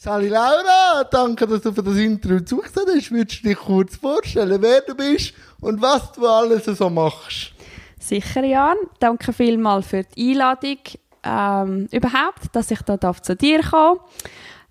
Sali 0.00 0.28
Laura, 0.28 1.02
danke, 1.10 1.44
dass 1.44 1.62
du 1.62 1.72
für 1.72 1.82
das 1.82 1.96
Interview 1.96 2.38
zugesagt 2.38 2.86
hast. 2.86 3.10
Würdest 3.10 3.42
du 3.42 3.48
dich 3.48 3.58
kurz 3.58 3.96
vorstellen, 3.96 4.62
wer 4.62 4.80
du 4.82 4.94
bist 4.94 5.34
und 5.60 5.82
was 5.82 6.12
du 6.12 6.24
alles 6.24 6.66
so 6.66 6.88
machst? 6.88 7.52
Sicher, 7.98 8.44
Jan. 8.44 8.76
Danke 9.00 9.32
vielmals 9.32 9.88
für 9.88 10.04
die 10.04 10.30
Einladung. 10.30 10.78
Ähm, 11.24 11.88
überhaupt, 11.90 12.44
dass 12.52 12.70
ich 12.70 12.80
da 12.82 13.12
zu 13.12 13.34
dir 13.34 13.60
komme. 13.60 13.98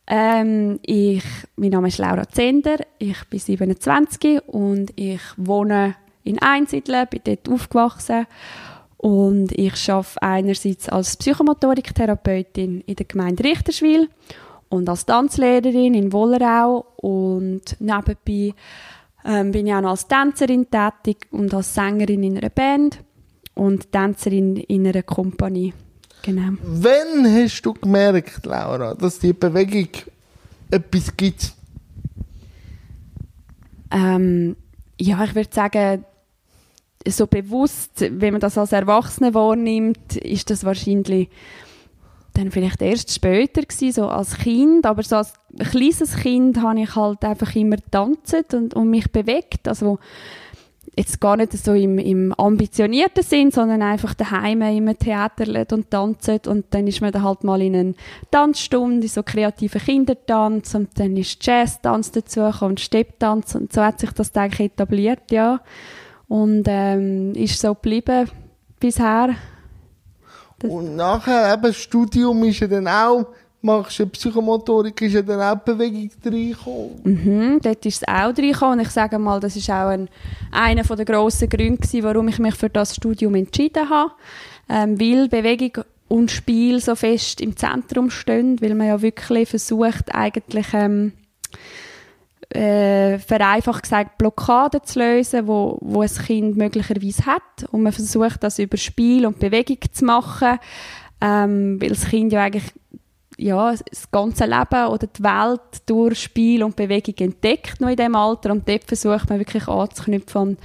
Ähm, 0.08 0.80
ich, 0.84 1.26
mein 1.58 1.72
Name 1.72 1.90
ist 1.90 1.98
Laura 1.98 2.26
Zender, 2.30 2.78
ich 2.98 3.22
bin 3.26 3.40
27 3.40 4.48
und 4.48 4.94
ich 4.96 5.20
wohne 5.36 5.96
in 6.24 6.42
Einsiedeln, 6.42 7.06
bin 7.10 7.20
dort 7.26 7.50
aufgewachsen 7.50 8.28
und 8.96 9.52
ich 9.52 9.92
arbeite 9.92 10.22
einerseits 10.22 10.88
als 10.88 11.18
Psychomotoriktherapeutin 11.18 12.80
in 12.80 12.96
der 12.96 13.06
Gemeinde 13.06 13.44
Richterswil 13.44 14.08
und 14.70 14.90
als 14.90 15.06
Tanzlehrerin 15.06 15.94
in 15.94 16.12
Wollerau 16.12 16.86
und 16.98 17.78
nebenbei 17.80 18.54
ähm, 19.26 19.52
bin 19.52 19.68
ich 19.68 19.74
auch 19.74 19.82
noch 19.82 19.92
als 19.92 20.08
Tänzerin 20.08 20.68
tätig 20.70 21.28
und 21.32 21.54
als 21.54 21.74
Sängerin 21.74 22.24
in 22.24 22.38
einer 22.38 22.50
Band 22.50 23.00
und 23.54 23.92
Tänzerin 23.92 24.58
in 24.58 24.88
einer 24.88 25.04
Kompanie. 25.04 25.74
Genau. 26.24 26.58
Wann 26.62 27.26
hast 27.26 27.62
du 27.62 27.74
gemerkt, 27.74 28.46
Laura, 28.46 28.94
dass 28.94 29.20
die 29.20 29.34
Bewegung 29.34 29.90
etwas 30.70 31.16
gibt? 31.16 31.54
Ähm, 33.92 34.56
ja, 35.00 35.24
ich 35.24 35.36
würde 35.36 35.54
sagen, 35.54 36.06
so 37.08 37.28
bewusst, 37.28 37.92
wenn 38.00 38.34
man 38.34 38.42
das 38.42 38.58
als 38.58 38.72
Erwachsene 38.72 39.34
wahrnimmt, 39.34 40.18
ist 40.18 40.50
das 40.50 40.66
wahrscheinlich 40.66 41.30
dann 42.38 42.52
vielleicht 42.52 42.82
erst 42.82 43.14
später 43.14 43.62
gewesen, 43.62 43.92
so 43.92 44.08
als 44.08 44.38
Kind, 44.38 44.86
aber 44.86 45.04
so 45.04 45.18
als 45.18 45.34
kleines 45.72 46.16
Kind 46.18 46.62
habe 46.62 46.82
ich 46.82 46.96
halt 46.96 47.24
einfach 47.24 47.56
immer 47.56 47.78
tanzt 47.92 48.54
und, 48.54 48.74
und 48.74 48.90
mich 48.90 49.12
bewegt, 49.12 49.68
also 49.68 50.00
jetzt 50.98 51.22
gar 51.22 51.38
nicht 51.38 51.54
so 51.54 51.74
im, 51.74 52.00
im 52.00 52.34
ambitionierten 52.34 53.24
Sinn, 53.24 53.52
sondern 53.52 53.84
einfach 53.84 54.16
daheim 54.16 54.62
im 54.62 54.98
Theater 54.98 55.46
und 55.72 55.92
tanzt. 55.92 56.48
Und 56.48 56.66
dann 56.72 56.88
ist 56.88 57.02
man 57.02 57.12
dann 57.12 57.24
halt 57.24 57.44
mal 57.44 57.62
in 57.62 57.76
eine 57.76 57.94
Tanzstunde, 58.32 59.08
so 59.08 59.22
kreative 59.22 59.80
Kindertanz. 59.80 60.74
Und 60.74 61.00
dann 61.00 61.16
ist 61.16 61.46
Jazztanz 61.46 62.12
dazu 62.12 62.42
und 62.66 62.80
Stepptanz. 62.80 63.54
Und 63.54 63.72
so 63.72 63.84
hat 63.84 64.00
sich 64.00 64.12
das 64.12 64.36
eigentlich 64.36 64.72
etabliert, 64.72 65.32
ja. 65.32 65.62
Und 66.28 66.64
ähm, 66.68 67.34
ist 67.34 67.62
so 67.62 67.76
geblieben 67.76 68.30
bisher. 68.80 69.36
Das 70.60 70.72
und 70.72 70.96
nachher 70.96 71.54
eben 71.54 71.64
das 71.64 71.78
Studium 71.78 72.44
ist 72.44 72.60
ja 72.60 72.68
dann 72.68 72.88
auch 72.88 73.28
machst 73.62 74.00
du 74.00 74.08
Psychomotorik, 74.08 75.02
ist 75.02 75.14
ja 75.14 75.22
dann 75.22 75.42
auch 75.42 75.62
Bewegung 75.62 76.10
reingekommen. 76.24 77.02
Mhm, 77.04 77.60
dort 77.62 77.86
ist 77.86 78.02
es 78.02 78.08
auch 78.08 78.28
reingekommen 78.38 78.80
und 78.80 78.86
ich 78.86 78.92
sage 78.92 79.20
mal, 79.20 79.40
das 79.40 79.56
ist 79.56 79.70
auch 79.70 79.88
ein, 79.88 80.10
einer 80.52 80.84
der 80.84 81.06
grossen 81.06 81.50
Gründe 81.50 81.78
gewesen, 81.78 82.04
warum 82.04 82.28
ich 82.28 82.40
mich 82.40 82.56
für 82.56 82.70
das 82.70 82.96
Studium 82.96 83.36
entschieden 83.36 83.90
habe, 83.90 84.12
ähm, 84.70 85.00
weil 85.00 85.28
Bewegung 85.28 85.84
und 86.08 86.32
Spiel 86.32 86.80
so 86.80 86.96
fest 86.96 87.42
im 87.42 87.58
Zentrum 87.58 88.10
stehen, 88.10 88.62
weil 88.62 88.76
man 88.76 88.88
ja 88.88 89.02
wirklich 89.02 89.50
versucht, 89.50 90.14
eigentlich 90.14 90.68
ähm, 90.74 91.14
äh, 92.50 93.20
vereinfacht 93.20 93.84
gesagt 93.84 94.18
Blockaden 94.18 94.84
zu 94.84 95.00
lösen, 95.00 95.48
wo, 95.48 95.78
wo 95.82 96.02
ein 96.02 96.08
Kind 96.10 96.58
möglicherweise 96.58 97.26
hat. 97.26 97.66
Und 97.72 97.84
man 97.84 97.92
versucht, 97.92 98.44
das 98.44 98.60
über 98.60 98.78
Spiel 98.78 99.26
und 99.26 99.40
Bewegung 99.40 99.80
zu 99.92 100.06
machen, 100.06 100.60
ähm, 101.22 101.82
weil 101.82 101.90
das 101.90 102.08
Kind 102.08 102.32
ja 102.32 102.44
eigentlich 102.44 102.72
ja, 103.40 103.72
das 103.72 104.10
ganze 104.10 104.46
Leben 104.46 104.88
oder 104.88 105.08
die 105.08 105.24
Welt 105.24 105.82
durch 105.86 106.20
Spiel 106.20 106.64
und 106.64 106.76
Bewegung 106.76 107.16
entdeckt 107.20 107.80
noch 107.80 107.90
in 107.90 107.96
diesem 107.96 108.16
Alter. 108.16 108.52
Und 108.52 108.68
dort 108.68 108.86
versucht 108.86 109.30
man 109.30 109.40
wirklich 109.40 109.68
anzuknüpfen 109.68 110.58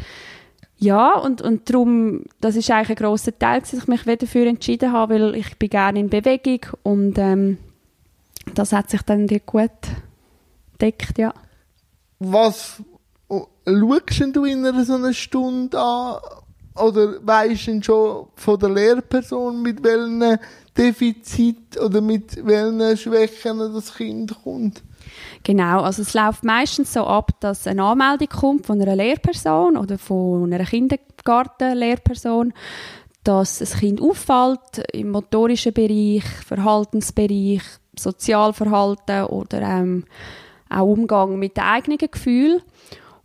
ja, 0.83 1.17
und, 1.17 1.41
und 1.43 1.71
darum, 1.71 2.25
das 2.41 2.57
ist 2.57 2.69
eigentlich 2.69 2.99
ein 2.99 3.05
grosser 3.05 3.39
Teil, 3.39 3.61
dass 3.61 3.73
ich 3.73 3.87
mich 3.87 4.03
dafür 4.03 4.49
entschieden 4.49 4.93
habe, 4.93 5.15
weil 5.15 5.37
ich 5.37 5.57
bin 5.57 5.71
gerne 5.71 6.01
in 6.01 6.11
Bewegung 6.11 6.59
und 6.83 7.19
ähm, 7.19 7.59
das 8.55 8.73
hat 8.73 8.91
sich 8.91 9.03
dann 9.03 9.29
gut 9.29 9.71
entdeckt, 10.73 11.19
ja. 11.19 11.33
Was 12.25 12.83
schaust 13.67 14.37
du 14.37 14.45
in 14.45 14.65
einer 14.65 14.85
so 14.85 14.95
einer 14.95 15.13
Stunde 15.13 15.79
an? 15.79 16.19
Oder 16.75 17.17
weisst 17.27 17.67
du 17.67 17.83
schon 17.83 18.27
von 18.35 18.59
der 18.59 18.71
Lehrperson, 18.71 19.61
mit 19.61 19.83
welchen 19.83 20.39
Defizit 20.77 21.79
oder 21.79 22.01
mit 22.01 22.45
welchen 22.47 22.97
Schwächen 22.97 23.59
das 23.59 23.95
Kind 23.95 24.35
kommt? 24.43 24.83
Genau, 25.43 25.83
also 25.83 26.03
es 26.03 26.15
läuft 26.15 26.45
meistens 26.45 26.93
so 26.93 27.05
ab, 27.05 27.33
dass 27.41 27.67
eine 27.67 27.85
Anmeldung 27.85 28.29
kommt 28.29 28.67
von 28.67 28.81
einer 28.81 28.97
Lehrperson 28.97 29.77
oder 29.77 29.99
von 29.99 30.53
einer 30.53 30.65
Kindergartenlehrperson, 30.65 32.55
dass 33.25 33.59
das 33.59 33.75
Kind 33.75 34.01
auffällt 34.01 34.83
im 34.93 35.11
motorischen 35.11 35.73
Bereich, 35.73 36.25
Verhaltensbereich, 36.47 37.63
Sozialverhalten 37.99 39.25
oder 39.25 39.61
ähm, 39.61 40.05
auch 40.73 40.87
Umgang 40.87 41.39
mit 41.39 41.57
den 41.57 41.65
eigenen 41.65 41.99
Gefühlen. 41.99 42.63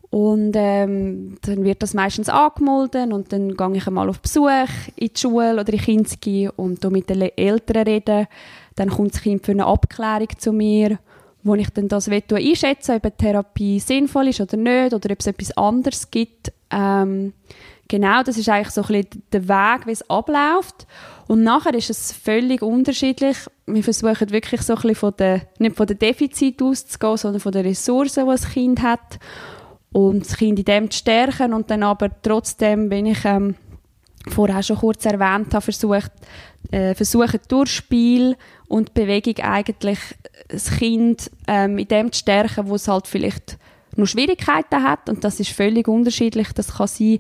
Und 0.10 0.54
ähm, 0.56 1.38
dann 1.42 1.66
wird 1.66 1.84
das 1.84 1.94
meistens 1.94 2.30
angemeldet 2.30 3.12
und 3.12 3.34
dann 3.34 3.58
gehe 3.58 3.76
ich 3.76 3.88
einmal 3.88 4.10
auf 4.10 4.22
Besuch 4.22 4.50
in 4.96 5.10
die 5.14 5.20
Schule 5.20 5.60
oder 5.60 5.74
in 5.74 5.80
Kinski 5.80 6.50
und 6.56 6.84
mit 6.90 7.10
den 7.10 7.22
Eltern 7.22 7.84
reden. 7.84 8.28
Dann 8.76 8.90
kommt 8.90 9.16
das 9.16 9.22
Kind 9.22 9.46
für 9.46 9.52
eine 9.52 9.66
Abklärung 9.66 10.30
zu 10.38 10.54
mir, 10.54 10.98
wo 11.48 11.56
ich 11.56 11.70
dann 11.70 11.88
das 11.88 12.10
einschätze, 12.10 12.96
ob 12.96 13.06
eine 13.06 13.18
Therapie 13.18 13.80
sinnvoll 13.80 14.30
ist 14.30 14.42
oder 14.42 14.58
nicht 14.58 14.94
oder 14.94 15.12
ob 15.12 15.20
es 15.20 15.28
etwas 15.28 15.56
anderes 15.58 16.12
gibt. 16.12 16.52
Ähm, 16.70 17.34
genau, 17.88 18.24
das 18.24 18.38
ist 18.38 18.50
eigentlich 18.50 18.72
so 18.72 18.82
ein 18.82 18.88
bisschen 18.88 19.24
der 19.32 19.48
Weg, 19.48 19.88
wie 19.88 19.92
es 19.92 20.10
abläuft. 20.10 20.86
Und 21.28 21.44
nachher 21.44 21.74
ist 21.74 21.90
es 21.90 22.12
völlig 22.12 22.62
unterschiedlich. 22.62 23.38
Wir 23.66 23.84
versuchen 23.84 24.32
wirklich 24.32 24.62
so 24.62 24.74
ein 24.74 24.82
bisschen 24.82 24.96
von 24.96 25.14
der, 25.18 25.42
nicht 25.60 25.76
von 25.76 25.88
der 25.88 25.98
Defizit 25.98 26.62
auszugehen, 26.62 27.18
sondern 27.18 27.42
von 27.42 27.52
den 27.52 27.66
Ressourcen, 27.66 28.26
die 28.26 28.32
das 28.32 28.50
Kind 28.50 28.82
hat 28.82 29.20
und 29.92 30.26
das 30.26 30.38
Kind 30.38 30.60
in 30.60 30.66
dem 30.66 30.92
zu 30.92 31.00
stärken 31.00 31.54
und 31.54 31.70
dann 31.70 31.84
aber 31.84 32.10
trotzdem, 32.22 32.90
wenn 32.90 33.06
ich 33.08 33.26
ähm, 33.26 33.56
vorher 34.30 34.64
schon 34.64 34.78
kurz 34.78 35.06
erwähnt 35.06 35.54
habe, 35.54 35.62
versucht, 35.62 36.12
äh, 36.72 36.94
versuchen 36.94 37.40
durch 37.48 37.72
Spiel 37.72 38.36
und 38.68 38.94
Bewegung 38.94 39.44
eigentlich 39.44 40.00
das 40.48 40.72
Kind 40.72 41.32
ähm, 41.48 41.78
in 41.78 41.88
dem 41.88 42.12
zu 42.12 42.20
stärken, 42.20 42.68
wo 42.68 42.76
es 42.76 42.88
halt 42.88 43.08
vielleicht 43.08 43.58
noch 43.96 44.08
Schwierigkeiten 44.08 44.84
hat. 44.84 45.10
Und 45.10 45.24
das 45.24 45.40
ist 45.40 45.52
völlig 45.52 45.88
unterschiedlich. 45.88 46.52
Das 46.54 46.76
kann 46.76 46.88
sein, 46.88 47.20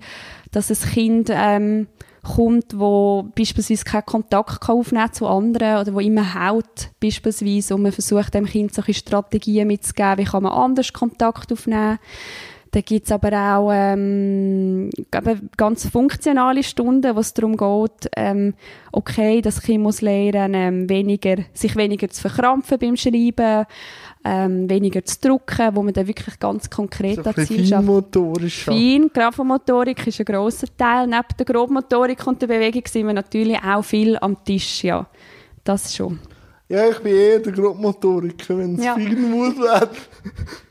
dass 0.51 0.69
ein 0.69 0.90
Kind 0.90 1.29
ähm, 1.31 1.88
kommt, 2.23 2.78
wo 2.78 3.29
beispielsweise 3.35 3.84
keinen 3.84 4.06
Kontakt 4.06 4.69
aufnehmen 4.69 5.06
kann 5.06 5.13
zu 5.13 5.28
anderen 5.28 5.78
oder 5.79 5.94
wo 5.94 6.00
immer 6.00 6.34
haut 6.34 6.89
beispielsweise. 7.00 7.75
Und 7.75 7.84
man 7.84 7.91
versucht 7.91 8.34
dem 8.34 8.45
Kind 8.45 8.74
solche 8.74 8.94
Strategien 8.94 9.68
mitzugeben, 9.68 10.18
wie 10.18 10.25
kann 10.25 10.44
man 10.44 10.51
anders 10.51 10.94
Kontakt 10.94 11.51
aufnehmen 11.51 12.00
gibt 12.72 13.05
es 13.05 13.11
aber 13.11 13.31
auch 13.33 13.72
ähm, 13.73 14.89
ganz 15.55 15.88
funktionale 15.88 16.63
Stunden, 16.63 17.16
wo 17.16 17.19
es 17.19 17.33
darum 17.33 17.55
geht, 17.55 18.09
ähm, 18.16 18.53
okay, 18.91 19.41
das 19.41 19.61
Kind 19.61 19.83
muss 19.83 20.01
lernen, 20.01 20.53
ähm, 20.53 20.89
weniger, 20.89 21.38
sich 21.53 21.75
weniger 21.75 22.09
zu 22.09 22.22
verkrampfen 22.22 22.79
beim 22.79 22.95
Schreiben, 22.95 23.66
ähm, 24.25 24.69
weniger 24.69 25.03
zu 25.06 25.19
drucken, 25.22 25.75
wo 25.75 25.83
man 25.83 25.94
dann 25.94 26.07
wirklich 26.07 26.39
ganz 26.39 26.69
konkret 26.69 27.23
so 27.23 27.31
Ziel 27.33 27.67
Feinmotorisch. 27.67 28.66
Fein, 28.66 29.09
Grafomotorik 29.13 30.06
ist 30.07 30.19
ein 30.19 30.25
grosser 30.25 30.67
Teil. 30.77 31.07
Neben 31.07 31.27
der 31.38 31.45
Grobmotorik 31.45 32.25
und 32.27 32.41
der 32.41 32.47
Bewegung 32.47 32.83
sind 32.85 33.07
wir 33.07 33.13
natürlich 33.13 33.57
auch 33.63 33.83
viel 33.83 34.17
am 34.17 34.44
Tisch, 34.44 34.83
ja. 34.83 35.07
Das 35.63 35.95
schon. 35.95 36.19
Ja, 36.69 36.89
ich 36.89 37.00
bin 37.00 37.16
eher 37.16 37.39
der 37.39 37.53
Grobmotoriker, 37.53 38.57
wenn 38.57 38.75
es 38.75 38.83
ja. 38.83 38.94
fein 38.95 39.31
muss 39.31 39.56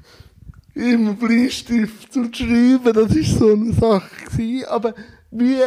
immer 0.76 1.14
Bleistift 1.14 2.12
zu 2.12 2.24
schreiben, 2.32 2.92
das 2.92 2.96
war 2.96 3.22
so 3.24 3.52
eine 3.52 3.72
Sache 3.72 4.24
gewesen. 4.30 4.68
Aber 4.68 4.94
wie, 5.30 5.58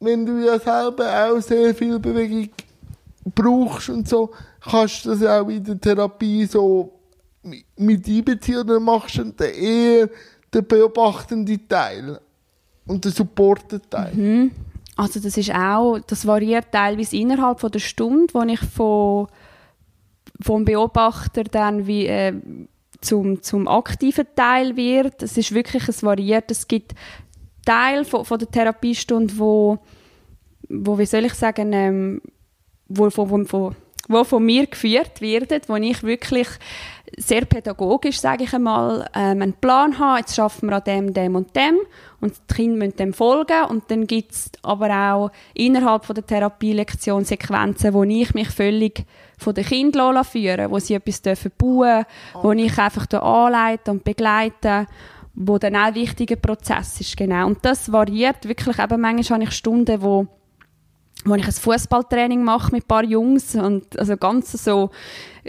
wenn 0.00 0.24
du 0.24 0.44
ja 0.44 0.58
selber 0.58 1.04
auch 1.28 1.40
sehr 1.40 1.74
viel 1.74 1.98
Bewegung 1.98 2.48
brauchst 3.34 3.90
und 3.90 4.08
so, 4.08 4.30
kannst 4.60 5.04
du 5.04 5.10
das 5.10 5.22
auch 5.22 5.48
in 5.48 5.62
der 5.62 5.78
Therapie 5.78 6.46
so 6.46 6.92
mit 7.76 8.08
einbeziehen 8.08 8.60
oder 8.60 8.80
machst 8.80 9.18
du 9.18 9.24
dann 9.24 9.50
eher 9.50 10.08
den 10.52 10.66
beobachtenden 10.66 11.68
Teil 11.68 12.18
und 12.86 13.04
den 13.04 13.12
supportenden 13.12 13.90
Teil? 13.90 14.14
Mhm. 14.14 14.50
Also 14.96 15.20
das 15.20 15.36
ist 15.36 15.52
auch, 15.52 15.98
das 16.06 16.26
variiert 16.26 16.66
teilweise 16.72 17.16
innerhalb 17.16 17.60
von 17.60 17.70
der 17.70 17.80
Stunde, 17.80 18.32
wo 18.32 18.42
ich 18.42 18.60
von 18.60 19.28
vom 20.40 20.64
Beobachter 20.64 21.44
dann 21.44 21.86
wie 21.86 22.06
äh, 22.06 22.32
zum, 23.04 23.42
zum 23.42 23.68
aktiven 23.68 24.26
Teil 24.34 24.76
wird. 24.76 25.22
Es 25.22 25.36
ist 25.36 25.54
wirklich, 25.54 25.88
es 25.88 26.02
variiert. 26.02 26.50
Es 26.50 26.66
gibt 26.66 26.94
Teil 27.64 28.04
von, 28.04 28.24
von 28.24 28.38
der 28.38 28.50
Therapiestunde, 28.50 29.38
wo, 29.38 29.78
wo, 30.68 30.98
wie 30.98 31.06
soll 31.06 31.24
ich 31.24 31.34
sagen, 31.34 31.72
ähm, 31.72 32.22
wo, 32.88 33.08
wo, 33.14 33.30
wo, 33.30 33.72
wo 34.08 34.24
von 34.24 34.44
mir 34.44 34.66
geführt 34.66 35.20
werden, 35.20 35.60
wo 35.66 35.76
ich 35.76 36.02
wirklich 36.02 36.48
sehr 37.18 37.44
pädagogisch, 37.44 38.20
sage 38.20 38.44
ich 38.44 38.54
einmal, 38.54 39.08
ähm, 39.14 39.42
einen 39.42 39.52
Plan 39.54 39.98
habe, 39.98 40.20
jetzt 40.20 40.34
schaffen 40.34 40.68
wir 40.68 40.76
an 40.76 40.84
dem, 40.84 41.14
dem 41.14 41.36
und 41.36 41.54
dem 41.54 41.78
und 42.20 42.34
die 42.50 42.54
Kinder 42.54 42.78
müssen 42.78 42.96
dem 42.96 43.12
folgen 43.12 43.64
und 43.68 43.90
dann 43.90 44.06
gibt 44.06 44.32
es 44.32 44.50
aber 44.62 44.90
auch 44.90 45.30
innerhalb 45.54 46.04
von 46.04 46.14
der 46.14 46.26
Therapielektion 46.26 47.24
Sequenzen, 47.24 47.94
wo 47.94 48.04
ich 48.04 48.34
mich 48.34 48.50
völlig 48.50 49.04
von 49.38 49.54
den 49.54 49.64
Kindern 49.64 50.24
führen 50.24 50.70
wo 50.70 50.78
sie 50.78 50.94
etwas 50.94 51.22
dürfen 51.22 51.52
bauen 51.56 52.04
dürfen, 52.32 52.42
wo 52.42 52.52
ich 52.52 52.78
einfach 52.78 53.06
anleite 53.12 53.90
und 53.90 54.04
begleite 54.04 54.86
wo 55.34 55.58
dann 55.58 55.76
auch 55.76 55.86
ein 55.86 55.94
wichtiger 55.94 56.36
Prozess 56.36 57.00
ist, 57.00 57.16
genau. 57.16 57.46
Und 57.46 57.64
das 57.64 57.90
variiert 57.90 58.46
wirklich, 58.46 58.78
eben 58.78 59.00
manchmal 59.00 59.40
habe 59.40 59.48
ich 59.48 59.56
Stunden, 59.56 60.00
wo 60.00 60.28
wo 61.24 61.34
ich 61.34 61.46
ein 61.46 61.52
Fußballtraining 61.52 62.44
mache 62.44 62.72
mit 62.72 62.84
ein 62.84 62.88
paar 62.88 63.04
Jungs 63.04 63.54
und 63.54 63.98
also 63.98 64.16
ganz 64.16 64.52
so 64.52 64.90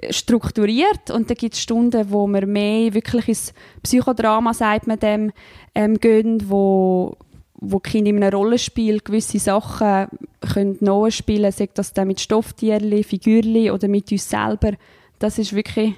strukturiert 0.10 1.12
und 1.12 1.30
dann 1.30 1.38
gibt 1.38 1.56
es 1.56 1.62
Stunden, 1.62 2.12
wo 2.12 2.28
wir 2.28 2.46
mehr 2.46 2.94
wirklich 2.94 3.28
ins 3.28 3.54
Psychodrama, 3.84 4.54
sagt 4.54 4.88
man 4.88 5.00
dem, 5.00 5.32
ähm, 5.74 6.00
gehen, 6.00 6.50
wo 6.50 7.18
wo 7.58 7.80
die 7.80 7.90
Kinder 7.90 8.10
in 8.10 8.22
einem 8.22 8.34
Rollenspiel 8.34 9.00
gewisse 9.00 9.40
Sachen 9.40 10.08
können 10.54 10.78
nachspielen, 10.82 11.52
sei 11.52 11.70
das 11.74 11.94
dann 11.94 12.10
mit 12.10 12.20
Stofftierli, 12.20 13.04
Figürli 13.04 13.72
oder 13.72 13.88
mit 13.88 14.12
uns 14.12 14.30
selber. 14.30 14.74
Das 15.20 15.40
ist 15.40 15.54
wirklich 15.54 15.96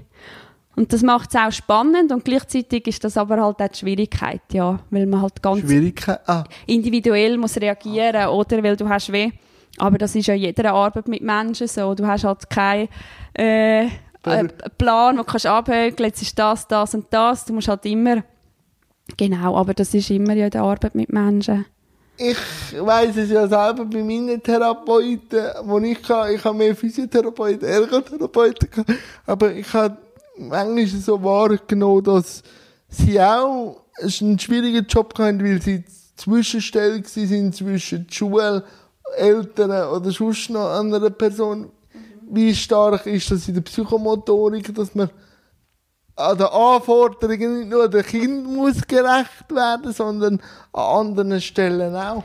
und 0.75 0.94
das 0.94 1.01
macht 1.01 1.31
es 1.31 1.35
auch 1.35 1.51
spannend 1.51 2.12
und 2.12 2.24
gleichzeitig 2.24 2.85
ist 2.85 3.03
das 3.03 3.18
aber 3.18 3.41
halt 3.41 3.59
auch 3.59 3.68
die 3.68 3.77
Schwierigkeit, 3.79 4.41
ja, 4.53 4.79
weil 4.91 5.07
man 5.07 5.24
halt 5.24 5.41
ganz 5.41 5.63
ah. 6.27 6.44
individuell 6.68 7.38
muss 7.38 7.57
reagieren, 7.57 8.27
oder 8.27 8.62
weil 8.62 8.75
du 8.75 8.88
hast 8.88 9.12
weh 9.12 9.31
aber 9.77 9.97
das 9.97 10.15
ist 10.15 10.27
ja 10.27 10.33
jeder 10.33 10.74
Arbeit 10.74 11.07
mit 11.07 11.21
Menschen 11.21 11.68
so. 11.68 11.94
Du 11.94 12.06
hast 12.06 12.24
halt 12.24 12.50
keinen 12.50 12.89
äh, 13.33 13.88
Plan, 14.77 15.18
wo 15.18 15.21
du 15.21 15.24
kannst 15.24 15.45
abhökeln, 15.45 16.09
jetzt 16.09 16.21
ist 16.21 16.38
das, 16.38 16.68
das 16.68 16.94
und 16.95 17.06
das. 17.12 17.45
Du 17.45 17.53
musst 17.53 17.68
halt 17.68 17.85
immer, 17.85 18.24
genau, 19.15 19.56
aber 19.56 19.74
das 19.74 19.94
ist 19.94 20.09
immer 20.09 20.33
ja 20.33 20.50
die 20.50 20.57
Arbeit 20.57 20.95
mit 20.95 21.12
Menschen. 21.12 21.65
Ich 22.19 22.38
weiß 22.79 23.15
es 23.18 23.29
ja 23.29 23.47
selber 23.47 23.85
bei 23.85 24.01
meinen 24.01 24.41
Therapeuten, 24.41 25.45
wo 25.65 25.77
ich 25.79 26.01
kann, 26.01 26.33
ich 26.33 26.44
habe 26.44 26.57
mehr 26.57 26.75
Physiotherapeuten, 26.75 27.68
Ergotherapeuten 27.68 28.71
gehabt, 28.71 28.91
aber 29.27 29.53
ich 29.53 29.71
habe 29.71 29.97
manchmal 30.38 30.88
so 30.88 31.24
wahrgenommen, 31.24 32.03
dass 32.03 32.41
sie 32.89 33.21
auch 33.21 33.83
einen 34.01 34.39
schwierigen 34.39 34.88
Job 34.88 35.13
hatten, 35.19 35.44
weil 35.44 35.62
sie 35.62 35.83
Zwischenstelle 36.15 37.03
sind 37.06 37.56
zwischen 37.56 38.07
der 38.07 38.13
Schule 38.13 38.63
Eltern 39.15 39.71
oder 39.89 40.12
sonst 40.12 40.50
noch 40.50 40.80
einer 40.80 41.09
Person, 41.09 41.71
wie 42.30 42.54
stark 42.54 43.06
ist 43.06 43.31
das 43.31 43.48
in 43.48 43.56
der 43.56 43.62
Psychomotorik, 43.62 44.74
dass 44.75 44.94
man 44.94 45.09
an 46.15 46.38
den 46.38 46.48
Anforderungen 46.48 47.59
nicht 47.59 47.69
nur 47.69 47.88
der 47.88 48.04
Kind 48.04 48.45
muss 48.45 48.86
gerecht 48.88 49.50
werden, 49.50 49.94
sondern 49.94 50.42
an 50.74 51.07
anderen 51.07 51.39
Stellen 51.39 51.95
auch. 51.95 52.24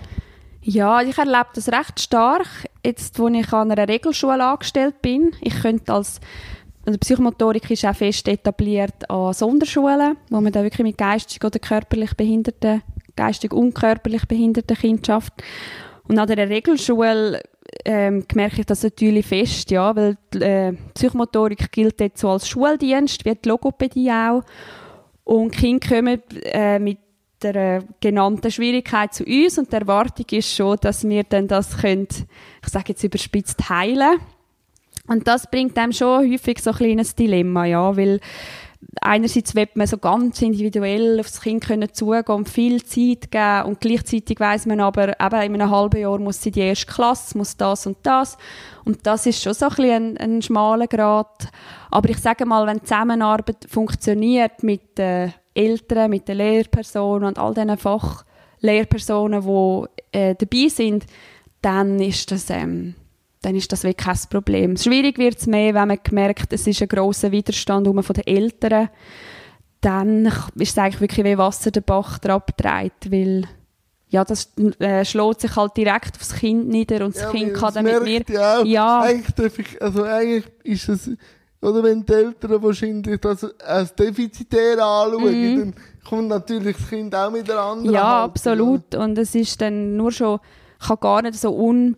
Ja, 0.62 1.02
ich 1.02 1.18
erlebe 1.18 1.48
das 1.54 1.68
recht 1.68 2.00
stark, 2.00 2.46
jetzt 2.84 3.18
wo 3.18 3.28
ich 3.28 3.52
an 3.52 3.70
einer 3.70 3.88
Regelschule 3.88 4.44
angestellt 4.44 5.02
bin. 5.02 5.32
Ich 5.40 5.60
könnte 5.60 5.92
als 5.92 6.20
also 6.84 6.98
Psychomotorik 6.98 7.70
ist 7.70 7.84
auch 7.84 7.94
fest 7.94 8.26
etabliert 8.26 9.08
an 9.08 9.32
Sonderschulen, 9.32 10.16
wo 10.30 10.40
man 10.40 10.52
da 10.52 10.62
wirklich 10.62 10.84
mit 10.84 10.98
geistig 10.98 11.44
oder 11.44 11.58
körperlich 11.58 12.16
behinderten, 12.16 12.82
geistig 13.14 13.52
unkörperlich 13.52 14.26
behinderten 14.26 14.76
Kindern 14.76 15.04
schafft. 15.04 15.32
Und 16.08 16.18
an 16.18 16.26
der 16.26 16.48
Regelschule 16.48 17.42
ähm, 17.84 18.24
merke 18.34 18.60
ich 18.60 18.66
das 18.66 18.82
natürlich 18.82 19.26
fest, 19.26 19.70
ja, 19.70 19.94
weil 19.94 20.16
die, 20.32 20.40
äh, 20.42 20.72
Psychomotorik 20.94 21.70
gilt 21.70 22.00
jetzt 22.00 22.20
so 22.20 22.30
als 22.30 22.48
Schuldienst, 22.48 23.24
wie 23.24 23.34
die 23.34 23.48
Logopädie 23.48 24.10
auch. 24.10 24.42
Und 25.24 25.52
Kinder 25.52 25.88
kommen 25.88 26.22
äh, 26.44 26.78
mit 26.78 26.98
der 27.42 27.54
äh, 27.54 27.82
genannten 28.00 28.50
Schwierigkeit 28.50 29.14
zu 29.14 29.24
uns 29.24 29.58
und 29.58 29.72
die 29.72 29.76
Erwartung 29.76 30.26
ist 30.30 30.54
schon, 30.54 30.76
dass 30.80 31.08
wir 31.08 31.24
dann 31.24 31.48
das 31.48 31.78
können, 31.78 32.08
ich 32.10 32.68
sage 32.68 32.86
jetzt 32.88 33.04
überspitzt, 33.04 33.68
heilen. 33.68 34.18
Und 35.08 35.26
das 35.26 35.50
bringt 35.50 35.76
einem 35.78 35.92
schon 35.92 36.30
häufig 36.30 36.60
so 36.60 36.70
ein 36.70 36.76
kleines 36.76 37.14
Dilemma, 37.14 37.64
ja, 37.64 37.96
weil 37.96 38.20
einerseits 39.00 39.54
will 39.54 39.68
man 39.74 39.86
so 39.86 39.98
ganz 39.98 40.42
individuell 40.42 41.18
aufs 41.20 41.40
Kind 41.40 41.64
können 41.64 41.92
zugehen 41.92 42.24
und 42.26 42.48
viel 42.48 42.82
Zeit 42.84 43.30
geben 43.30 43.62
und 43.66 43.80
gleichzeitig 43.80 44.38
weiß 44.38 44.66
man 44.66 44.80
aber, 44.80 45.08
eben 45.08 45.54
in 45.54 45.60
einem 45.60 45.70
halben 45.70 46.00
Jahr 46.00 46.18
muss 46.18 46.42
sie 46.42 46.50
die 46.50 46.60
erste 46.60 46.86
Klasse, 46.86 47.36
muss 47.36 47.56
das 47.56 47.86
und 47.86 47.98
das 48.02 48.36
und 48.84 49.06
das 49.06 49.26
ist 49.26 49.42
schon 49.42 49.54
so 49.54 49.66
ein, 49.66 49.70
bisschen 49.70 50.16
ein, 50.16 50.16
ein 50.18 50.42
schmaler 50.42 50.86
Grad. 50.86 51.48
Aber 51.90 52.08
ich 52.08 52.18
sage 52.18 52.46
mal, 52.46 52.66
wenn 52.66 52.78
die 52.78 52.84
Zusammenarbeit 52.84 53.66
funktioniert 53.68 54.62
mit 54.62 54.98
den 54.98 55.32
Eltern, 55.54 56.10
mit 56.10 56.28
den 56.28 56.38
Lehrpersonen 56.38 57.28
und 57.28 57.38
all 57.38 57.54
diesen 57.54 57.76
Fachlehrpersonen, 57.76 59.42
die 59.42 60.18
äh, 60.18 60.34
dabei 60.34 60.68
sind, 60.68 61.06
dann 61.60 62.00
ist 62.00 62.30
das 62.30 62.50
ähm, 62.50 62.94
dann 63.42 63.56
ist 63.56 63.72
das 63.72 63.82
wirklich 63.82 64.06
kein 64.06 64.18
Problem. 64.30 64.76
Schwierig 64.76 65.18
wird 65.18 65.38
es 65.38 65.46
mehr, 65.46 65.74
wenn 65.74 65.88
man 65.88 65.98
merkt, 66.12 66.52
es 66.52 66.66
ist 66.66 66.80
ein 66.80 66.88
grosser 66.88 67.32
Widerstand 67.32 67.86
von 67.86 68.14
den 68.14 68.26
Eltern. 68.26 68.88
Dann 69.80 70.26
ist 70.54 70.70
es 70.70 70.78
eigentlich 70.78 71.00
wirklich 71.00 71.26
wie 71.26 71.38
Wasser 71.38 71.72
den 71.72 71.82
Bach 71.82 72.20
abtreibt, 72.22 73.10
weil 73.10 73.48
ja, 74.08 74.24
das 74.24 74.52
äh, 74.78 75.04
schlägt 75.04 75.40
sich 75.40 75.56
halt 75.56 75.76
direkt 75.76 76.16
aufs 76.16 76.34
Kind 76.34 76.68
nieder 76.68 77.04
und 77.04 77.16
das 77.16 77.22
ja, 77.22 77.30
Kind 77.30 77.54
kann 77.54 77.74
dann 77.74 77.84
mit 77.84 78.02
mir... 78.04 78.22
Ja, 78.28 78.62
ja. 78.62 79.00
Eigentlich, 79.00 79.34
darf 79.34 79.58
ich, 79.58 79.82
also 79.82 80.04
eigentlich 80.04 80.44
ist 80.64 80.88
es, 80.90 81.10
oder 81.62 81.82
wenn 81.82 82.04
die 82.04 82.12
Eltern 82.12 82.62
wahrscheinlich 82.62 83.20
das 83.20 83.44
als 83.60 83.94
defizitär 83.94 84.72
anschauen, 84.84 85.54
mm. 85.54 85.58
dann 85.58 85.74
kommt 86.06 86.28
natürlich 86.28 86.76
das 86.76 86.88
Kind 86.90 87.14
auch 87.14 87.30
mit 87.30 87.48
der 87.48 87.58
anderen 87.58 87.94
Ja, 87.94 88.02
Haltung. 88.02 88.30
absolut. 88.30 88.94
Und 88.94 89.16
es 89.16 89.34
ist 89.34 89.60
dann 89.62 89.96
nur 89.96 90.12
schon, 90.12 90.40
kann 90.78 90.98
gar 91.00 91.22
nicht 91.22 91.40
so 91.40 91.56
un 91.56 91.96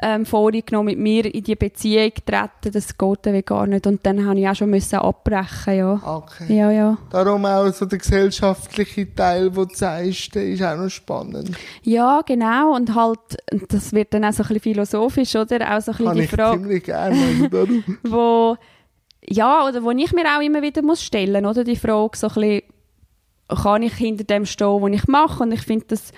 ähm, 0.00 0.24
vorgenommen, 0.24 0.86
mit 0.86 0.98
mir 0.98 1.34
in 1.34 1.44
die 1.44 1.54
Beziehung 1.54 2.12
treten, 2.24 2.72
das 2.72 2.96
geht 2.96 3.18
dann 3.22 3.44
gar 3.44 3.66
nicht. 3.66 3.86
Und 3.86 4.04
dann 4.06 4.26
habe 4.26 4.40
ich 4.40 4.48
auch 4.48 4.54
schon 4.54 4.70
müssen 4.70 4.96
abbrechen, 4.96 5.76
ja. 5.76 6.00
Okay. 6.04 6.56
Ja, 6.56 6.70
ja. 6.70 6.98
Darum 7.10 7.44
auch 7.44 7.70
so 7.72 7.84
der 7.84 7.98
gesellschaftliche 7.98 9.14
Teil, 9.14 9.50
den 9.50 9.68
du 9.68 9.74
sagst, 9.74 10.34
der 10.34 10.48
ist 10.48 10.62
auch 10.62 10.76
noch 10.76 10.88
spannend. 10.88 11.50
Ja, 11.82 12.22
genau. 12.22 12.74
Und 12.74 12.94
halt, 12.94 13.18
das 13.68 13.92
wird 13.92 14.14
dann 14.14 14.24
auch 14.24 14.32
so 14.32 14.42
ein 14.42 14.48
bisschen 14.48 14.60
philosophisch, 14.60 15.36
oder? 15.36 15.76
Auch 15.76 15.80
so 15.80 15.92
ein 15.92 15.96
bisschen 15.98 16.06
Kann 16.06 16.16
die 16.16 16.22
ich 16.22 16.30
Frage. 16.30 16.60
ziemlich 16.60 16.84
gerne, 16.84 17.50
wo, 18.04 18.56
ja, 19.28 19.66
oder 19.68 19.82
wo 19.82 19.90
ich 19.90 20.12
mir 20.12 20.24
auch 20.36 20.42
immer 20.42 20.62
wieder 20.62 20.82
muss 20.82 21.02
stellen, 21.02 21.44
oder? 21.44 21.64
Die 21.64 21.76
Frage 21.76 22.16
so 22.16 22.28
ein 22.28 22.34
bisschen, 22.34 22.62
kann 23.62 23.82
ich 23.82 23.94
hinter 23.94 24.24
dem 24.24 24.46
stehen, 24.46 24.80
was 24.80 24.90
ich 24.92 25.06
mache? 25.06 25.42
Und 25.42 25.52
ich 25.52 25.62
finde, 25.62 25.84
das 25.88 26.12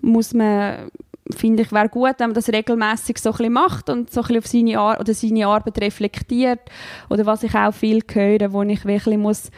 muss 0.00 0.34
man 0.34 0.90
finde 1.30 1.62
ich, 1.62 1.72
wäre 1.72 1.88
gut, 1.88 2.14
wenn 2.18 2.28
man 2.28 2.34
das 2.34 2.48
regelmäßig 2.48 3.18
so 3.18 3.30
ein 3.30 3.36
bisschen 3.36 3.52
macht 3.52 3.90
und 3.90 4.10
so 4.12 4.22
ein 4.22 4.26
bisschen 4.26 4.38
auf 4.38 4.46
seine, 4.46 4.78
Ar 4.78 5.00
oder 5.00 5.14
seine 5.14 5.46
Arbeit 5.46 5.80
reflektiert. 5.80 6.60
Oder 7.08 7.26
was 7.26 7.42
ich 7.42 7.54
auch 7.54 7.72
viel 7.72 8.00
höre, 8.12 8.52
wo 8.52 8.62
ich 8.62 8.84
wirklich 8.84 9.18
muss 9.18 9.50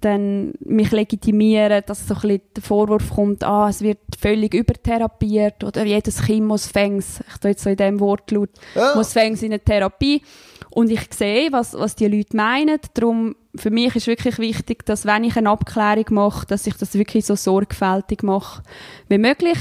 dann 0.00 0.52
mich 0.60 0.92
legitimieren, 0.92 1.82
dass 1.86 2.06
so 2.06 2.14
ein 2.14 2.20
bisschen 2.20 2.40
der 2.54 2.62
Vorwurf 2.62 3.10
kommt, 3.14 3.42
ah, 3.44 3.68
es 3.68 3.80
wird 3.80 3.98
völlig 4.18 4.54
übertherapiert 4.54 5.64
oder 5.64 5.84
jedes 5.84 6.22
Kind 6.22 6.46
muss 6.46 6.66
fängs, 6.66 7.20
ich 7.26 7.38
tue 7.38 7.52
jetzt 7.52 7.64
so 7.64 7.70
in 7.70 7.76
dem 7.76 7.98
Wortlaut, 7.98 8.50
ja. 8.74 8.94
muss 8.94 9.14
fängs 9.14 9.42
in 9.42 9.52
eine 9.52 9.60
Therapie. 9.60 10.22
Und 10.70 10.90
ich 10.90 11.00
sehe, 11.14 11.50
was, 11.52 11.72
was 11.72 11.96
die 11.96 12.06
Leute 12.06 12.36
meinen. 12.36 12.78
Darum, 12.92 13.34
für 13.56 13.70
mich 13.70 13.96
ist 13.96 14.08
wirklich 14.08 14.38
wichtig, 14.38 14.84
dass 14.84 15.06
wenn 15.06 15.24
ich 15.24 15.34
eine 15.34 15.48
Abklärung 15.48 16.04
mache, 16.10 16.46
dass 16.46 16.66
ich 16.66 16.74
das 16.74 16.92
wirklich 16.92 17.24
so 17.24 17.34
sorgfältig 17.34 18.22
mache 18.22 18.62
wie 19.08 19.16
möglich 19.16 19.56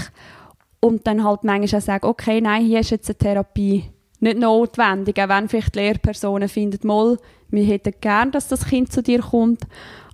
und 0.85 1.07
dann 1.07 1.23
halt 1.23 1.43
manchmal 1.43 1.81
auch 1.81 1.85
sagen, 1.85 2.05
okay, 2.05 2.41
nein, 2.41 2.63
hier 2.63 2.79
ist 2.79 2.91
jetzt 2.91 3.09
eine 3.09 3.17
Therapie 3.17 3.85
nicht 4.19 4.37
notwendig, 4.37 5.19
auch 5.19 5.29
wenn 5.29 5.49
vielleicht 5.49 5.75
die 5.75 5.79
Lehrpersonen 5.79 6.47
finden, 6.47 6.87
mal, 6.87 7.17
wir 7.49 7.63
hätten 7.63 7.93
gern, 7.99 8.31
dass 8.31 8.47
das 8.47 8.67
Kind 8.67 8.91
zu 8.91 9.01
dir 9.01 9.19
kommt, 9.19 9.61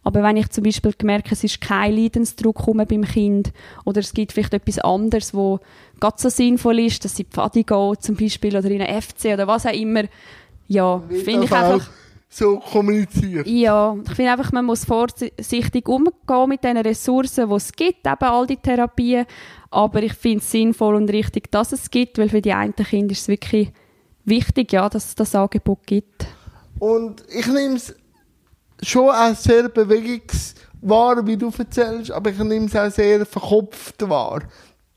aber 0.03 0.23
wenn 0.23 0.37
ich 0.37 0.49
zum 0.49 0.63
Beispiel 0.63 0.93
merke, 1.03 1.33
es 1.33 1.43
ist 1.43 1.61
kein 1.61 1.95
Leidensdruck 1.95 2.65
beim 2.65 3.03
Kind 3.03 3.51
oder 3.85 3.99
es 3.99 4.13
gibt 4.13 4.31
vielleicht 4.31 4.53
etwas 4.53 4.79
anderes, 4.79 5.33
wo 5.33 5.59
ganz 5.99 6.21
so 6.21 6.29
sinnvoll 6.29 6.79
ist, 6.79 7.05
dass 7.05 7.15
sie 7.15 7.25
Pfadi 7.25 7.63
geht 7.63 8.01
zum 8.01 8.15
Beispiel 8.15 8.57
oder 8.57 8.71
in 8.71 8.81
eine 8.81 9.01
FC 9.01 9.25
oder 9.33 9.47
was 9.47 9.65
auch 9.65 9.73
immer, 9.73 10.03
ja, 10.67 11.03
finde 11.09 11.45
ich 11.45 11.51
einfach 11.51 11.89
so 12.33 12.59
kommuniziert. 12.59 13.45
Ja, 13.45 13.95
ich 14.05 14.13
finde 14.13 14.31
einfach, 14.31 14.51
man 14.53 14.65
muss 14.65 14.85
vorsichtig 14.85 15.87
umgehen 15.87 16.47
mit 16.47 16.63
den 16.63 16.77
Ressourcen, 16.77 17.49
die 17.49 17.55
es 17.55 17.73
gibt, 17.73 18.07
eben 18.07 18.23
all 18.23 18.47
die 18.47 18.55
Therapien. 18.55 19.25
Aber 19.69 20.01
ich 20.01 20.13
finde 20.13 20.39
es 20.39 20.49
sinnvoll 20.49 20.95
und 20.95 21.09
richtig, 21.09 21.51
dass 21.51 21.73
es 21.73 21.91
gibt, 21.91 22.17
weil 22.17 22.29
für 22.29 22.41
die 22.41 22.53
einen 22.53 22.73
Kinder 22.73 23.11
ist 23.11 23.21
es 23.21 23.27
wirklich 23.27 23.71
wichtig, 24.23 24.71
ja, 24.71 24.87
dass 24.87 25.07
es 25.07 25.15
das 25.15 25.35
Angebot 25.35 25.85
gibt. 25.85 26.25
Und 26.79 27.21
ich 27.29 27.47
nehme 27.47 27.75
es 27.75 27.93
schon 28.81 29.09
auch 29.09 29.35
sehr 29.35 29.67
bewegungswahr, 29.67 31.27
wie 31.27 31.35
du 31.35 31.51
erzählst, 31.55 32.11
aber 32.11 32.29
ich 32.29 32.37
nehme 32.37 32.67
es 32.67 32.75
auch 32.75 32.89
sehr 32.89 33.25
verkopft 33.25 34.07
wahr, 34.07 34.43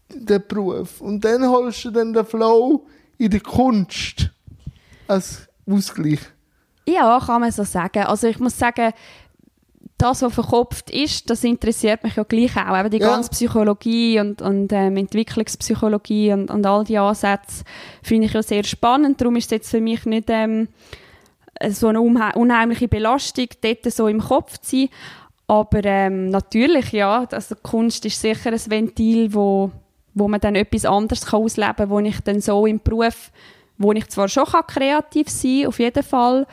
den 0.08 0.42
Beruf. 0.46 1.00
Und 1.00 1.24
dann 1.24 1.48
holst 1.48 1.84
du 1.84 1.90
dann 1.90 2.12
den 2.12 2.24
Flow 2.24 2.86
in 3.18 3.30
die 3.30 3.40
Kunst. 3.40 4.30
Als 5.06 5.48
Ausgleich. 5.68 6.20
Ja, 6.86 7.18
kann 7.24 7.40
man 7.40 7.50
so 7.50 7.64
sagen. 7.64 8.04
Also 8.04 8.26
ich 8.26 8.38
muss 8.38 8.58
sagen, 8.58 8.92
das, 9.98 10.22
was 10.22 10.34
verkopft 10.34 10.90
ist, 10.90 11.30
das 11.30 11.44
interessiert 11.44 12.02
mich 12.02 12.16
ja 12.16 12.24
gleich 12.24 12.56
auch. 12.56 12.78
Eben 12.78 12.90
die 12.90 12.98
ja. 12.98 13.08
ganze 13.08 13.30
Psychologie 13.30 14.20
und, 14.20 14.42
und 14.42 14.72
ähm, 14.72 14.96
Entwicklungspsychologie 14.96 16.32
und, 16.32 16.50
und 16.50 16.66
all 16.66 16.84
die 16.84 16.98
Ansätze 16.98 17.64
finde 18.02 18.26
ich 18.26 18.32
ja 18.32 18.42
sehr 18.42 18.64
spannend. 18.64 19.20
Darum 19.20 19.36
ist 19.36 19.46
es 19.46 19.50
jetzt 19.50 19.70
für 19.70 19.80
mich 19.80 20.04
nicht 20.04 20.28
ähm, 20.28 20.68
so 21.70 21.88
eine 21.88 22.00
unheimliche 22.00 22.88
Belastung, 22.88 23.46
dort 23.62 23.92
so 23.92 24.08
im 24.08 24.20
Kopf 24.20 24.58
zu 24.58 24.76
sein. 24.76 24.88
Aber 25.46 25.84
ähm, 25.84 26.30
natürlich, 26.30 26.92
ja, 26.92 27.26
also 27.30 27.54
Kunst 27.62 28.04
ist 28.06 28.20
sicher 28.20 28.50
ein 28.50 28.70
Ventil, 28.70 29.32
wo, 29.34 29.70
wo 30.14 30.26
man 30.26 30.40
dann 30.40 30.54
etwas 30.54 30.84
anderes 30.84 31.26
kann 31.26 31.42
ausleben 31.42 31.76
kann, 31.76 31.90
wo 31.90 32.00
ich 32.00 32.20
dann 32.20 32.40
so 32.40 32.66
im 32.66 32.80
Beruf, 32.80 33.30
wo 33.76 33.92
ich 33.92 34.08
zwar 34.08 34.28
schon 34.28 34.46
kann 34.46 34.66
kreativ 34.66 35.28
sein 35.28 35.60
kann, 35.60 35.68
auf 35.68 35.78
jeden 35.78 36.02
Fall, 36.02 36.46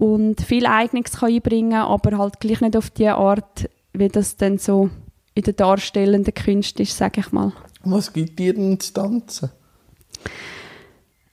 und 0.00 0.40
viel 0.40 0.64
Eigenes 0.64 1.12
kann 1.18 1.30
einbringen 1.30 1.74
aber 1.74 2.16
halt 2.16 2.40
gleich 2.40 2.62
nicht 2.62 2.74
auf 2.74 2.88
die 2.88 3.08
Art, 3.08 3.68
wie 3.92 4.08
das 4.08 4.38
dann 4.38 4.56
so 4.56 4.88
in 5.34 5.42
der 5.42 5.52
darstellenden 5.52 6.32
Kunst 6.32 6.80
ist, 6.80 6.96
sage 6.96 7.20
ich 7.20 7.32
mal. 7.32 7.52
Was 7.84 8.10
gibt 8.10 8.38
dir 8.38 8.54
denn 8.54 8.80
zu 8.80 8.94
tanzen? 8.94 9.50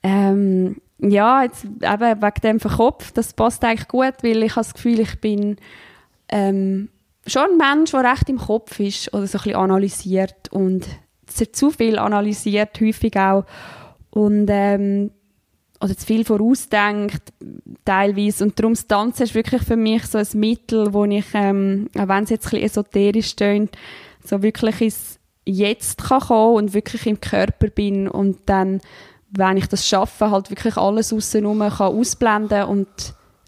Ähm, 0.04 0.82
ja, 1.00 1.44
jetzt 1.44 1.64
eben 1.64 2.22
wegen 2.22 2.42
dem 2.44 2.60
Verkopf, 2.60 3.14
das 3.14 3.34
passt 3.34 3.64
eigentlich 3.64 3.88
gut, 3.88 4.16
weil 4.22 4.44
ich 4.44 4.52
habe 4.52 4.66
das 4.66 4.74
Gefühl, 4.74 5.00
ich 5.00 5.22
bin 5.22 5.56
ähm, 6.28 6.90
schon 7.26 7.44
ein 7.52 7.78
Mensch, 7.78 7.92
der 7.92 8.04
recht 8.04 8.28
im 8.28 8.38
Kopf 8.38 8.82
ist 8.82 9.14
oder 9.14 9.28
so 9.28 9.38
ein 9.38 9.44
bisschen 9.44 9.56
analysiert 9.56 10.52
und 10.52 10.86
zu 11.54 11.72
viel 11.72 12.00
analysiert, 12.00 12.82
häufig 12.82 13.16
auch. 13.18 13.46
Und 14.10 14.48
ähm, 14.50 15.12
oder 15.80 15.96
zu 15.96 16.06
viel 16.06 16.26
vorausdenkt, 16.26 17.34
teilweise. 17.86 18.44
Und 18.44 18.60
darum 18.60 18.74
das 18.74 18.88
Tanzen 18.88 19.24
ist 19.24 19.36
wirklich 19.36 19.62
für 19.62 19.76
mich 19.76 20.06
so 20.06 20.18
ein 20.18 20.28
Mittel, 20.34 20.94
wo 20.94 21.06
ich, 21.06 21.26
ähm, 21.34 21.90
auch 21.98 22.08
wenn 22.08 22.24
es 22.24 22.30
jetzt 22.30 22.48
ein 22.48 22.52
bisschen 22.52 22.66
esoterisch 22.66 23.36
tönt, 23.36 23.78
so 24.24 24.42
wirklich 24.42 24.82
ins 24.82 25.20
Jetzt 25.50 26.04
kann 26.04 26.20
kommen 26.20 26.56
und 26.56 26.74
wirklich 26.74 27.08
im 27.08 27.22
Körper 27.22 27.70
bin 27.70 28.10
und 28.10 28.38
dann, 28.48 28.82
wenn 29.32 29.56
ich 29.56 29.68
das 29.68 29.88
schaffe, 29.88 30.30
halt 30.30 30.50
wirklich 30.50 30.76
alles 30.76 31.14
außenrum 31.14 31.60
kann 31.60 31.94
ausblenden 31.94 32.66
und 32.66 32.88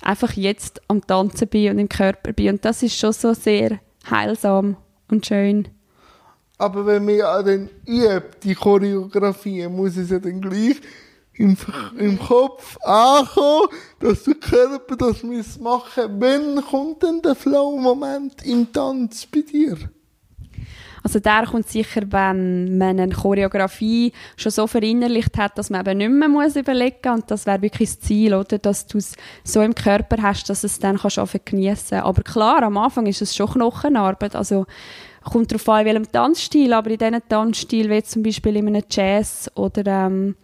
einfach 0.02 0.32
jetzt 0.34 0.82
am 0.88 1.06
Tanzen 1.06 1.50
bin 1.50 1.72
und 1.72 1.80
im 1.80 1.90
Körper 1.90 2.32
bin. 2.32 2.52
Und 2.52 2.64
das 2.64 2.84
ist 2.84 2.98
schon 2.98 3.12
so 3.12 3.34
sehr 3.34 3.80
heilsam 4.10 4.78
und 5.12 5.26
schön. 5.26 5.68
Aber 6.58 6.86
wenn 6.86 7.04
man 7.04 7.18
dann 7.46 7.70
übt, 7.86 8.38
die 8.44 8.56
Choreografie, 8.56 9.68
muss 9.68 9.98
es 9.98 10.10
ja 10.10 10.20
dann 10.20 10.40
gleich 10.40 10.78
im, 11.40 11.56
im 11.98 12.20
Kopf 12.20 12.78
ankommen, 12.84 13.70
dass 14.00 14.24
der 14.24 14.36
Körper 14.36 14.96
das 14.98 15.24
muss 15.24 15.58
machen 15.58 16.04
Wann 16.20 16.62
kommt 16.64 17.02
denn 17.02 17.22
der 17.22 17.36
Flow-Moment 17.36 18.46
im 18.46 18.72
Tanz 18.72 19.26
bei 19.26 19.42
dir? 19.42 19.78
Also 21.02 21.20
der 21.20 21.46
kommt 21.46 21.70
sicher, 21.70 22.02
wenn 22.10 22.78
man 22.78 23.00
eine 23.00 23.16
Choreografie 23.16 24.12
schon 24.36 24.52
so 24.52 24.68
verinnerlicht 24.68 25.38
hat, 25.38 25.58
dass 25.58 25.70
man 25.70 25.88
eben 25.88 25.98
nicht 25.98 26.12
mehr 26.12 26.28
muss 26.28 26.58
überlegen 26.58 26.98
muss. 27.06 27.22
Und 27.22 27.32
das 27.32 27.46
wäre 27.46 27.62
wirklich 27.62 27.90
das 27.90 28.02
Ziel, 28.02 28.34
oder? 28.34 28.58
dass 28.58 28.86
du 28.86 28.98
es 28.98 29.14
so 29.46 29.62
im 29.62 29.74
Körper 29.74 30.22
hast, 30.22 30.50
dass 30.50 30.66
es 30.66 30.78
dann 30.78 30.98
kannst 30.98 31.46
geniessen 31.46 32.00
Aber 32.00 32.22
klar, 32.22 32.64
am 32.64 32.78
Anfang 32.78 33.06
ist 33.06 33.22
es 33.22 33.34
schon 33.34 33.50
Knochenarbeit. 33.50 34.36
Also 34.36 34.66
kommt 35.24 35.52
darauf 35.52 35.70
an, 35.70 35.80
in 35.80 35.86
welchem 35.86 36.12
Tanzstil, 36.12 36.74
aber 36.74 36.90
in 36.90 36.98
diesen 36.98 37.30
Tanzstil, 37.30 37.90
wie 37.90 38.04
zum 38.04 38.24
Beispiel 38.24 38.58
in 38.58 38.68
einem 38.68 38.84
Jazz 38.90 39.50
oder 39.56 39.86
ähm, 39.86 40.36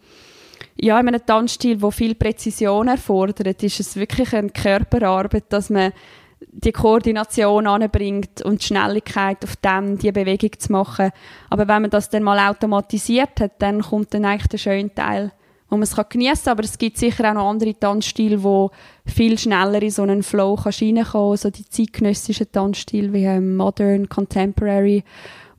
ja, 0.78 1.00
in 1.00 1.08
einem 1.08 1.24
Tanzstil, 1.24 1.78
der 1.78 1.90
viel 1.90 2.14
Präzision 2.14 2.88
erfordert, 2.88 3.62
ist 3.62 3.80
es 3.80 3.96
wirklich 3.96 4.34
eine 4.34 4.50
Körperarbeit, 4.50 5.44
dass 5.48 5.70
man 5.70 5.92
die 6.40 6.72
Koordination 6.72 7.66
anbringt 7.66 8.42
und 8.42 8.60
die 8.60 8.66
Schnelligkeit 8.66 9.42
auf 9.42 9.56
dem, 9.56 9.98
die 9.98 10.12
Bewegung 10.12 10.50
zu 10.58 10.72
machen. 10.72 11.10
Aber 11.48 11.66
wenn 11.66 11.82
man 11.82 11.90
das 11.90 12.10
dann 12.10 12.22
mal 12.22 12.50
automatisiert 12.50 13.40
hat, 13.40 13.52
dann 13.60 13.80
kommt 13.80 14.12
dann 14.12 14.26
eigentlich 14.26 14.48
der 14.48 14.58
schöne 14.58 14.94
Teil, 14.94 15.32
wo 15.70 15.76
man 15.76 15.84
es 15.84 15.96
geniessen 16.10 16.44
kann. 16.44 16.52
Aber 16.52 16.64
es 16.64 16.76
gibt 16.76 16.98
sicher 16.98 17.30
auch 17.30 17.34
noch 17.34 17.48
andere 17.48 17.78
Tanzstile, 17.78 18.42
wo 18.42 18.70
viel 19.06 19.38
schneller 19.38 19.80
in 19.80 19.90
so 19.90 20.02
einen 20.02 20.22
Flow 20.22 20.54
reinkommen 20.54 21.04
kann, 21.04 21.36
so 21.36 21.50
die 21.50 21.68
zeitgenössischen 21.68 22.52
Tanzstile 22.52 23.12
wie 23.14 23.24
ähm, 23.24 23.56
Modern, 23.56 24.10
Contemporary, 24.10 25.04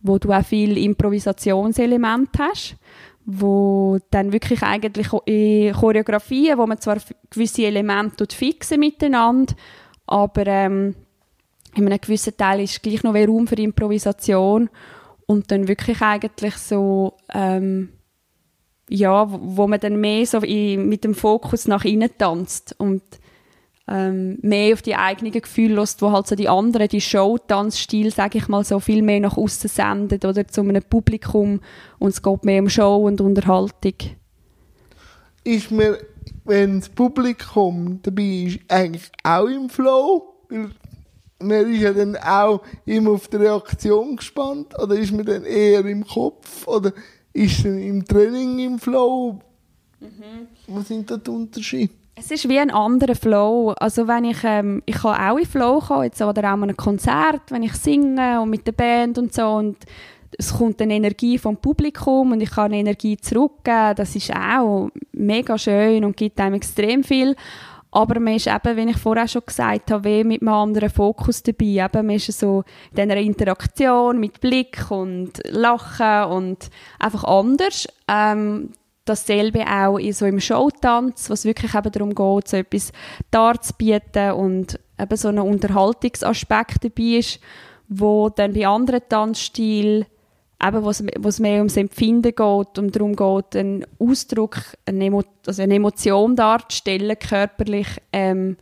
wo 0.04 0.20
du 0.20 0.32
auch 0.32 0.46
viel 0.46 0.78
Improvisationselement 0.78 2.30
hast 2.38 2.76
wo 3.30 4.00
dann 4.10 4.32
wirklich 4.32 4.64
eigentlich 4.64 5.12
in 5.26 5.74
Choreografien, 5.74 6.58
wo 6.58 6.66
man 6.66 6.80
zwar 6.80 6.98
gewisse 7.30 7.66
Elemente 7.66 8.26
fixen 8.34 8.80
miteinander, 8.80 9.54
aber 10.06 10.48
ähm, 10.48 10.96
in 11.76 11.86
einem 11.86 12.00
gewissen 12.00 12.38
Teil 12.38 12.62
ist 12.62 12.82
gleich 12.82 13.04
noch 13.04 13.12
mehr 13.12 13.28
Raum 13.28 13.46
für 13.46 13.56
Improvisation 13.56 14.70
und 15.26 15.52
dann 15.52 15.68
wirklich 15.68 16.02
eigentlich 16.02 16.56
so 16.56 17.18
ähm, 17.34 17.90
ja, 18.90 19.28
wo 19.30 19.68
man 19.68 19.82
dann 19.82 20.00
mehr 20.00 20.26
so 20.26 20.40
in, 20.40 20.88
mit 20.88 21.04
dem 21.04 21.14
Fokus 21.14 21.68
nach 21.68 21.84
innen 21.84 22.10
tanzt 22.18 22.76
und 22.78 23.04
ähm, 23.88 24.38
mehr 24.42 24.74
auf 24.74 24.82
die 24.82 24.96
eigenen 24.96 25.32
Gefühle 25.32 25.76
lässt, 25.76 26.02
wo 26.02 26.12
halt 26.12 26.28
so 26.28 26.36
die 26.36 26.50
anderen, 26.50 26.88
die 26.90 27.02
Show-Tanzstil, 27.02 28.14
sage 28.14 28.38
ich 28.38 28.48
mal 28.48 28.64
so, 28.64 28.80
viel 28.80 29.02
mehr 29.02 29.20
nach 29.20 29.38
außen 29.38 29.70
sendet 29.70 30.26
oder 30.26 30.48
zu 30.48 30.62
einem 30.62 30.84
Publikum 30.84 31.62
und 32.00 32.10
es 32.10 32.22
geht 32.22 32.44
mehr 32.44 32.62
um 32.62 32.70
Show 32.70 32.96
und 32.98 33.22
Unterhaltung. 33.22 33.94
Ist 35.44 35.72
mir, 35.72 35.98
wenn 36.44 36.80
das 36.80 36.90
Publikum 36.90 38.00
dabei 38.04 38.48
ist, 38.48 38.60
eigentlich 38.68 39.10
auch 39.24 39.46
im 39.46 39.70
Flow? 39.70 40.34
Weil 40.50 40.72
man 41.40 41.74
ist 41.74 41.82
ja 41.82 41.94
dann 41.94 42.18
auch 42.18 42.62
immer 42.86 43.12
auf 43.12 43.28
die 43.28 43.38
Reaktion 43.38 44.18
gespannt 44.18 44.78
oder 44.80 44.96
ist 44.96 45.14
man 45.14 45.26
dann 45.26 45.46
eher 45.46 45.86
im 45.86 46.06
Kopf 46.06 46.68
oder 46.68 46.92
ist 47.32 47.64
man 47.64 47.80
im 47.80 48.06
Training 48.06 48.60
im 48.60 48.80
Flow? 48.80 49.40
Mhm. 50.00 50.48
Was 50.68 50.88
sind 50.90 51.10
da 51.10 51.18
die 51.18 51.30
Unterschiede? 51.30 51.94
Es 52.20 52.32
ist 52.32 52.50
wie 52.50 52.58
ein 52.58 52.72
anderer 52.72 53.14
Flow. 53.14 53.76
Also 53.80 54.08
wenn 54.08 54.26
ich, 54.26 54.40
ähm, 54.44 54.82
ich 54.88 54.96
kann 54.96 55.22
auch 55.22 55.38
in 55.38 55.46
Flow 55.46 55.80
kommen, 55.80 56.06
jetzt, 56.06 56.20
oder 56.20 56.42
auch 56.46 56.54
an 56.54 56.64
einem 56.64 56.76
Konzert, 56.76 57.42
wenn 57.50 57.62
ich 57.62 57.74
singe 57.74 58.42
und 58.42 58.50
mit 58.50 58.66
der 58.66 58.72
Band 58.72 59.20
und 59.20 59.36
so 59.36 59.48
und 59.52 59.78
es 60.36 60.58
kommt 60.58 60.82
eine 60.82 60.96
Energie 60.96 61.38
vom 61.38 61.58
Publikum 61.58 62.32
und 62.32 62.42
ich 62.42 62.50
kann 62.50 62.66
eine 62.66 62.78
Energie 62.78 63.18
zurückgeben. 63.18 63.96
Das 63.96 64.16
ist 64.16 64.34
auch 64.36 64.90
mega 65.12 65.60
schön 65.60 66.04
und 66.04 66.18
gibt 66.18 66.40
einem 66.40 66.56
extrem 66.56 67.04
viel. 67.04 67.36
Aber 67.92 68.20
man 68.20 68.34
ist 68.34 68.48
eben, 68.48 68.78
wie 68.78 68.90
ich 68.90 68.98
vorher 68.98 69.28
schon 69.28 69.44
gesagt 69.46 69.92
habe, 69.92 70.24
mit 70.24 70.42
einem 70.42 70.54
anderen 70.54 70.90
Fokus 70.90 71.44
dabei. 71.44 71.86
Eben, 71.86 72.08
man 72.08 72.16
ist 72.16 72.32
so 72.38 72.64
in 72.96 73.10
dieser 73.10 73.18
Interaktion 73.18 74.20
mit 74.20 74.42
Blick 74.42 74.90
und 74.90 75.34
Lachen 75.48 76.32
und 76.32 76.70
einfach 77.00 77.24
anders. 77.24 77.88
Ähm, 78.08 78.72
dasselbe 79.08 79.66
auch 79.68 79.98
in 79.98 80.14
so 80.14 80.26
im 80.26 80.40
Showtanz, 80.40 81.30
was 81.30 81.46
wirklich 81.46 81.74
eben 81.74 81.92
darum 81.92 82.10
geht, 82.16 82.48
so 82.48 82.58
etwas 82.58 82.92
darzubieten 83.32 84.32
und 84.32 84.80
eben 85.00 85.18
so 85.18 85.28
ein 85.30 85.40
Unterhaltungsaspekt 85.40 86.84
dabei 86.84 87.18
ist, 87.18 87.40
wo 87.88 88.30
dann 88.30 88.54
bei 88.54 88.68
anderen 88.68 89.02
Tanzstilen 89.08 90.06
eben, 90.64 90.84
wo 90.84 90.90
es 91.30 91.40
mehr 91.40 91.58
ums 91.58 91.78
Empfinden 91.78 92.34
geht 92.36 92.80
und 92.80 92.96
darum 92.96 93.16
geht, 93.16 93.56
einen 93.56 93.86
Ausdruck, 94.00 94.58
eine, 94.86 95.06
Emo 95.06 95.24
also 95.46 95.62
eine 95.62 95.76
Emotion 95.76 96.36
darzustellen, 96.36 97.18
körperlich, 97.20 97.88
ähm, 98.12 98.58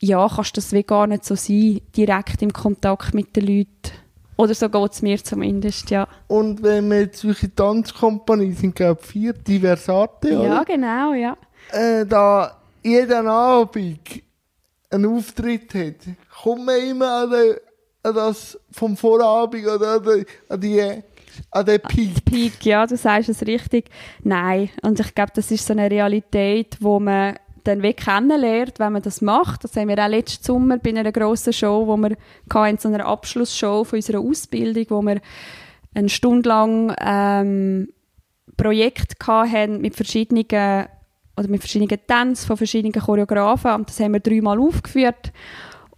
ja, 0.00 0.28
kannst 0.28 0.56
das 0.56 0.72
wie 0.72 0.82
gar 0.82 1.06
nicht 1.06 1.24
so 1.24 1.34
sein, 1.34 1.80
direkt 1.96 2.42
im 2.42 2.52
Kontakt 2.52 3.14
mit 3.14 3.36
den 3.36 3.46
Leuten. 3.46 3.99
Oder 4.40 4.54
so 4.54 4.70
geht 4.70 4.92
es 4.92 5.02
mir 5.02 5.22
zumindest, 5.22 5.90
ja. 5.90 6.08
Und 6.26 6.62
wenn 6.62 6.90
wir 6.90 7.00
jetzt 7.00 7.20
solche 7.20 7.54
Tanzkompanie 7.54 8.52
sind, 8.52 8.74
glaube 8.74 8.98
ich, 9.02 9.06
vier 9.06 9.34
Diversate, 9.34 10.38
oder? 10.38 10.48
Ja, 10.48 10.64
genau, 10.64 11.12
ja. 11.12 11.36
Äh, 11.70 12.06
da 12.06 12.56
jeden 12.82 13.26
Abend 13.26 14.00
einen 14.88 15.14
Auftritt 15.14 15.74
hat, 15.74 16.16
kommt 16.42 16.64
man 16.64 16.80
immer 16.80 17.24
an, 17.24 17.30
den, 17.30 17.56
an 18.02 18.14
das 18.14 18.58
vom 18.72 18.96
Vorabend 18.96 19.66
oder 19.66 19.96
an 19.96 20.04
die, 20.04 20.26
an 20.48 20.60
die 20.60 21.02
an 21.50 21.66
den 21.66 21.80
Peak. 21.82 22.24
Peak, 22.24 22.64
ja, 22.64 22.86
du 22.86 22.96
sagst 22.96 23.28
es 23.28 23.46
richtig. 23.46 23.90
Nein, 24.22 24.70
und 24.80 25.00
ich 25.00 25.14
glaube, 25.14 25.32
das 25.34 25.50
ist 25.50 25.66
so 25.66 25.74
eine 25.74 25.90
Realität, 25.90 26.78
wo 26.80 26.98
man 26.98 27.36
dann 27.64 27.82
wie 27.82 27.94
kennenlernt, 27.94 28.78
wenn 28.78 28.92
man 28.92 29.02
das 29.02 29.20
macht. 29.20 29.64
Das 29.64 29.76
haben 29.76 29.88
wir 29.88 29.98
auch 29.98 30.08
letzten 30.08 30.44
Sommer 30.44 30.78
bei 30.78 30.90
einer 30.90 31.12
grossen 31.12 31.52
Show, 31.52 31.86
wo 31.86 31.96
wir 31.96 32.16
in 32.68 32.78
so 32.78 32.88
einer 32.88 33.06
Abschlussshow 33.06 33.84
von 33.84 33.98
unserer 33.98 34.20
Ausbildung, 34.20 34.86
wo 34.88 35.02
wir 35.02 35.20
eine 35.94 36.08
Stunde 36.08 36.48
lang 36.48 36.94
ähm, 37.00 37.88
Projekt 38.56 39.14
hatten 39.26 39.80
mit 39.80 39.96
verschiedenen 39.96 40.46
oder 41.36 41.48
mit 41.48 41.60
verschiedenen 41.60 42.06
Tänzen 42.06 42.46
von 42.46 42.56
verschiedenen 42.56 42.92
Choreografen 42.92 43.72
und 43.72 43.88
das 43.88 43.98
haben 44.00 44.12
wir 44.12 44.20
dreimal 44.20 44.60
aufgeführt 44.60 45.32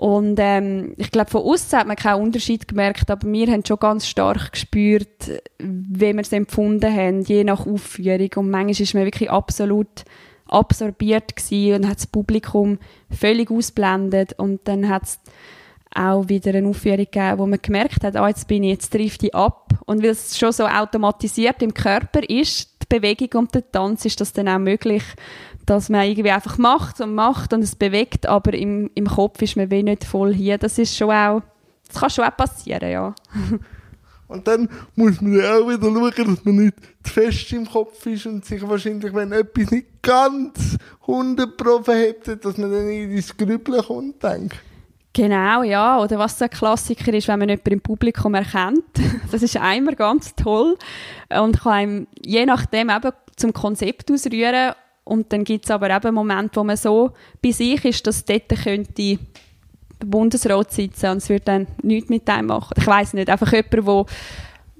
und 0.03 0.37
ähm, 0.41 0.95
ich 0.97 1.13
glaube, 1.13 1.31
von 1.31 1.43
außen 1.43 1.79
hat 1.79 1.87
man 1.87 1.95
keinen 1.95 2.23
Unterschied 2.23 2.67
gemerkt, 2.67 3.09
aber 3.09 3.31
wir 3.31 3.47
haben 3.47 3.65
schon 3.65 3.79
ganz 3.79 4.09
stark 4.09 4.51
gespürt, 4.51 5.31
wie 5.61 6.13
wir 6.13 6.21
es 6.21 6.33
empfunden 6.33 6.93
haben, 6.93 7.23
je 7.23 7.45
nach 7.45 7.67
Aufführung. 7.67 8.31
Und 8.35 8.51
manchmal 8.51 8.81
ist 8.81 8.95
man 8.95 9.05
wirklich 9.05 9.31
absolut 9.31 10.05
absorbiert 10.53 11.35
und 11.51 11.89
hat 11.89 11.97
das 11.97 12.07
Publikum 12.07 12.79
völlig 13.11 13.51
ausblendet 13.51 14.35
und 14.39 14.61
dann 14.65 14.89
hat 14.89 15.05
es 15.05 15.21
auch 15.95 16.29
wieder 16.29 16.55
eine 16.55 16.69
Aufführung 16.69 16.99
gegeben, 16.99 17.39
wo 17.39 17.47
man 17.47 17.59
gemerkt 17.61 18.05
hat, 18.05 18.17
ah, 18.17 18.29
jetzt 18.29 18.49
bin 18.49 18.63
ich, 18.63 18.71
jetzt 18.71 18.93
trifft 18.93 19.23
ich 19.23 19.35
ab. 19.35 19.73
Und 19.85 20.03
weil 20.03 20.11
es 20.11 20.39
schon 20.39 20.53
so 20.53 20.67
automatisiert 20.67 21.63
im 21.63 21.75
Körper 21.75 22.21
ist, 22.29 22.71
die 22.83 22.87
Bewegung 22.89 23.41
und 23.41 23.55
der 23.55 23.71
Tanz, 23.71 24.05
ist 24.05 24.21
das 24.21 24.33
dann 24.33 24.49
auch 24.49 24.59
möglich, 24.59 25.03
dass 25.67 25.89
man 25.89 26.07
irgendwie 26.07 26.31
einfach 26.31 26.59
macht 26.59 27.01
und 27.01 27.15
macht 27.15 27.53
und 27.53 27.63
es 27.63 27.77
bewegt, 27.77 28.27
aber 28.27 28.55
im, 28.55 28.91
im 28.95 29.07
Kopf 29.07 29.43
ist 29.43 29.57
man 29.57 29.71
wie 29.71 29.83
nicht 29.83 30.05
voll 30.05 30.35
hier. 30.35 30.59
Das 30.59 30.79
ist 30.79 30.97
schon 30.97 31.11
auch, 31.11 31.43
das 31.89 32.01
kann 32.01 32.11
schon 32.11 32.25
auch 32.25 32.37
passieren, 32.37 32.91
ja. 32.91 33.15
Und 34.33 34.49
dann 34.49 34.69
muss 34.97 35.21
man 35.21 35.35
ja 35.35 35.57
auch 35.57 35.69
wieder 35.69 35.83
schauen, 35.83 36.35
dass 36.35 36.45
man 36.45 36.57
nicht 36.57 36.75
zu 37.03 37.13
fest 37.13 37.53
im 37.53 37.69
Kopf 37.69 38.05
ist 38.07 38.27
und 38.27 38.45
sich 38.45 38.63
wahrscheinlich, 38.67 39.15
wenn 39.15 39.33
etwas 39.33 39.71
nicht 39.71 39.87
ganz 40.03 40.77
100 41.03 41.57
Pro 41.57 41.83
verhebt, 41.83 42.29
dass 42.45 42.57
man 42.57 42.73
dann 42.73 42.89
in 42.89 43.13
ins 43.13 43.37
Grübeln 43.37 43.83
kommt, 43.83 44.23
denke 44.23 44.57
Genau, 45.15 45.63
ja. 45.63 46.01
Oder 46.01 46.19
was 46.19 46.39
so 46.39 46.45
ein 46.45 46.51
Klassiker 46.51 47.13
ist, 47.13 47.29
wenn 47.29 47.39
man 47.39 47.49
jemanden 47.49 47.73
im 47.73 47.81
Publikum 47.81 48.35
erkennt. 48.35 48.85
Das 49.31 49.43
ist 49.43 49.57
einmal 49.57 49.95
ganz 49.95 50.35
toll 50.35 50.77
und 51.31 51.61
kann 51.61 51.73
einem 51.73 52.07
je 52.23 52.45
nachdem 52.45 52.91
eben 52.91 53.13
zum 53.37 53.53
Konzept 53.55 54.11
ausrühren. 54.11 54.73
Und 55.05 55.33
dann 55.33 55.45
gibt 55.45 55.65
es 55.65 55.71
aber 55.71 55.89
eben 55.91 56.15
Momente, 56.15 56.61
wo 56.61 56.65
man 56.65 56.77
so 56.77 57.13
bei 57.43 57.51
sich 57.51 57.83
ist, 57.85 58.07
dass 58.07 58.27
dort 58.27 58.49
könnte 58.63 59.19
Bundesrat 60.05 60.73
sitzen 60.73 61.11
und 61.11 61.19
es 61.19 61.29
würde 61.29 61.45
dann 61.45 61.67
nichts 61.83 62.11
mit 62.11 62.29
dem 62.29 62.47
machen. 62.47 62.75
Ich 62.77 62.87
weiß 62.87 63.15
nicht, 63.15 63.31
einfach 63.31 63.53
jemand, 63.53 63.87
wo, 63.87 64.07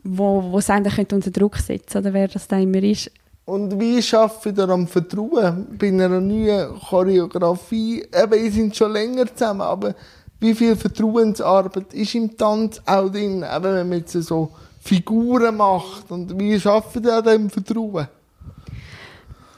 wo, 0.03 0.53
wo 0.53 0.59
es 0.59 0.67
könnte 0.67 1.15
unter 1.15 1.31
Druck 1.31 1.57
setzen 1.57 1.99
oder 1.99 2.13
wer 2.13 2.29
das 2.29 2.49
dann 2.49 2.63
immer 2.63 2.83
ist. 2.83 3.11
Und 3.45 3.79
wie 3.81 4.01
schafft 4.01 4.47
ihr 4.47 4.69
am 4.69 4.87
Vertrauen 4.87 5.67
bei 5.79 5.89
einer 5.89 6.21
neuen 6.21 6.79
Choreografie? 6.79 8.05
Eben, 8.15 8.45
ihr 8.45 8.53
seid 8.53 8.77
schon 8.77 8.93
länger 8.93 9.27
zusammen, 9.27 9.63
aber 9.63 9.95
wie 10.39 10.55
viel 10.55 10.77
Vertrauensarbeit 10.77 11.93
ist 11.93 12.15
im 12.15 12.37
Tanz 12.37 12.81
auch 12.87 13.09
drin, 13.11 13.45
eben 13.45 13.65
wenn 13.65 13.89
man 13.89 13.99
jetzt 13.99 14.13
so 14.13 14.51
Figuren 14.81 15.57
macht 15.57 16.11
und 16.11 16.39
wie 16.39 16.59
schafft 16.59 16.97
ihr 16.97 17.15
an 17.15 17.23
diesem 17.23 17.51
Vertrauen? 17.51 18.09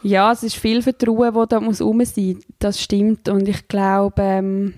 Ja, 0.02 0.32
es 0.32 0.42
ist 0.42 0.56
viel 0.56 0.82
Vertrauen, 0.82 1.32
das 1.32 1.48
da 1.48 1.60
muss 1.60 1.80
rum 1.80 2.04
sein. 2.04 2.38
Das 2.58 2.78
stimmt 2.80 3.28
und 3.30 3.48
ich 3.48 3.66
glaube, 3.68 4.20
ähm, 4.22 4.74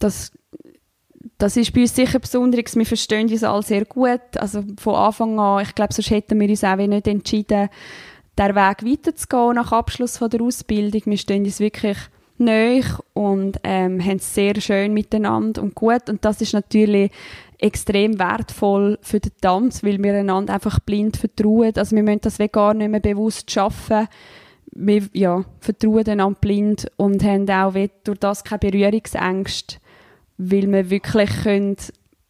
das, 0.00 0.32
das 1.38 1.56
ist 1.56 1.72
bei 1.72 1.82
uns 1.82 1.94
sicher 1.94 2.18
besonders. 2.18 2.74
Wir 2.74 2.86
verstehen 2.86 3.30
uns 3.30 3.44
alle 3.44 3.62
sehr 3.62 3.84
gut. 3.84 4.36
Also 4.36 4.64
von 4.78 4.94
Anfang 4.96 5.38
an, 5.38 5.62
ich 5.62 5.74
glaube, 5.74 5.94
sonst 5.94 6.10
hätten 6.10 6.40
wir 6.40 6.48
uns 6.48 6.64
auch 6.64 6.76
nicht 6.76 7.06
entschieden, 7.06 7.68
den 8.38 8.54
Weg 8.54 8.84
weiterzugehen 8.84 9.54
nach 9.54 9.72
Abschluss 9.72 10.18
von 10.18 10.30
der 10.30 10.42
Ausbildung. 10.42 11.02
Wir 11.04 11.18
stehen 11.18 11.44
uns 11.44 11.60
wirklich 11.60 11.98
neu 12.38 12.82
und 13.12 13.58
ähm, 13.64 14.02
haben 14.02 14.16
es 14.16 14.34
sehr 14.34 14.58
schön 14.60 14.94
miteinander 14.94 15.62
und 15.62 15.74
gut. 15.74 16.08
Und 16.08 16.24
das 16.24 16.40
ist 16.40 16.54
natürlich 16.54 17.12
extrem 17.58 18.18
wertvoll 18.18 18.98
für 19.02 19.20
den 19.20 19.32
Tanz, 19.42 19.84
weil 19.84 20.02
wir 20.02 20.14
einander 20.14 20.54
einfach 20.54 20.80
blind 20.80 21.18
vertrauen. 21.18 21.72
Also 21.76 21.94
wir 21.94 22.02
müssen 22.02 22.22
das 22.22 22.38
gar 22.50 22.72
nicht 22.72 22.90
mehr 22.90 23.00
bewusst 23.00 23.50
schaffen 23.50 24.08
wir 24.72 25.08
ja, 25.12 25.44
vertrauen 25.58 26.08
einander 26.08 26.38
blind 26.40 26.90
und 26.96 27.24
haben 27.24 27.50
auch 27.50 27.74
durch 28.04 28.18
das 28.18 28.44
keine 28.44 28.60
Berührungsängste 28.60 29.76
weil 30.40 30.70
wir 30.72 30.88
wirklich 30.90 31.30
können, 31.42 31.76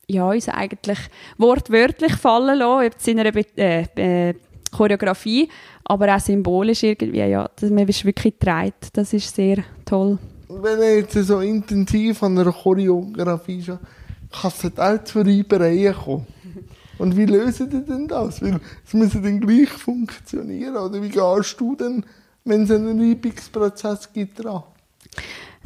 ja, 0.08 0.28
uns 0.28 0.48
eigentlich 0.48 0.98
wortwörtlich 1.38 2.16
fallen 2.16 2.58
lassen, 2.58 2.86
ob 2.86 2.98
es 2.98 3.06
in 3.06 3.20
einer 3.20 3.32
Be 3.32 3.44
äh, 3.56 3.84
äh, 4.28 4.34
Choreografie, 4.72 5.48
aber 5.84 6.14
auch 6.14 6.20
symbolisch 6.20 6.82
irgendwie, 6.82 7.18
ja, 7.18 7.48
dass 7.56 7.70
man 7.70 7.88
ist 7.88 8.04
wirklich 8.04 8.34
treibt. 8.38 8.96
Das 8.96 9.12
ist 9.12 9.34
sehr 9.34 9.58
toll. 9.84 10.18
Wenn 10.48 10.78
ihr 10.80 10.98
jetzt 10.98 11.14
so 11.14 11.40
intensiv 11.40 12.22
an 12.22 12.38
einer 12.38 12.52
Choreografie 12.52 13.62
schon, 13.62 13.78
kann 14.30 14.52
es 14.62 14.78
auch 14.78 15.04
zu 15.04 15.20
Reibereien 15.20 15.94
kommen. 15.94 16.26
Und 16.98 17.16
wie 17.16 17.24
lösen 17.24 17.70
die 17.70 17.84
denn 17.84 18.06
das? 18.06 18.42
Weil 18.42 18.60
es 18.86 18.92
muss 18.92 19.12
dann 19.12 19.40
gleich 19.40 19.70
funktionieren. 19.70 20.76
Oder 20.76 21.02
wie 21.02 21.08
gehst 21.08 21.58
du 21.58 21.74
denn, 21.74 22.04
wenn 22.44 22.64
es 22.64 22.70
einen 22.70 23.00
Reibungsprozess 23.00 24.12
gibt, 24.12 24.44
dran? 24.44 24.62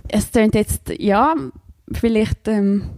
Es 0.09 0.31
klingt 0.31 0.55
jetzt, 0.55 0.90
ja, 0.99 1.35
vielleicht, 1.92 2.49
ähm, 2.49 2.90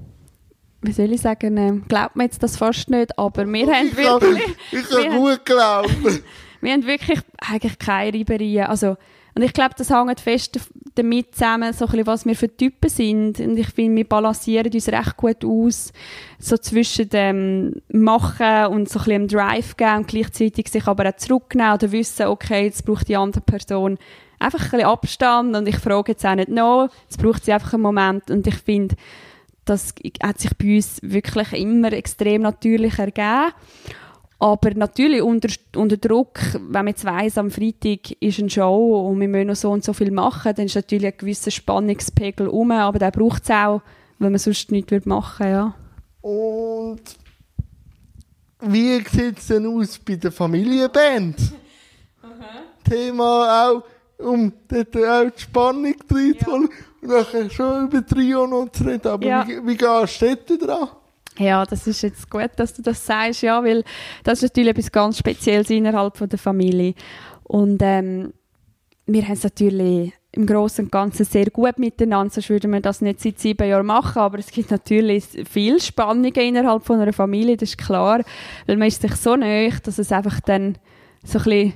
wie 0.83 0.92
soll 0.92 1.12
ich 1.12 1.20
sagen, 1.20 1.57
ähm, 1.57 1.85
glaubt 1.88 2.16
man 2.16 2.27
jetzt 2.27 2.42
das 2.42 2.57
fast 2.57 2.90
nicht, 2.90 3.18
aber 3.18 3.46
wir 3.46 3.66
haben 3.66 3.88
ich 3.88 3.96
wirklich... 3.96 4.44
Kann, 4.44 4.55
ich 4.72 4.88
kann 4.88 5.16
gut 5.16 5.44
glauben. 5.44 6.22
wir 6.61 6.72
haben 6.72 6.87
wirklich 6.87 7.20
eigentlich 7.38 7.79
keine 7.79 8.12
Reiberien. 8.14 8.66
Also, 8.66 8.96
und 9.35 9.42
ich 9.42 9.53
glaube, 9.53 9.75
das 9.77 9.90
hängt 9.90 10.20
fest 10.20 10.59
damit 10.94 11.35
zusammen, 11.35 11.75
so 11.75 11.85
ein 11.85 11.90
bisschen, 11.90 12.07
was 12.07 12.25
wir 12.25 12.35
für 12.35 12.57
Typen 12.57 12.88
sind. 12.88 13.38
Und 13.38 13.59
ich 13.59 13.68
finde, 13.68 13.96
wir 13.96 14.09
balancieren 14.09 14.72
uns 14.72 14.88
recht 14.88 15.16
gut 15.18 15.44
aus, 15.44 15.92
so 16.38 16.57
zwischen 16.57 17.11
dem 17.11 17.83
Machen 17.92 18.66
und 18.68 18.88
so 18.88 18.99
ein 19.01 19.05
bisschen 19.05 19.27
dem 19.27 19.29
Drive 19.29 19.77
geben 19.77 19.96
und 19.99 20.09
gleichzeitig 20.09 20.68
sich 20.68 20.87
aber 20.87 21.09
auch 21.09 21.16
zurücknehmen 21.16 21.75
oder 21.75 21.92
wissen, 21.92 22.27
okay, 22.27 22.64
jetzt 22.64 22.87
braucht 22.87 23.09
die 23.09 23.16
andere 23.16 23.42
Person 23.42 23.99
einfach 24.38 24.61
ein 24.61 24.70
bisschen 24.70 24.87
Abstand 24.87 25.57
und 25.57 25.68
ich 25.68 25.79
frage 25.79 26.12
jetzt 26.12 26.27
auch 26.27 26.35
nicht 26.35 26.49
noch, 26.49 26.88
es 27.09 27.16
braucht 27.16 27.44
sie 27.44 27.53
einfach 27.53 27.75
einen 27.75 27.83
Moment 27.83 28.31
und 28.31 28.46
ich 28.46 28.57
finde, 28.57 28.96
das 29.64 29.94
hat 30.22 30.38
sich 30.38 30.57
bei 30.57 30.77
uns 30.77 31.01
wirklich 31.03 31.53
immer 31.53 31.92
extrem 31.92 32.42
natürlich 32.42 32.99
ergeben. 32.99 33.53
Aber 34.38 34.70
natürlich 34.75 35.22
unter, 35.22 35.49
unter 35.75 35.96
Druck, 35.96 36.38
wenn 36.53 36.85
man 36.85 36.88
jetzt 36.88 37.07
weiss, 37.07 37.38
am 37.38 37.51
Freitag 37.51 38.12
ist 38.20 38.38
eine 38.38 38.51
Show 38.51 39.09
und 39.09 39.18
wir 39.18 39.29
müssen 39.29 39.46
noch 39.46 39.57
so 39.57 39.70
und 39.70 39.83
so 39.83 39.94
viel 39.94 40.11
machen, 40.11 40.53
dann 40.55 40.66
ist 40.66 40.75
natürlich 40.75 41.07
ein 41.07 41.18
gewisser 41.18 41.51
Spannungspegel 41.51 42.49
um, 42.49 42.70
aber 42.70 42.99
den 42.99 43.11
braucht 43.12 43.44
es 43.44 43.51
auch, 43.51 43.81
wenn 44.18 44.33
man 44.33 44.38
sonst 44.38 44.70
nichts 44.70 45.07
machen 45.07 45.46
würde, 45.46 45.53
ja. 45.53 45.75
Und 46.20 47.01
wie 48.61 48.96
sieht 49.09 49.38
es 49.38 49.46
denn 49.46 49.66
aus 49.66 49.99
bei 49.99 50.16
der 50.16 50.33
Familienband? 50.33 51.37
Thema 52.88 53.68
auch 53.68 53.83
um 54.18 54.52
dort 54.68 54.96
auch 54.96 55.31
die 55.31 55.40
Spannung 55.40 55.94
reinzuholen 56.11 56.38
ja. 56.42 56.52
und 56.55 56.70
nachher 57.02 57.50
schon 57.50 57.87
über 57.87 58.07
Trio 58.07 58.46
noch 58.46 58.70
zu 58.70 58.85
reden. 58.85 59.09
Aber 59.09 59.26
ja. 59.26 59.46
wie, 59.46 59.66
wie 59.66 59.76
gehst 59.76 60.22
du 60.22 60.37
dort 60.37 60.62
dran? 60.62 60.88
Ja, 61.38 61.66
das 61.66 61.87
ist 61.87 62.02
jetzt 62.02 62.31
gut, 62.31 62.50
dass 62.57 62.72
du 62.72 62.83
das 62.83 63.05
sagst, 63.05 63.42
ja, 63.42 63.62
weil 63.62 63.85
das 64.24 64.42
ist 64.42 64.50
natürlich 64.55 64.70
etwas 64.70 64.90
ganz 64.92 65.18
Spezielles 65.18 65.68
innerhalb 65.68 66.16
von 66.16 66.29
der 66.29 66.38
Familie. 66.38 66.94
Und 67.42 67.81
ähm, 67.83 68.33
wir 69.07 69.22
haben 69.22 69.35
es 69.35 69.44
natürlich 69.44 70.12
im 70.33 70.46
Großen 70.46 70.85
und 70.85 70.92
Ganzen 70.92 71.24
sehr 71.24 71.50
gut 71.50 71.79
miteinander, 71.79 72.33
sonst 72.33 72.50
würden 72.50 72.72
wir 72.72 72.81
das 72.81 73.00
nicht 73.00 73.20
seit 73.20 73.38
sieben 73.38 73.68
Jahren 73.68 73.87
machen, 73.87 74.18
aber 74.18 74.38
es 74.38 74.50
gibt 74.50 74.70
natürlich 74.70 75.24
viel 75.50 75.81
Spannungen 75.81 76.35
innerhalb 76.35 76.85
von 76.85 77.00
einer 77.00 77.12
Familie, 77.12 77.57
das 77.57 77.70
ist 77.70 77.79
klar, 77.79 78.22
weil 78.66 78.76
man 78.76 78.88
ist 78.88 79.00
sich 79.00 79.14
so 79.16 79.35
nahe, 79.37 79.70
dass 79.83 79.98
es 79.98 80.12
einfach 80.12 80.40
dann 80.40 80.76
so 81.24 81.38
ein 81.38 81.44
bisschen 81.44 81.72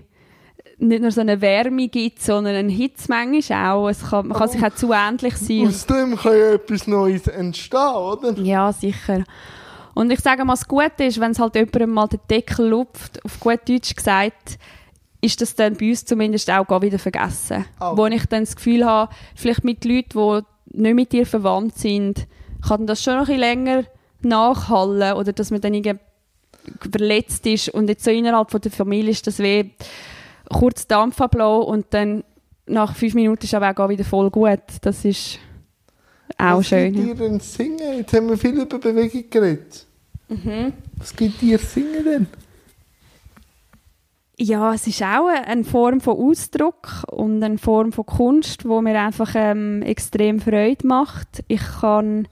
nicht 0.81 1.03
nur 1.03 1.11
so 1.11 1.21
eine 1.21 1.40
Wärme 1.40 1.88
gibt, 1.88 2.23
sondern 2.23 2.55
ein 2.55 2.69
Hitz 2.69 3.09
manchmal 3.09 3.71
auch. 3.73 3.88
Es 3.88 4.03
kann, 4.09 4.29
man 4.29 4.38
kann 4.38 4.49
sich 4.49 4.64
auch 4.64 4.75
zu 4.75 4.93
ähnlich 4.93 5.37
sein. 5.37 5.69
Aus 5.69 5.87
dem 5.87 6.16
kann 6.16 6.33
ja 6.33 6.53
etwas 6.53 6.87
Neues 6.87 7.27
entstehen, 7.27 7.95
oder? 7.95 8.38
Ja, 8.38 8.73
sicher. 8.73 9.25
Und 9.95 10.11
ich 10.11 10.21
sage 10.21 10.45
mal, 10.45 10.55
das 10.55 10.66
Gute 10.66 11.05
ist, 11.05 11.21
wenn 11.21 11.33
es 11.33 11.38
halt 11.38 11.55
jemandem 11.55 11.90
mal 11.90 12.07
den 12.07 12.21
Deckel 12.31 12.69
lupft, 12.69 13.25
auf 13.25 13.40
gut 13.40 13.61
Deutsch 13.69 13.95
gesagt, 13.95 14.59
ist 15.21 15.40
das 15.40 15.55
dann 15.55 15.77
bei 15.77 15.90
uns 15.90 16.05
zumindest 16.05 16.51
auch 16.51 16.83
wieder 16.83 16.99
vergessen. 16.99 17.66
Oh. 17.81 17.97
Wo 17.97 18.07
ich 18.07 18.25
dann 18.27 18.45
das 18.45 18.57
Gefühl 18.57 18.87
habe, 18.87 19.12
vielleicht 19.35 19.64
mit 19.64 19.85
Leuten, 19.85 20.45
die 20.73 20.83
nicht 20.83 20.95
mit 20.95 21.12
dir 21.12 21.27
verwandt 21.27 21.77
sind, 21.77 22.27
kann 22.66 22.87
das 22.87 23.03
schon 23.03 23.14
noch 23.14 23.29
ein 23.29 23.37
bisschen 23.37 23.40
länger 23.40 23.85
nachhallen 24.23 25.14
oder 25.14 25.33
dass 25.33 25.51
man 25.51 25.61
dann 25.61 25.75
irgendwie 25.75 25.99
verletzt 26.90 27.47
ist 27.47 27.71
und 27.71 27.88
jetzt 27.88 28.05
so 28.05 28.11
innerhalb 28.11 28.51
von 28.51 28.61
der 28.61 28.71
Familie 28.71 29.11
ist 29.11 29.27
das 29.27 29.38
weh 29.38 29.71
kurz 30.51 30.87
Dampf 30.87 31.21
ablassen 31.21 31.65
und 31.65 31.87
dann 31.91 32.25
nach 32.67 32.95
fünf 32.95 33.15
Minuten 33.15 33.45
ist 33.45 33.55
aber 33.55 33.73
auch 33.77 33.89
wieder 33.89 34.05
voll 34.05 34.31
gut. 34.31 34.61
Das 34.83 35.05
ist 35.05 35.39
auch 36.39 36.59
Was 36.59 36.69
schön. 36.69 36.95
Was 36.95 37.05
gibt 37.05 37.19
dir 37.21 37.29
denn 37.29 37.41
Singen? 37.41 37.99
Jetzt 37.99 38.13
haben 38.13 38.29
wir 38.29 38.39
viel 38.39 38.61
über 38.61 38.79
Bewegung 38.79 39.25
geredet. 39.31 39.87
Mhm. 40.29 40.73
Was 40.97 41.15
gibt 41.15 41.41
dir 41.41 41.59
Singen 41.59 42.05
denn? 42.05 42.27
Ja, 44.39 44.73
es 44.73 44.87
ist 44.87 45.03
auch 45.03 45.27
eine 45.27 45.65
Form 45.65 46.01
von 46.01 46.17
Ausdruck 46.17 47.05
und 47.11 47.43
eine 47.43 47.59
Form 47.59 47.93
von 47.93 48.07
Kunst, 48.07 48.67
wo 48.67 48.81
mir 48.81 48.99
einfach 48.99 49.33
ähm, 49.35 49.83
extrem 49.83 50.41
Freude 50.41 50.87
macht. 50.87 51.45
Ich 51.47 51.61
kann 51.81 52.27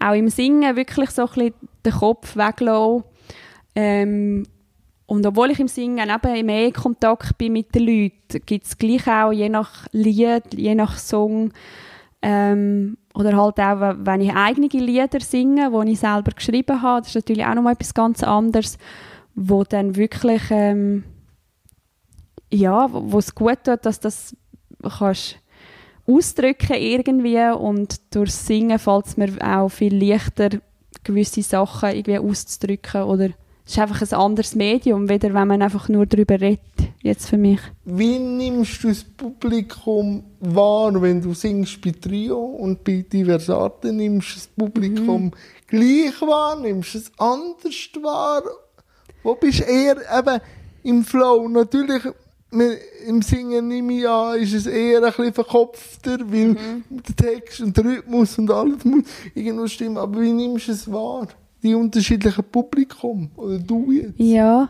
auch 0.00 0.14
im 0.14 0.28
Singen 0.28 0.74
wirklich 0.74 1.10
so 1.10 1.22
ein 1.22 1.28
bisschen 1.28 1.54
den 1.84 1.92
Kopf 1.92 2.36
weglassen 2.36 3.04
ähm, 3.74 4.44
und 5.12 5.26
obwohl 5.26 5.50
ich 5.50 5.60
im 5.60 5.68
Singen 5.68 6.08
eben 6.08 6.46
mehr 6.46 6.72
Kontakt 6.72 7.36
bin 7.36 7.52
mit 7.52 7.74
den 7.74 7.82
Leuten, 7.82 8.46
gibt 8.46 8.64
es 8.64 8.78
gleich 8.78 9.06
auch 9.06 9.30
je 9.30 9.50
nach 9.50 9.86
Lied, 9.92 10.54
je 10.56 10.74
nach 10.74 10.96
Song 10.96 11.52
ähm, 12.22 12.96
oder 13.12 13.36
halt 13.36 13.60
auch, 13.60 13.94
wenn 13.98 14.22
ich 14.22 14.32
eigene 14.34 14.68
Lieder 14.68 15.20
singe, 15.20 15.70
die 15.70 15.92
ich 15.92 16.00
selber 16.00 16.32
geschrieben 16.34 16.80
habe, 16.80 17.02
das 17.02 17.08
ist 17.08 17.16
natürlich 17.16 17.44
auch 17.44 17.52
noch 17.52 17.60
mal 17.60 17.74
etwas 17.74 17.92
ganz 17.92 18.22
anderes, 18.22 18.78
wo 19.34 19.64
dann 19.64 19.96
wirklich 19.96 20.44
ähm, 20.48 21.04
ja, 22.50 22.88
wo 22.90 23.18
es 23.18 23.34
gut 23.34 23.64
tut, 23.64 23.84
dass 23.84 24.00
das 24.00 24.34
kannst 24.98 25.36
ausdrücken 26.06 26.76
irgendwie 26.76 27.50
und 27.50 28.14
durch 28.14 28.32
Singen 28.32 28.78
fällt 28.78 29.08
es 29.08 29.18
mir 29.18 29.30
auch 29.44 29.68
viel 29.68 29.94
leichter, 29.94 30.48
gewisse 31.04 31.42
Sachen 31.42 31.90
irgendwie 31.90 32.18
auszudrücken 32.18 33.02
oder 33.02 33.28
ist 33.72 33.78
einfach 33.78 34.02
ein 34.02 34.18
anderes 34.18 34.54
Medium, 34.54 35.08
weder 35.08 35.32
wenn 35.32 35.48
man 35.48 35.62
einfach 35.62 35.88
nur 35.88 36.06
darüber 36.06 36.40
redet, 36.40 36.60
jetzt 37.00 37.28
für 37.28 37.38
mich. 37.38 37.60
Wie 37.84 38.18
nimmst 38.18 38.84
du 38.84 38.88
das 38.88 39.02
Publikum 39.02 40.24
wahr, 40.40 41.00
wenn 41.00 41.22
du 41.22 41.32
singst 41.32 41.80
bei 41.80 41.92
Trio 41.92 42.38
und 42.38 42.84
bei 42.84 43.04
Diversate 43.10 43.92
nimmst 43.92 44.30
du 44.30 44.34
das 44.34 44.46
Publikum 44.48 45.24
mhm. 45.24 45.32
gleich 45.66 46.20
wahr, 46.20 46.60
nimmst 46.60 46.94
du 46.94 46.98
es 46.98 47.12
anders 47.18 47.90
wahr? 48.02 48.42
Wo 49.22 49.34
bist 49.36 49.60
du 49.60 49.64
eher 49.64 49.96
eben 50.18 50.40
im 50.82 51.04
Flow? 51.04 51.48
Natürlich 51.48 52.02
im 53.06 53.22
Singen 53.22 53.68
nehme 53.68 53.94
ich 53.94 54.06
an, 54.06 54.38
ist 54.38 54.52
es 54.52 54.66
eher 54.66 55.02
ein 55.02 55.10
bisschen 55.12 55.32
verkopfter, 55.32 56.18
weil 56.20 56.48
mhm. 56.48 56.84
der 56.90 57.16
Text 57.16 57.60
und 57.62 57.74
der 57.74 57.84
Rhythmus 57.86 58.36
und 58.36 58.50
alles 58.50 58.84
muss 58.84 59.04
irgendwo 59.34 59.66
stimmen. 59.66 59.96
Aber 59.96 60.20
wie 60.20 60.32
nimmst 60.32 60.68
du 60.68 60.72
es 60.72 60.92
wahr? 60.92 61.26
Die 61.62 61.74
unterschiedlichen 61.74 62.44
Publikum? 62.44 63.30
Oder 63.36 63.58
du 63.58 63.92
jetzt? 63.92 64.14
Ja, 64.18 64.68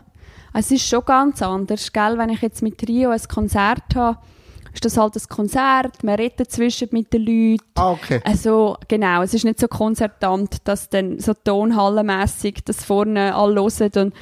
es 0.53 0.71
ist 0.71 0.87
schon 0.87 1.03
ganz 1.05 1.41
anders, 1.41 1.91
gell? 1.91 2.17
Wenn 2.17 2.29
ich 2.29 2.41
jetzt 2.41 2.61
mit 2.61 2.77
Trio 2.77 3.09
ein 3.09 3.21
Konzert 3.27 3.95
habe, 3.95 4.19
ist 4.73 4.85
das 4.85 4.97
halt 4.97 5.15
ein 5.15 5.27
Konzert, 5.29 6.03
man 6.03 6.15
redet 6.15 6.51
zwischen 6.51 6.89
mit 6.91 7.13
den 7.13 7.21
Leuten. 7.21 7.63
Ah, 7.75 7.91
okay. 7.91 8.21
Also, 8.23 8.77
genau, 8.87 9.21
es 9.21 9.33
ist 9.33 9.45
nicht 9.45 9.59
so 9.59 9.67
konzertant, 9.67 10.57
dass 10.67 10.89
dann 10.89 11.19
so 11.19 11.33
tonhallenmässig 11.33 12.63
das 12.65 12.83
vorne 12.83 13.35
alle 13.35 13.61
hören 13.61 13.91
und 13.95 14.13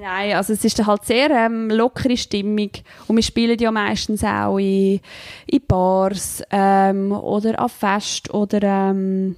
Nein, 0.00 0.34
also 0.34 0.54
es 0.54 0.64
ist 0.64 0.84
halt 0.84 1.04
sehr 1.04 1.30
ähm, 1.30 1.70
lockere 1.70 2.16
Stimmung 2.16 2.70
und 3.06 3.16
wir 3.16 3.22
spielen 3.22 3.58
ja 3.58 3.70
meistens 3.70 4.24
auch 4.24 4.58
in, 4.58 5.00
in 5.46 5.60
Bars 5.68 6.42
ähm, 6.50 7.12
oder 7.12 7.60
an 7.60 7.68
Fest 7.68 8.32
oder 8.34 8.60
ähm, 8.62 9.36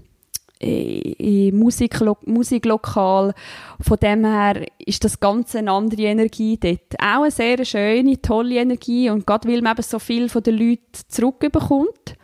in 0.58 1.58
Musiklo 1.58 2.16
Musiklokal. 2.24 3.34
Von 3.80 3.96
dem 3.98 4.24
her 4.24 4.66
ist 4.78 5.04
das 5.04 5.20
Ganze 5.20 5.58
eine 5.58 5.72
andere 5.72 6.02
Energie 6.02 6.58
dort. 6.58 6.98
Auch 6.98 7.22
eine 7.22 7.30
sehr 7.30 7.64
schöne, 7.64 8.20
tolle 8.20 8.56
Energie 8.56 9.10
und 9.10 9.26
gerade 9.26 9.48
weil 9.48 9.62
man 9.62 9.72
eben 9.72 9.82
so 9.82 9.98
viel 9.98 10.28
von 10.28 10.42
den 10.42 10.56
Leuten 10.56 10.82
zurückbekommt. 11.08 12.16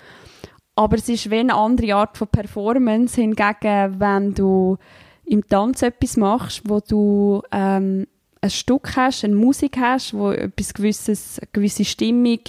Aber 0.75 0.97
es 0.97 1.09
ist 1.09 1.31
wie 1.31 1.39
eine 1.39 1.55
andere 1.55 1.95
Art 1.95 2.17
von 2.17 2.29
Performance 2.29 3.21
hingegen, 3.21 4.01
wenn 4.01 4.33
du 4.35 4.79
im 5.25 5.47
Tanz 5.47 5.83
etwas 5.83 6.17
machst, 6.17 6.63
wo 6.65 6.81
du 6.81 7.43
ähm, 7.53 8.07
ein 8.41 8.51
Stück 8.51 8.97
hast, 8.97 9.25
eine 9.25 9.35
Musik 9.35 9.77
hast, 9.79 10.15
wo 10.15 10.31
etwas 10.31 10.75
gewisses, 10.75 11.39
eine 11.39 11.49
gewisse 11.53 11.85
Stimmung 11.85 12.41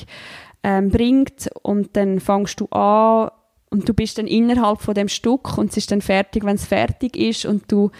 ähm, 0.63 0.89
bringt 0.89 1.49
und 1.61 1.95
dann 1.95 2.19
fängst 2.19 2.59
du 2.59 2.67
an 2.67 3.29
und 3.73 3.89
du 3.89 3.93
bist 3.93 4.19
dann 4.19 4.27
innerhalb 4.27 4.81
von 4.81 4.93
dem 4.93 5.09
Stück 5.09 5.57
und 5.57 5.71
es 5.71 5.77
ist 5.77 5.91
dann 5.91 6.01
fertig, 6.01 6.45
wenn 6.45 6.55
es 6.55 6.65
fertig 6.65 7.17
ist 7.17 7.45
und 7.45 7.69
du 7.71 7.91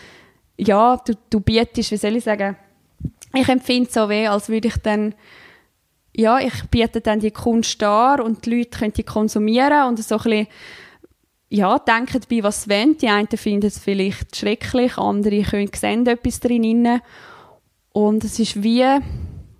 ja, 0.55 0.97
du, 0.97 1.13
du 1.31 1.39
bietest, 1.39 1.91
wie 1.91 1.97
soll 1.97 2.15
ich 2.15 2.23
sagen, 2.23 2.55
ich 3.33 3.49
empfinde 3.49 3.87
es 3.87 3.95
so 3.95 4.07
weh, 4.07 4.27
als 4.27 4.49
würde 4.49 4.67
ich 4.67 4.77
dann 4.77 5.15
ja, 6.15 6.39
ich 6.39 6.53
biete 6.69 7.01
dann 7.01 7.19
die 7.19 7.31
Kunst 7.31 7.81
dar 7.81 8.23
und 8.23 8.45
die 8.45 8.57
Leute 8.57 8.77
können 8.77 8.93
die 8.93 9.03
konsumieren 9.03 9.87
und 9.87 9.99
so 10.03 10.15
ein 10.15 10.21
bisschen 10.21 10.47
ja, 11.49 11.79
denken 11.79 12.21
bei, 12.29 12.43
was 12.43 12.63
sie 12.63 12.69
wollen. 12.69 12.97
Die 12.97 13.09
einen 13.09 13.27
finden 13.27 13.65
es 13.65 13.79
vielleicht 13.79 14.35
schrecklich, 14.35 14.97
andere 14.97 15.41
können 15.41 15.71
sehen 15.73 16.05
etwas 16.05 16.39
drin 16.39 17.01
und 17.93 18.23
es 18.23 18.39
ist 18.39 18.61
wie, 18.61 18.85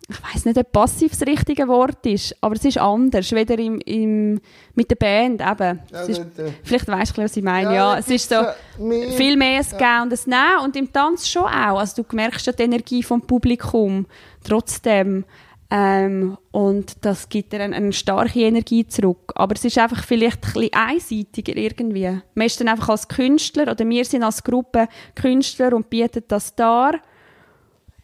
ich 0.09 0.35
weiß 0.35 0.45
nicht, 0.45 0.57
ob 0.57 0.71
passiv 0.71 1.11
das 1.11 1.21
richtige 1.25 1.67
Wort 1.67 2.05
ist, 2.05 2.35
aber 2.41 2.55
es 2.55 2.65
ist 2.65 2.77
anders, 2.77 3.31
weder 3.31 3.57
im, 3.57 3.79
im, 3.79 4.41
mit 4.75 4.89
der 4.89 4.95
Band 4.95 5.41
eben. 5.41 5.79
Ja, 5.91 6.01
ist, 6.01 6.21
vielleicht 6.63 6.87
weißt 6.87 7.17
du, 7.17 7.21
was 7.21 7.37
ich 7.37 7.43
meine. 7.43 7.69
Ja, 7.69 7.93
ja 7.93 7.97
es 7.99 8.09
ist 8.09 8.29
so 8.29 8.35
mehr, 8.79 9.11
viel 9.11 9.37
mehr 9.37 9.59
ein 9.59 9.79
ja. 9.79 10.03
und 10.03 10.11
ein 10.11 10.19
Nehmen 10.25 10.65
und 10.65 10.75
im 10.75 10.91
Tanz 10.91 11.27
schon 11.27 11.43
auch. 11.43 11.79
Also 11.79 12.03
du 12.03 12.15
merkst 12.15 12.45
ja 12.45 12.53
die 12.53 12.63
Energie 12.63 13.01
vom 13.01 13.21
Publikum 13.21 14.05
trotzdem. 14.43 15.23
Ähm, 15.71 16.37
und 16.51 17.03
das 17.03 17.29
gibt 17.29 17.53
dir 17.53 17.61
eine, 17.61 17.75
eine, 17.75 17.93
starke 17.93 18.41
Energie 18.41 18.85
zurück. 18.85 19.31
Aber 19.35 19.55
es 19.55 19.65
ist 19.65 19.77
einfach 19.77 20.03
vielleicht 20.03 20.45
ein 20.45 20.53
bisschen 20.53 20.73
einseitiger 20.73 21.55
irgendwie. 21.55 22.21
Man 22.35 22.45
ist 22.45 22.59
dann 22.59 22.67
einfach 22.67 22.89
als 22.89 23.07
Künstler, 23.07 23.71
oder 23.71 23.87
wir 23.87 24.05
sind 24.05 24.21
als 24.21 24.43
Gruppe 24.43 24.87
Künstler 25.15 25.73
und 25.73 25.89
bieten 25.89 26.23
das 26.27 26.53
dar 26.53 26.99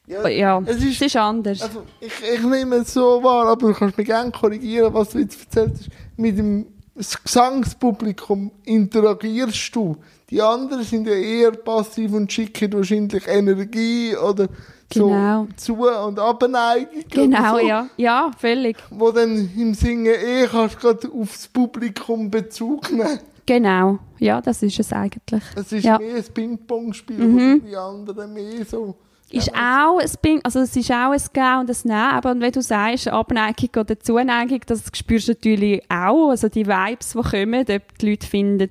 ja, 0.09 0.27
ja 0.27 0.61
es, 0.65 0.77
ist, 0.77 0.95
es 0.95 1.01
ist 1.01 1.15
anders. 1.15 1.61
Also 1.61 1.83
ich, 1.99 2.11
ich 2.33 2.43
nehme 2.43 2.77
es 2.77 2.93
so 2.93 3.23
wahr, 3.23 3.47
aber 3.47 3.67
du 3.67 3.73
kannst 3.73 3.97
mich 3.97 4.07
gerne 4.07 4.31
korrigieren, 4.31 4.93
was 4.93 5.09
du 5.11 5.19
jetzt 5.19 5.39
erzählt 5.39 5.73
hast. 5.77 5.89
Mit 6.17 6.37
dem 6.37 6.65
Gesangspublikum 6.95 8.51
interagierst 8.65 9.75
du. 9.75 9.95
Die 10.29 10.41
anderen 10.41 10.83
sind 10.83 11.07
ja 11.07 11.13
eher 11.13 11.51
passiv 11.51 12.13
und 12.13 12.31
schicken 12.31 12.73
wahrscheinlich 12.73 13.27
Energie 13.27 14.15
oder 14.17 14.47
genau. 14.89 15.47
so 15.55 15.75
Zu- 15.75 15.87
und 15.87 16.19
Abneigung. 16.19 17.03
Genau, 17.09 17.57
so, 17.57 17.65
ja. 17.65 17.87
Ja, 17.97 18.31
völlig. 18.37 18.77
Wo 18.89 19.11
dann 19.11 19.49
im 19.55 19.73
Singen 19.73 20.13
eh 20.13 20.47
kannst 20.47 20.83
du 20.83 21.21
aufs 21.21 21.47
Publikum 21.47 22.29
Bezug 22.29 22.91
nehmen. 22.91 23.19
Genau, 23.45 23.97
ja, 24.19 24.41
das 24.41 24.61
ist 24.61 24.79
es 24.79 24.91
eigentlich. 24.93 25.43
Es 25.55 25.71
ist 25.71 25.83
ja. 25.83 25.97
mehr 25.97 26.15
ein 26.15 26.23
Ping-Pong-Spiel, 26.33 27.17
mhm. 27.17 27.63
die 27.65 27.75
anderen 27.75 28.33
mehr 28.33 28.65
so 28.65 28.95
ist 29.31 29.53
auch 29.53 29.99
ein 29.99 30.09
Bing, 30.21 30.41
also 30.43 30.59
es 30.59 30.75
ist 30.75 30.91
auch 30.91 31.11
ein 31.11 31.21
Gehen 31.33 31.59
und 31.59 31.69
ein 31.69 31.77
Nehmen, 31.83 32.11
aber 32.11 32.39
wenn 32.39 32.51
du 32.51 32.61
sagst, 32.61 33.07
Abneigung 33.07 33.69
oder 33.77 33.99
Zuneigung, 33.99 34.61
das 34.65 34.83
spürst 34.93 35.27
du 35.27 35.31
natürlich 35.33 35.81
auch, 35.89 36.29
also 36.29 36.49
die 36.49 36.65
Vibes, 36.65 37.11
die 37.11 37.21
kommen, 37.21 37.65
ob 37.69 37.97
die 37.97 38.09
Leute 38.09 38.27
finden, 38.27 38.69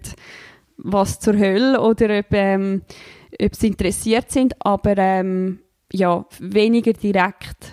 was 0.76 1.20
zur 1.20 1.36
Hölle 1.36 1.80
oder 1.80 2.18
ob, 2.18 2.32
ähm, 2.32 2.82
ob 3.40 3.54
sie 3.54 3.68
interessiert 3.68 4.30
sind, 4.30 4.54
aber 4.60 4.96
ähm, 4.96 5.60
ja, 5.92 6.24
weniger 6.38 6.92
direkt. 6.92 7.72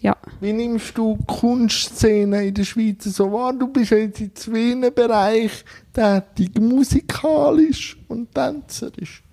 Ja. 0.00 0.16
Wie 0.40 0.52
nimmst 0.52 0.96
du 0.96 1.16
Kunstszene 1.26 2.46
in 2.46 2.54
der 2.54 2.64
Schweiz 2.64 3.04
so 3.04 3.32
wahr? 3.32 3.52
Du 3.52 3.66
bist 3.68 3.90
jetzt 3.90 4.20
in 4.20 4.34
zwei 4.34 4.90
Bereichen 4.90 5.64
tätig, 5.92 6.60
musikalisch 6.60 7.96
und 8.08 8.32
tänzerisch. 8.32 9.24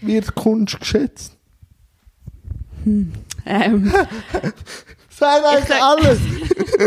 Wird 0.00 0.34
Kunst 0.34 0.78
geschätzt? 0.80 1.37
Hm. 2.88 3.12
Ähm, 3.44 3.92
Sag 5.10 5.44
eigentlich 5.44 5.82
alles. 5.82 6.18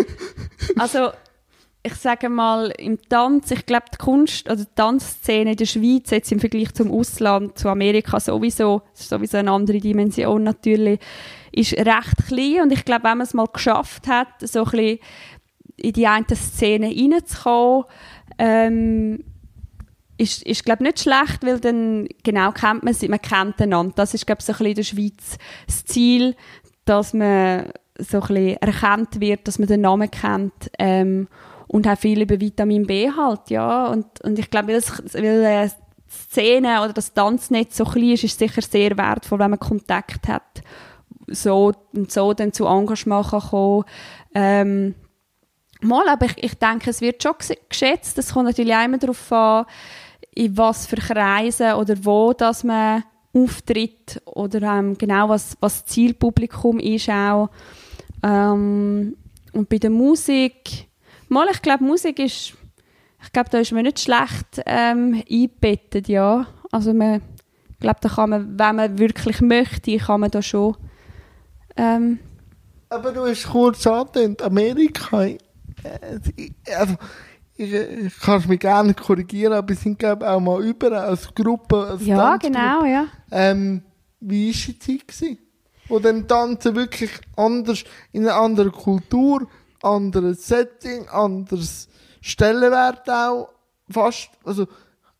also, 0.77 1.09
ich 1.83 1.95
sage 1.95 2.29
mal, 2.29 2.71
im 2.77 2.99
Tanz, 3.09 3.51
ich 3.51 3.65
glaube, 3.65 3.85
die 3.93 3.97
Kunst, 3.97 4.49
also 4.49 4.63
die 4.63 4.75
Tanzszene 4.75 5.51
in 5.51 5.57
der 5.57 5.65
Schweiz, 5.65 6.11
jetzt 6.11 6.31
im 6.31 6.39
Vergleich 6.39 6.73
zum 6.73 6.91
Ausland, 6.91 7.57
zu 7.57 7.69
Amerika 7.69 8.19
sowieso, 8.19 8.83
ist 8.93 9.09
sowieso 9.09 9.37
eine 9.37 9.51
andere 9.51 9.79
Dimension 9.79 10.43
natürlich, 10.43 10.99
ist 11.51 11.73
recht 11.73 12.27
klein 12.27 12.61
und 12.61 12.71
ich 12.71 12.85
glaube, 12.85 13.03
wenn 13.03 13.17
man 13.17 13.27
es 13.27 13.33
mal 13.33 13.47
geschafft 13.51 14.07
hat, 14.07 14.27
so 14.41 14.63
ein 14.63 14.71
bisschen 14.71 14.99
in 15.77 15.93
die 15.93 16.07
eine 16.07 16.25
Szene 16.35 16.87
reinzukommen, 16.87 17.85
ähm, 18.37 19.23
ist, 20.21 20.43
ist 20.43 20.63
glaube 20.63 20.83
nicht 20.83 20.99
schlecht, 20.99 21.43
weil 21.43 21.59
dann 21.59 22.07
genau 22.23 22.51
kennt 22.51 22.83
man 22.83 22.93
sie, 22.93 23.07
man 23.07 23.21
kennt 23.21 23.59
einander. 23.59 23.93
Das 23.95 24.13
ist 24.13 24.27
glaube 24.27 24.41
so 24.41 24.53
ein 24.53 24.57
bisschen 24.57 24.67
in 24.67 24.75
der 24.75 24.83
Schweiz 24.83 25.37
das 25.65 25.85
Ziel, 25.85 26.35
dass 26.85 27.13
man 27.13 27.71
so 27.97 28.21
ein 28.21 28.27
bisschen 28.27 28.57
erkannt 28.57 29.19
wird, 29.19 29.47
dass 29.47 29.59
man 29.59 29.67
den 29.67 29.81
Namen 29.81 30.09
kennt 30.09 30.71
ähm, 30.77 31.27
und 31.67 31.87
auch 31.87 31.97
viel 31.97 32.21
über 32.21 32.39
Vitamin 32.39 32.85
B 32.85 33.09
halt, 33.11 33.49
ja. 33.49 33.87
Und, 33.87 34.21
und 34.21 34.37
ich 34.37 34.49
glaube, 34.49 34.69
weil, 34.69 34.75
das, 34.75 35.13
weil 35.13 35.43
äh, 35.43 35.69
die 35.69 36.11
Szene 36.11 36.81
oder 36.83 36.93
das 36.93 37.13
Tanznetz 37.13 37.77
so 37.77 37.85
klein 37.85 38.11
ist, 38.11 38.23
ist 38.23 38.39
sicher 38.39 38.61
sehr 38.61 38.97
wertvoll, 38.97 39.39
wenn 39.39 39.51
man 39.51 39.59
Kontakt 39.59 40.27
hat. 40.27 40.61
So 41.27 41.71
und 41.93 42.11
so 42.11 42.33
dann 42.33 42.53
zu 42.53 42.65
Engagement 42.65 43.27
kann 43.29 43.41
kommen. 43.41 43.85
Ähm, 44.35 44.95
mal, 45.81 46.07
aber 46.09 46.25
ich, 46.25 46.43
ich 46.43 46.53
denke, 46.55 46.89
es 46.89 47.01
wird 47.01 47.23
schon 47.23 47.35
geschätzt. 47.69 48.17
Es 48.17 48.33
kommt 48.33 48.47
natürlich 48.47 48.75
auch 48.75 48.83
immer 48.83 48.97
darauf 48.97 49.31
an, 49.31 49.65
in 50.35 50.57
was 50.57 50.85
für 50.85 50.97
Kreisen 50.97 51.73
oder 51.73 51.95
wo 52.03 52.33
dass 52.33 52.63
man 52.63 53.03
auftritt 53.33 54.21
oder 54.25 54.61
ähm, 54.61 54.97
genau 54.97 55.29
was, 55.29 55.55
was 55.59 55.85
Zielpublikum 55.85 56.79
ist 56.79 57.09
auch. 57.09 57.49
Ähm, 58.23 59.15
und 59.53 59.69
bei 59.69 59.77
der 59.77 59.89
Musik, 59.89 60.87
mal, 61.29 61.47
ich 61.51 61.61
glaube, 61.61 61.83
Musik 61.83 62.19
ist, 62.19 62.53
ich 63.23 63.31
glaube, 63.31 63.49
da 63.49 63.59
ist 63.59 63.71
man 63.71 63.83
nicht 63.83 63.99
schlecht 63.99 64.61
ähm, 64.65 65.23
eingebettet, 65.29 66.07
ja. 66.07 66.45
Also 66.71 66.93
man, 66.93 67.21
ich 67.69 67.79
glaube, 67.79 67.99
da 68.01 68.09
kann 68.09 68.29
man, 68.31 68.59
wenn 68.59 68.75
man 68.75 68.97
wirklich 68.97 69.39
möchte, 69.41 69.97
kann 69.97 70.21
man 70.21 70.31
da 70.31 70.41
schon 70.41 70.75
ähm, 71.77 72.19
aber 72.89 73.11
du 73.11 73.25
hast 73.25 73.47
kurz 73.47 73.87
angetönt, 73.87 74.41
Amerika, 74.41 75.23
äh, 75.23 75.39
also, 76.75 76.95
ich, 77.61 77.73
ich 77.73 78.19
kann 78.19 78.43
mich 78.47 78.59
gerne 78.59 78.93
korrigieren, 78.93 79.53
aber 79.53 79.69
wir 79.69 79.75
sind, 79.75 79.99
glaube 79.99 80.29
auch 80.29 80.39
mal 80.39 80.63
über 80.63 80.91
als 80.91 81.33
Gruppe. 81.33 81.87
Als 81.91 82.05
ja, 82.05 82.37
genau, 82.37 82.85
ja. 82.85 83.07
Ähm, 83.31 83.83
wie 84.19 84.47
war 84.47 84.73
die 84.73 84.79
Zeit? 84.79 85.07
Gewesen? 85.07 85.37
Wo 85.87 85.99
dann 85.99 86.27
Tanzen 86.27 86.75
wirklich 86.75 87.11
anders, 87.35 87.83
in 88.11 88.27
einer 88.27 88.35
anderen 88.35 88.71
Kultur 88.71 89.47
anderes 89.81 90.47
Setting, 90.47 91.07
anderes 91.09 91.87
Stellenwert 92.21 93.09
auch, 93.09 93.49
fast, 93.89 94.29
also 94.43 94.67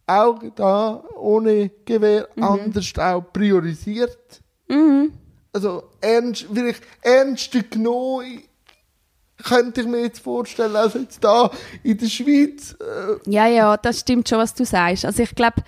auch 0.06 0.39
da 0.56 1.04
ohne 1.17 1.69
Gewehr 1.86 2.27
mhm. 2.36 2.43
anders 2.43 2.93
auch 2.97 3.21
priorisiert. 3.34 4.41
Mhm. 4.67 5.13
Also 5.54 5.84
ernst, 5.99 6.47
vielleicht 6.54 6.84
ernster 7.01 7.63
genommen 7.63 8.43
könnte 9.43 9.82
ich 9.82 9.88
mir 9.88 10.01
jetzt 10.01 10.19
vorstellen, 10.19 10.75
als 10.75 10.93
jetzt 10.93 11.23
da 11.23 11.51
in 11.84 11.97
der 11.97 12.08
Schweiz. 12.08 12.75
Äh 12.80 13.30
ja, 13.30 13.47
ja, 13.47 13.77
das 13.77 13.99
stimmt 13.99 14.27
schon, 14.30 14.39
was 14.39 14.54
du 14.54 14.65
sagst. 14.65 15.06
Also 15.06 15.23
ich 15.23 15.36
glaube, 15.36 15.63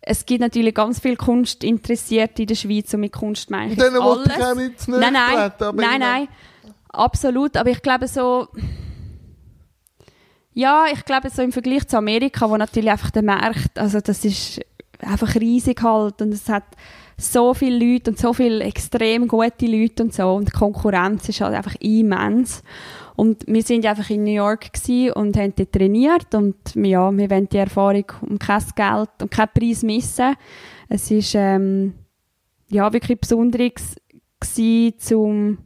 es 0.00 0.26
gibt 0.26 0.40
natürlich 0.40 0.74
ganz 0.74 0.98
viele 0.98 1.16
Kunstinteressierte 1.16 2.42
in 2.42 2.48
der 2.48 2.54
Schweiz 2.56 2.92
und 2.92 3.00
mit 3.00 3.12
Kunst 3.12 3.50
meine 3.50 3.72
ich 3.72 3.78
Denen 3.78 4.00
alles. 4.00 4.26
Ich 4.26 4.42
auch 4.42 4.54
nicht 4.54 4.88
nein, 4.88 5.12
nein, 5.12 5.52
treten, 5.56 5.76
nein, 5.76 6.00
nein, 6.00 6.28
absolut. 6.88 7.56
Aber 7.56 7.70
ich 7.70 7.82
glaube 7.82 8.08
so, 8.08 8.48
ja, 10.54 10.86
ich 10.92 11.04
glaube 11.04 11.30
so 11.30 11.42
im 11.42 11.52
Vergleich 11.52 11.86
zu 11.86 11.96
Amerika, 11.96 12.50
wo 12.50 12.56
natürlich 12.56 12.90
einfach 12.90 13.10
der 13.10 13.22
Markt, 13.22 13.78
also 13.78 14.00
das 14.00 14.24
ist 14.24 14.60
einfach 15.00 15.34
riesig 15.36 15.82
halt 15.82 16.20
und 16.20 16.32
es 16.32 16.48
hat 16.48 16.64
so 17.22 17.54
viele 17.54 17.78
Leute 17.78 18.10
und 18.10 18.18
so 18.18 18.32
viele 18.32 18.64
extrem 18.64 19.28
gute 19.28 19.66
Leute 19.66 20.02
und 20.02 20.12
so 20.12 20.34
und 20.34 20.48
die 20.48 20.52
Konkurrenz 20.52 21.28
ist 21.28 21.40
halt 21.40 21.54
einfach 21.54 21.76
immens. 21.80 22.62
Und 23.14 23.44
wir 23.46 23.62
sind 23.62 23.84
einfach 23.86 24.08
in 24.10 24.24
New 24.24 24.32
York 24.32 24.70
und 25.14 25.36
haben 25.36 25.52
dort 25.54 25.72
trainiert 25.72 26.34
und 26.34 26.56
ja, 26.74 27.16
wir 27.16 27.30
wollen 27.30 27.48
die 27.48 27.58
Erfahrung 27.58 28.06
um 28.22 28.38
kein 28.38 28.64
Geld 28.74 29.10
und 29.20 29.30
keinen 29.30 29.50
Preis 29.54 29.82
missen. 29.82 30.34
Es 30.88 31.10
ist 31.10 31.34
ähm, 31.34 31.94
ja 32.70 32.92
wirklich 32.92 33.20
besonderes 33.20 33.96
gewesen, 34.40 34.98
zum 34.98 35.58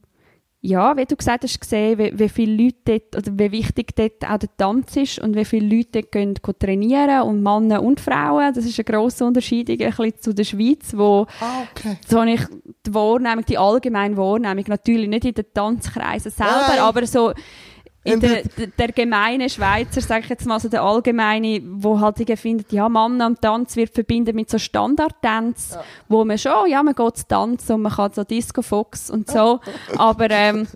ja, 0.66 0.96
wie 0.96 1.04
du 1.04 1.14
gesagt 1.14 1.44
hast, 1.44 1.60
gesehen, 1.60 1.98
wie, 1.98 2.18
wie 2.18 2.28
viele 2.28 2.64
Leute 2.64 2.76
dort, 2.84 3.16
oder 3.16 3.38
wie 3.38 3.52
wichtig 3.52 3.94
dort 3.94 4.28
auch 4.28 4.38
der 4.38 4.56
Tanz 4.56 4.96
ist 4.96 5.18
und 5.20 5.36
wie 5.36 5.44
viele 5.44 5.76
Leute 5.76 5.88
dort 5.92 6.12
gehen, 6.12 6.34
gehen 6.34 6.58
trainieren 6.58 7.22
und 7.22 7.42
Männer 7.42 7.82
und 7.82 8.00
Frauen. 8.00 8.52
Das 8.52 8.64
ist 8.64 8.78
ein 8.78 8.84
grosser 8.84 9.26
Unterschied 9.26 9.70
ein 9.70 9.78
bisschen 9.78 10.20
zu 10.20 10.34
der 10.34 10.44
Schweiz, 10.44 10.92
wo 10.96 11.26
ah, 11.40 11.62
okay. 11.70 11.96
so 12.06 12.22
ich 12.24 12.40
die 12.84 12.94
Wahrnehmung, 12.94 13.44
die 13.44 13.58
allgemeine 13.58 14.16
Wahrnehmung, 14.16 14.64
natürlich 14.66 15.08
nicht 15.08 15.24
in 15.24 15.34
den 15.34 15.46
Tanzkreisen 15.54 16.32
selber, 16.32 16.64
Nein. 16.68 16.80
aber 16.80 17.06
so 17.06 17.32
in 18.06 18.20
der, 18.20 18.42
der, 18.78 18.92
gemeine 18.92 19.48
Schweizer, 19.50 20.00
sage 20.00 20.24
ich 20.24 20.30
jetzt 20.30 20.46
mal, 20.46 20.58
so 20.60 20.68
der 20.68 20.82
allgemeine, 20.82 21.60
wo 21.64 22.00
halt 22.00 22.16
findet, 22.38 22.72
ja, 22.72 22.88
Mann 22.88 23.20
am 23.20 23.40
Tanz 23.40 23.76
wird 23.76 23.92
verbinden 23.92 24.34
mit 24.34 24.50
so 24.50 24.58
Standardtanz, 24.58 25.72
ja. 25.74 25.84
wo 26.08 26.24
man 26.24 26.38
schon, 26.38 26.68
ja, 26.68 26.82
man 26.82 26.94
geht 26.94 27.16
zu 27.16 27.26
tanzen 27.26 27.74
und 27.74 27.82
man 27.82 27.92
kann 27.92 28.12
so 28.12 28.24
Disco 28.24 28.62
Fox 28.62 29.10
und 29.10 29.30
so, 29.30 29.60
aber 29.96 30.30
ähm, 30.30 30.66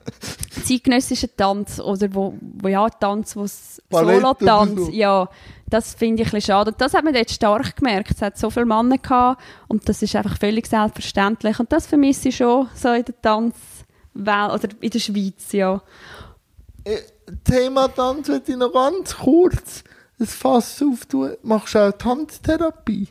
zeitgenössischer 0.64 1.34
Tanz 1.36 1.80
oder 1.80 2.12
wo, 2.12 2.34
wo 2.40 2.68
ja, 2.68 2.88
Tanz, 2.88 3.36
wo 3.36 3.46
Solo-Tanz, 3.46 4.86
so. 4.86 4.90
ja, 4.90 5.28
das 5.70 5.94
finde 5.94 6.22
ich 6.22 6.28
ein 6.28 6.32
bisschen 6.32 6.52
schade. 6.52 6.72
Und 6.72 6.80
das 6.80 6.94
hat 6.94 7.04
man 7.04 7.14
jetzt 7.14 7.34
stark 7.34 7.76
gemerkt. 7.76 8.10
Es 8.10 8.22
hat 8.22 8.36
so 8.36 8.50
viele 8.50 8.66
Männer 8.66 8.98
gehabt 8.98 9.40
und 9.68 9.88
das 9.88 10.02
ist 10.02 10.14
einfach 10.16 10.36
völlig 10.36 10.66
selbstverständlich. 10.66 11.58
Und 11.60 11.72
das 11.72 11.86
vermisse 11.86 12.28
ich 12.28 12.36
schon 12.36 12.68
so 12.74 12.92
in 12.92 13.04
der 13.04 13.20
Tanzwelt 13.22 14.52
oder 14.52 14.68
in 14.80 14.90
der 14.90 14.98
Schweiz, 14.98 15.52
ja. 15.52 15.80
Äh, 16.84 16.98
Thema 17.44 17.88
Tanz 17.88 18.28
würde 18.28 18.50
ich 18.50 18.56
noch 18.56 18.72
ganz 18.72 19.16
kurz 19.16 19.84
ein 20.18 20.26
Fass 20.26 20.82
auftun. 20.82 21.36
Machst 21.42 21.74
du 21.74 21.78
auch 21.78 21.92
Tanztherapie? 21.92 23.08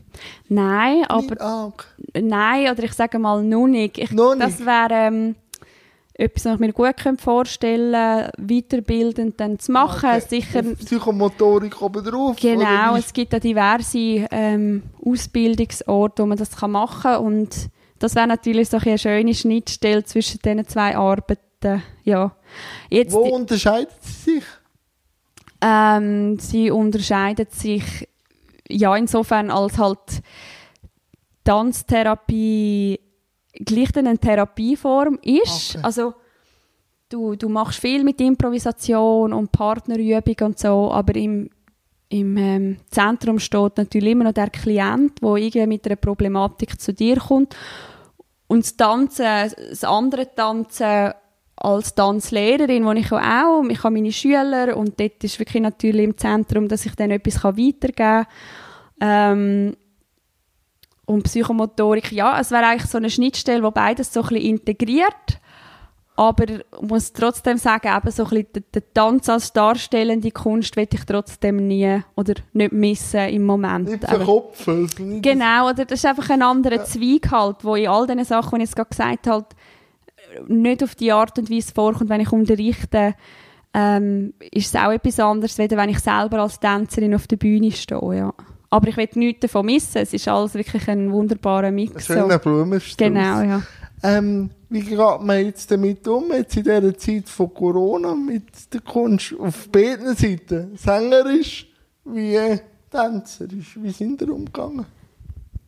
Nein, 0.48 1.06
aber... 1.08 1.74
Nein, 2.14 2.72
oder 2.72 2.84
ich 2.84 2.94
sage 2.94 3.20
mal 3.20 3.44
noch 3.44 3.68
nicht. 3.68 3.98
Ich, 3.98 4.12
noch 4.12 4.36
nicht? 4.36 4.46
Das 4.46 4.66
wäre 4.66 4.90
ähm, 4.92 5.36
etwas, 6.14 6.46
was 6.46 6.54
ich 6.56 6.60
mir 6.60 6.74
gut 6.74 6.96
vorstellen 7.22 7.94
könnte, 7.94 8.32
weiterbildend 8.38 9.40
dann 9.40 9.58
zu 9.58 9.72
machen. 9.72 10.10
Okay. 10.10 10.22
Sicher, 10.28 10.64
Psychomotorik 10.64 11.82
oben 11.82 12.04
drauf? 12.04 12.36
Genau, 12.40 12.96
es 12.96 13.14
gibt 13.14 13.34
ja 13.34 13.40
diverse 13.40 14.28
ähm, 14.32 14.84
Ausbildungsorte, 15.04 16.24
wo 16.24 16.28
man 16.28 16.38
das 16.38 16.60
machen 16.62 17.02
kann 17.02 17.26
und 17.26 17.70
das 18.00 18.16
wäre 18.16 18.28
natürlich 18.28 18.70
so 18.70 18.78
eine 18.78 18.98
schöne 18.98 19.34
Schnittstelle 19.34 20.04
zwischen 20.04 20.40
diesen 20.40 20.68
zwei 20.68 20.96
Arbeiten, 20.96 21.44
ja. 22.04 22.36
Jetzt 22.90 23.14
Wo 23.14 23.22
unterscheidet 23.22 23.92
sie 24.02 24.34
sich? 24.34 24.44
Ähm, 25.62 26.40
sie 26.40 26.72
unterscheidet 26.72 27.52
sich 27.54 28.08
ja 28.70 28.96
insofern 28.96 29.52
als 29.52 29.78
halt 29.78 30.22
Tanztherapie 31.44 33.00
gleich 33.54 33.96
eine 33.98 34.18
Therapieform 34.18 35.20
ist. 35.22 35.76
Okay. 35.76 35.84
Also 35.84 36.14
du, 37.10 37.36
du 37.36 37.50
machst 37.50 37.80
viel 37.80 38.04
mit 38.04 38.22
Improvisation 38.22 39.34
und 39.34 39.52
Partnerübung 39.52 40.36
und 40.42 40.60
so, 40.60 40.92
aber 40.92 41.16
im, 41.16 41.50
im 42.10 42.38
ähm, 42.38 42.78
Zentrum 42.90 43.40
steht 43.40 43.78
natürlich 43.78 44.12
immer 44.12 44.26
noch 44.26 44.34
der 44.34 44.50
Klient, 44.50 45.22
der 45.22 45.36
irgendwie 45.36 45.68
mit 45.68 45.86
einer 45.86 45.96
Problematik 45.96 46.80
zu 46.80 46.94
dir 46.94 47.18
kommt. 47.18 47.56
Und 48.48 48.64
das 48.64 48.78
Tanzen, 48.78 49.26
das 49.70 49.84
andere 49.84 50.34
Tanzen 50.34 51.14
als 51.62 51.94
Tanzlehrerin, 51.94 52.86
wo 52.86 52.92
ich 52.94 53.12
auch, 53.12 53.64
ich 53.70 53.84
habe 53.84 53.94
meine 53.94 54.12
Schüler 54.12 54.78
und 54.78 55.00
dort 55.00 55.24
ist 55.24 55.40
wirklich 55.40 55.62
natürlich 55.62 56.06
im 56.06 56.18
Zentrum, 56.18 56.68
dass 56.68 56.86
ich 56.86 56.96
dann 56.96 57.12
etwas 57.12 57.44
weitergeben 57.44 57.94
kann. 57.96 58.26
Ähm, 59.02 59.78
und 61.06 61.24
Psychomotorik, 61.24 62.12
ja, 62.12 62.40
es 62.40 62.52
wäre 62.52 62.68
eigentlich 62.68 62.90
so 62.90 62.98
eine 62.98 63.10
Schnittstelle, 63.10 63.64
wo 63.64 63.72
beides 63.72 64.14
so 64.14 64.22
ein 64.22 64.28
bisschen 64.30 64.46
integriert, 64.46 65.40
aber 66.16 66.50
ich 66.50 66.62
muss 66.82 67.14
trotzdem 67.14 67.58
sagen, 67.58 67.88
eben 67.88 68.12
so 68.12 68.24
ein 68.24 68.30
bisschen 68.30 68.54
den, 68.54 68.64
den 68.76 68.84
Tanz 68.94 69.30
als 69.30 69.54
darstellende 69.54 70.32
Kunst 70.32 70.76
will 70.76 70.88
ich 70.92 71.06
trotzdem 71.06 71.66
nie 71.66 72.02
oder 72.16 72.34
nicht 72.54 72.74
missen 72.74 73.30
im 73.30 73.46
Moment. 73.46 73.90
Nicht 73.90 74.04
verkopfen. 74.04 75.22
Genau, 75.22 75.70
oder 75.70 75.86
das 75.86 76.00
ist 76.00 76.06
einfach 76.06 76.30
ein 76.30 76.42
anderer 76.42 76.76
ja. 76.76 76.84
Zweig 76.84 77.32
halt, 77.32 77.64
wo 77.64 77.76
in 77.76 77.88
all 77.88 78.06
diesen 78.06 78.26
Sachen, 78.26 78.60
die 78.60 78.64
ich 78.64 78.70
jetzt 78.70 78.76
gerade 78.76 78.90
gesagt 78.90 79.28
habe, 79.28 79.46
nicht 80.48 80.84
auf 80.84 80.96
die 80.96 81.12
Art 81.12 81.38
und 81.38 81.50
Weise 81.50 81.74
vorkommt, 81.74 82.10
wenn 82.10 82.22
ich 82.22 82.32
unterrichte, 82.32 83.16
ähm, 83.74 84.34
ist 84.52 84.74
es 84.74 84.82
auch 84.82 84.92
etwas 84.92 85.20
anderes, 85.20 85.60
als 85.60 85.72
wenn 85.72 85.90
ich 85.90 86.00
selber 86.00 86.40
als 86.40 86.60
Tänzerin 86.60 87.14
auf 87.14 87.28
der 87.28 87.38
Bühne 87.38 87.72
stehe. 87.72 88.16
Ja. 88.16 88.34
Aber 88.70 88.88
ich 88.88 88.98
will 88.98 89.10
nichts 89.16 89.42
davon 89.42 89.66
missen. 89.66 90.02
Es 90.02 90.14
ist 90.14 90.28
alles 90.28 90.54
wirklich 90.54 90.88
ein 90.88 91.12
wunderbarer 91.12 91.72
Mix. 91.72 92.06
Schöner. 92.06 92.40
Blumenstrauß. 92.40 92.98
Genau, 92.98 93.42
ja. 93.42 93.62
Ähm, 94.02 94.52
wie 94.70 94.82
geht 94.82 94.98
man 94.98 95.46
jetzt 95.46 95.70
damit 95.72 96.08
um, 96.08 96.32
jetzt 96.32 96.56
in 96.56 96.64
dieser 96.64 96.98
Zeit 96.98 97.28
von 97.28 97.54
Corona, 97.54 98.16
mit 98.16 98.74
der 98.74 98.82
Kunst 98.82 99.36
auf 99.38 99.68
beiden 99.70 100.16
Seiten, 100.16 100.78
sängerisch 100.78 101.68
wie 102.06 102.60
tänzerisch? 102.90 103.78
Wie 103.82 103.92
sind 103.92 104.22
ihr 104.22 104.34
umgegangen? 104.34 104.86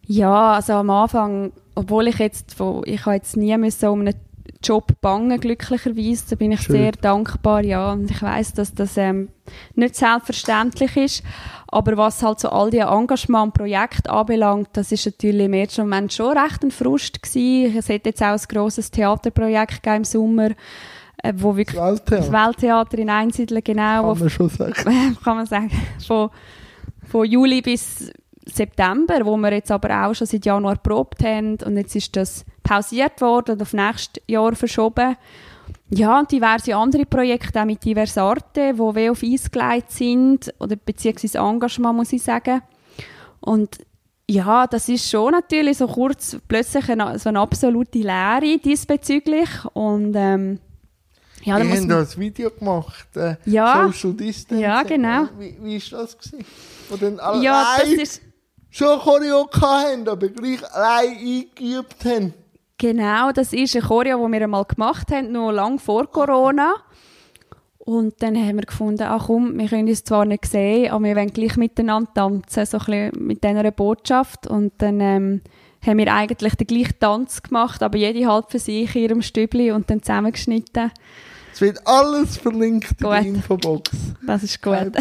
Ja, 0.05 0.53
also 0.53 0.73
am 0.73 0.89
Anfang, 0.89 1.51
obwohl 1.75 2.07
ich 2.07 2.19
jetzt, 2.19 2.53
von, 2.53 2.83
ich 2.85 3.05
habe 3.05 3.15
jetzt 3.15 3.37
nie 3.37 3.71
so 3.71 3.91
um 3.91 4.01
einen 4.01 4.15
Job 4.63 4.99
bangen, 5.01 5.39
glücklicherweise. 5.39 6.25
Da 6.29 6.35
bin 6.35 6.51
ich 6.51 6.61
Schön. 6.61 6.75
sehr 6.75 6.91
dankbar, 6.93 7.63
ja. 7.63 7.93
Und 7.93 8.11
ich 8.11 8.21
weiß, 8.21 8.53
dass 8.53 8.73
das 8.73 8.97
ähm, 8.97 9.29
nicht 9.75 9.95
selbstverständlich 9.95 10.95
ist. 10.97 11.23
Aber 11.67 11.95
was 11.97 12.21
halt 12.21 12.39
so 12.39 12.49
all 12.49 12.69
die 12.69 12.79
Engagement 12.79 13.45
und 13.45 13.53
Projekte 13.53 14.09
anbelangt, 14.09 14.69
das 14.73 14.91
ist 14.91 15.05
natürlich 15.05 15.45
im 15.45 15.53
ersten 15.53 15.81
Moment 15.81 16.11
schon 16.11 16.37
recht 16.37 16.63
ein 16.63 16.71
Frust 16.71 17.21
gewesen. 17.21 17.77
Es 17.77 17.89
hat 17.89 18.05
jetzt 18.05 18.21
auch 18.21 18.27
ein 18.27 18.41
grosses 18.47 18.91
Theaterprojekt 18.91 19.87
im 19.87 20.03
Sommer, 20.03 20.49
äh, 21.23 21.33
wo 21.35 21.55
wirklich 21.55 21.77
das 21.77 21.89
Welttheater. 21.89 22.17
das 22.17 22.31
Welttheater 22.31 22.97
in 22.97 23.09
Einsiedeln, 23.09 23.63
genau. 23.63 24.09
Kann 24.09 24.19
man 24.19 24.29
schon 24.29 24.49
sagen. 24.49 24.73
kann 25.23 25.37
man 25.37 25.45
sagen. 25.45 25.71
Von, 26.05 26.29
von 27.09 27.25
Juli 27.25 27.61
bis 27.61 28.11
September, 28.45 29.25
wo 29.25 29.37
wir 29.37 29.53
jetzt 29.53 29.71
aber 29.71 30.05
auch 30.05 30.13
schon 30.13 30.27
seit 30.27 30.45
Januar 30.45 30.77
probt 30.77 31.23
haben 31.23 31.57
und 31.63 31.77
jetzt 31.77 31.95
ist 31.95 32.15
das 32.15 32.45
pausiert 32.63 33.21
worden 33.21 33.53
und 33.53 33.61
auf 33.61 33.73
nächstes 33.73 34.23
Jahr 34.27 34.55
verschoben. 34.55 35.15
Ja, 35.89 36.19
und 36.19 36.31
diverse 36.31 36.75
andere 36.75 37.05
Projekte 37.05 37.61
auch 37.61 37.65
mit 37.65 37.83
Diversarte, 37.83 38.77
wo 38.77 38.95
wir 38.95 39.11
auf 39.11 39.23
Eis 39.23 39.51
gelegt 39.51 39.91
sind 39.91 40.53
oder 40.59 40.75
beziehungsweise 40.75 41.37
Engagement, 41.37 41.97
muss 41.97 42.13
ich 42.13 42.23
sagen. 42.23 42.61
Und 43.41 43.77
ja, 44.29 44.67
das 44.67 44.87
ist 44.87 45.09
schon 45.09 45.31
natürlich 45.31 45.77
so 45.77 45.87
kurz 45.87 46.37
plötzlich 46.47 46.89
eine, 46.89 47.19
so 47.19 47.29
eine 47.29 47.39
absolute 47.39 47.99
Leere 47.99 48.57
diesbezüglich 48.57 49.49
und 49.73 50.13
ähm, 50.15 50.59
ja, 51.43 51.57
Wir 51.57 51.75
haben 51.75 51.89
da 51.89 51.99
ein 52.01 52.17
Video 52.17 52.51
gemacht, 52.51 53.17
äh, 53.17 53.35
ja, 53.45 53.89
Social 53.91 54.13
Distancing. 54.13 54.63
Ja, 54.63 54.83
genau. 54.83 55.27
Wie, 55.39 55.57
wie 55.61 55.75
ist 55.75 55.91
das 55.91 56.17
gewesen? 56.17 56.45
Wo 56.87 56.97
dann 56.97 57.19
alle 57.19 57.43
ja, 57.43 57.77
das 57.79 57.89
ist 57.89 58.21
schon 58.71 58.99
Choreo 58.99 59.47
haben, 59.61 60.07
aber 60.07 60.29
gleich 60.29 60.63
allein 60.73 61.17
eingeübt 61.17 62.05
haben. 62.05 62.33
Genau, 62.77 63.31
das 63.31 63.53
ist 63.53 63.75
ein 63.75 63.83
Choreo, 63.83 64.23
das 64.23 64.31
wir 64.31 64.41
einmal 64.41 64.65
gemacht 64.65 65.11
haben, 65.11 65.31
noch 65.31 65.51
lange 65.51 65.77
vor 65.77 66.09
Corona. 66.09 66.73
Und 67.77 68.21
dann 68.21 68.35
haben 68.35 68.55
wir 68.55 68.65
gefunden, 68.65 69.03
ach 69.03 69.27
komm, 69.27 69.57
wir 69.59 69.67
können 69.67 69.87
uns 69.87 70.03
zwar 70.03 70.25
nicht 70.25 70.45
sehen, 70.45 70.91
aber 70.91 71.03
wir 71.03 71.15
wollen 71.15 71.33
gleich 71.33 71.57
miteinander 71.57 72.11
tanzen, 72.13 72.65
so 72.65 72.77
ein 72.77 72.85
bisschen 72.85 73.27
mit 73.27 73.43
dieser 73.43 73.71
Botschaft. 73.71 74.47
Und 74.47 74.73
dann 74.77 74.99
ähm, 74.99 75.41
haben 75.85 75.97
wir 75.97 76.13
eigentlich 76.13 76.55
den 76.55 76.67
gleichen 76.67 76.99
Tanz 76.99 77.41
gemacht, 77.41 77.81
aber 77.83 77.97
jede 77.97 78.27
halb 78.27 78.51
für 78.51 78.59
sich 78.59 78.95
in 78.95 79.01
ihrem 79.01 79.21
Stübli 79.21 79.71
und 79.71 79.89
dann 79.89 80.01
zusammengeschnitten. 80.01 80.91
Es 81.53 81.61
wird 81.61 81.85
alles 81.85 82.37
verlinkt 82.37 82.97
Gut. 82.99 83.01
in 83.01 83.09
der 83.09 83.21
Infobox. 83.21 83.91
Das 84.25 84.43
ist 84.43 84.61
gut. 84.61 84.91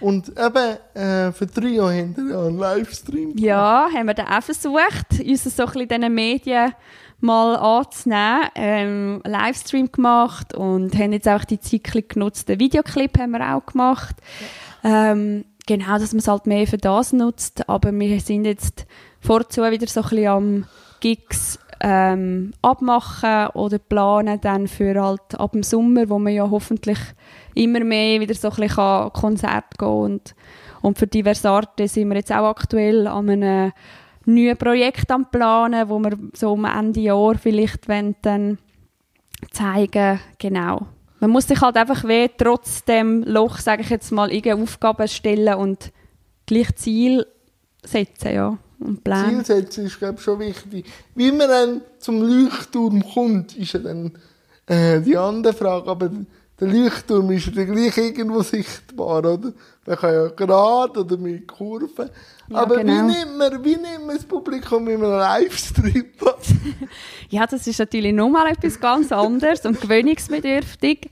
Und 0.00 0.28
eben, 0.28 0.76
äh, 0.94 1.32
für 1.32 1.46
drei 1.46 1.68
Jahre 1.68 1.98
haben 1.98 2.16
wir 2.16 2.34
ja 2.34 2.46
einen 2.46 2.58
Livestream. 2.58 3.36
Ja, 3.38 3.88
haben 3.92 4.06
wir 4.06 4.14
dann 4.14 4.26
auch 4.26 4.42
versucht, 4.42 5.20
uns 5.24 5.44
so 5.44 5.64
ein 5.64 5.72
bisschen 5.72 5.88
diesen 5.88 6.14
Medien 6.14 6.72
mal 7.20 7.56
anzunehmen, 7.56 8.48
ähm, 8.54 9.20
einen 9.24 9.32
Livestream 9.32 9.90
gemacht 9.90 10.54
und 10.54 10.94
haben 10.98 11.12
jetzt 11.12 11.28
auch 11.28 11.44
die 11.44 11.58
Zeit 11.58 12.08
genutzt. 12.08 12.48
Den 12.48 12.60
Videoclip 12.60 13.18
haben 13.18 13.30
wir 13.30 13.56
auch 13.56 13.64
gemacht. 13.64 14.16
Ähm, 14.82 15.46
genau, 15.66 15.98
dass 15.98 16.12
man 16.12 16.18
es 16.18 16.28
halt 16.28 16.46
mehr 16.46 16.66
für 16.66 16.76
das 16.76 17.12
nutzt. 17.12 17.68
Aber 17.68 17.92
wir 17.92 18.20
sind 18.20 18.44
jetzt 18.44 18.86
vorzu 19.20 19.62
wieder 19.62 19.86
so 19.86 20.02
ein 20.02 20.08
bisschen 20.08 20.26
am 20.26 20.64
Gigs 21.00 21.58
ähm, 21.80 22.52
abmachen 22.62 23.48
oder 23.54 23.78
planen 23.78 24.40
dann 24.40 24.68
für 24.68 25.00
halt 25.00 25.38
ab 25.38 25.52
dem 25.52 25.62
Sommer, 25.62 26.08
wo 26.08 26.18
man 26.18 26.32
ja 26.32 26.48
hoffentlich 26.50 26.98
immer 27.54 27.80
mehr 27.80 28.20
wieder 28.20 28.34
so 28.34 28.48
ein 28.48 28.56
bisschen 28.56 28.76
kann 28.76 29.12
Konzert 29.12 29.78
gehen 29.78 29.88
und 29.88 30.34
und 30.84 30.98
für 30.98 31.06
diverse 31.06 31.48
Arten 31.48 31.88
sind 31.88 32.08
wir 32.08 32.16
jetzt 32.16 32.30
auch 32.30 32.46
aktuell 32.46 33.06
an 33.06 33.30
einem 33.30 33.72
neuen 34.26 34.56
Projekt 34.58 35.10
am 35.10 35.30
planen, 35.30 35.88
wo 35.88 35.98
wir 35.98 36.18
so 36.34 36.52
am 36.52 36.66
Ende 36.66 37.00
Jahr 37.00 37.36
vielleicht 37.36 37.88
dann 37.88 38.58
zeigen, 39.50 40.20
genau. 40.38 40.86
Man 41.20 41.30
muss 41.30 41.48
sich 41.48 41.58
halt 41.62 41.78
einfach 41.78 42.04
weh 42.04 42.28
trotz 42.36 42.84
dem 42.84 43.22
Loch, 43.22 43.58
sage 43.60 43.80
ich 43.80 43.88
jetzt 43.88 44.12
mal, 44.12 44.30
irgendeine 44.30 44.62
Aufgabe 44.62 45.08
stellen 45.08 45.54
und 45.54 45.90
gleich 46.44 46.74
Ziel 46.76 47.24
setzen, 47.82 48.34
ja, 48.34 48.58
und 48.84 49.02
planen. 49.02 49.44
Zielsetzung 49.44 49.86
ist, 49.86 49.98
glaube 49.98 50.14
ich, 50.18 50.22
schon 50.22 50.38
wichtig. 50.38 50.86
Wie 51.14 51.32
man 51.32 51.48
dann 51.48 51.80
zum 51.98 52.20
Leuchtturm 52.22 53.02
kommt, 53.12 53.56
ist 53.56 53.72
ja 53.72 53.80
dann 53.80 54.12
äh, 54.66 55.00
die 55.00 55.16
andere 55.16 55.54
Frage. 55.54 55.90
Aber 55.90 56.10
der 56.60 56.68
Leuchtturm 56.68 57.30
ist 57.32 57.46
ja 57.46 57.52
dann 57.52 57.74
gleich 57.74 57.96
irgendwo 57.96 58.42
sichtbar, 58.42 59.18
oder? 59.18 59.52
Man 59.86 59.96
kann 59.96 60.14
ja 60.14 60.28
gerade 60.28 61.00
oder 61.00 61.16
mit 61.16 61.48
Kurven. 61.48 62.10
Ja, 62.48 62.56
aber 62.56 62.76
genau. 62.76 62.92
wie, 62.92 63.12
nimmt 63.12 63.38
man, 63.38 63.64
wie 63.64 63.76
nimmt 63.76 64.06
man 64.06 64.16
das 64.16 64.24
Publikum 64.24 64.88
in 64.88 65.02
einem 65.02 65.18
Livestream? 65.18 66.04
Ja, 67.30 67.46
das 67.46 67.66
ist 67.66 67.80
natürlich 67.80 68.12
nochmal 68.12 68.52
etwas 68.52 68.78
ganz 68.78 69.10
anderes 69.10 69.64
und 69.64 69.80
gewöhnungsbedürftig. 69.80 71.10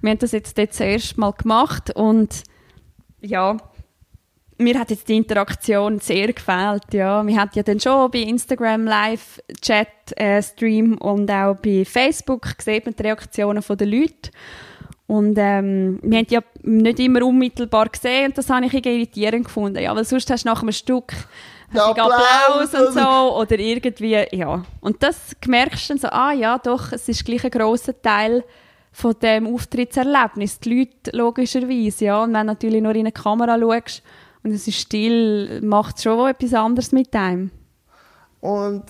Wir 0.00 0.10
haben 0.10 0.18
das 0.18 0.30
jetzt 0.30 0.56
dort 0.56 0.72
zuerst 0.72 1.18
mal 1.18 1.32
gemacht 1.32 1.90
und 1.96 2.44
ja, 3.20 3.56
mir 4.64 4.78
hat 4.78 4.90
jetzt 4.90 5.08
die 5.08 5.16
Interaktion 5.16 6.00
sehr 6.00 6.32
gefällt. 6.32 6.92
Ja. 6.92 7.24
Wir 7.26 7.36
hatten 7.40 7.58
ja 7.58 7.62
dann 7.62 7.80
schon 7.80 8.10
bei 8.10 8.20
Instagram 8.20 8.84
Live 8.84 9.40
Chat, 9.60 9.88
äh, 10.16 10.42
Stream 10.42 10.96
und 10.98 11.30
auch 11.30 11.56
bei 11.56 11.84
Facebook 11.84 12.48
sieht 12.58 12.84
man 12.84 12.94
die 12.96 13.02
Reaktionen 13.02 13.62
der 13.68 13.86
Leute. 13.86 14.30
Und 15.06 15.36
ähm, 15.38 15.98
wir 16.02 16.18
haben 16.18 16.26
die 16.26 16.34
ja 16.34 16.42
nicht 16.62 16.98
immer 16.98 17.24
unmittelbar 17.24 17.88
gesehen 17.90 18.26
und 18.26 18.38
das 18.38 18.48
habe 18.48 18.64
ich 18.64 18.72
irritierend 18.74 19.44
gefunden. 19.44 19.82
Ja, 19.82 19.94
weil 19.94 20.04
sonst 20.04 20.30
hast 20.30 20.44
du 20.44 20.48
nach 20.48 20.62
einem 20.62 20.72
Stück 20.72 21.12
Applaus 21.74 21.98
Applaus 21.98 22.74
und 22.74 22.94
so 22.94 23.36
oder 23.36 23.58
irgendwie, 23.58 24.26
ja. 24.32 24.64
Und 24.80 25.02
das 25.02 25.36
merkst 25.46 25.90
du 25.90 25.94
dann 25.94 25.98
so, 25.98 26.08
ah 26.08 26.32
ja, 26.32 26.58
doch, 26.58 26.92
es 26.92 27.08
ist 27.08 27.24
gleich 27.24 27.44
ein 27.44 27.50
grosser 27.50 28.00
Teil 28.00 28.44
von 28.92 29.14
dem 29.20 29.52
Auftrittserlebnis. 29.52 30.60
Die 30.60 30.78
Leute 30.78 31.16
logischerweise, 31.16 32.04
ja. 32.06 32.22
Und 32.22 32.32
wenn 32.32 32.46
du 32.46 32.52
natürlich 32.52 32.82
nur 32.82 32.94
in 32.94 33.00
eine 33.00 33.12
Kamera 33.12 33.58
schaust 33.58 34.02
und 34.44 34.52
es 34.52 34.68
ist 34.68 34.78
still, 34.78 35.60
macht 35.62 36.02
schon 36.02 36.28
etwas 36.28 36.54
anderes 36.54 36.92
mit 36.92 37.14
einem. 37.14 37.50
Und 38.40 38.84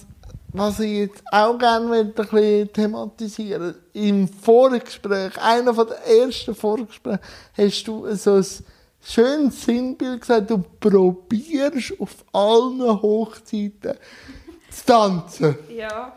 was 0.52 0.80
ich 0.80 0.92
jetzt 0.92 1.22
auch 1.30 1.56
gerne 1.58 1.86
möchte, 1.86 2.22
ein 2.22 2.28
bisschen 2.28 2.72
thematisieren 2.72 3.74
im 3.92 4.28
Vorgespräch, 4.28 5.40
einer 5.40 5.72
von 5.72 5.86
den 5.86 6.22
ersten 6.22 6.54
Vorgesprächen, 6.54 7.20
hast 7.56 7.84
du 7.84 8.14
so 8.14 8.34
ein 8.34 8.46
schönes 9.00 9.64
Sinnbild 9.64 10.20
gesagt, 10.20 10.50
du 10.50 10.58
probierst 10.80 12.00
auf 12.00 12.24
allen 12.32 13.02
Hochzeiten 13.02 13.94
zu 14.70 14.86
tanzen. 14.86 15.56
Ja. 15.74 16.12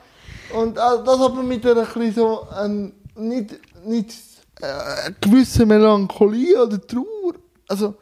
Und 0.54 0.78
äh, 0.78 1.04
das 1.06 1.19
hat 1.19 1.36
man 1.36 1.47
mit 1.47 1.65
einer 1.65 1.86
ein 1.93 2.13
so 2.13 2.47
ein, 2.50 2.93
nicht, 3.15 3.56
nicht 3.86 4.13
äh, 4.62 4.65
eine 4.65 5.15
gewisse 5.19 5.65
Melancholie 5.65 6.63
oder 6.63 6.80
Trauer. 6.80 7.34
Also, 7.67 7.95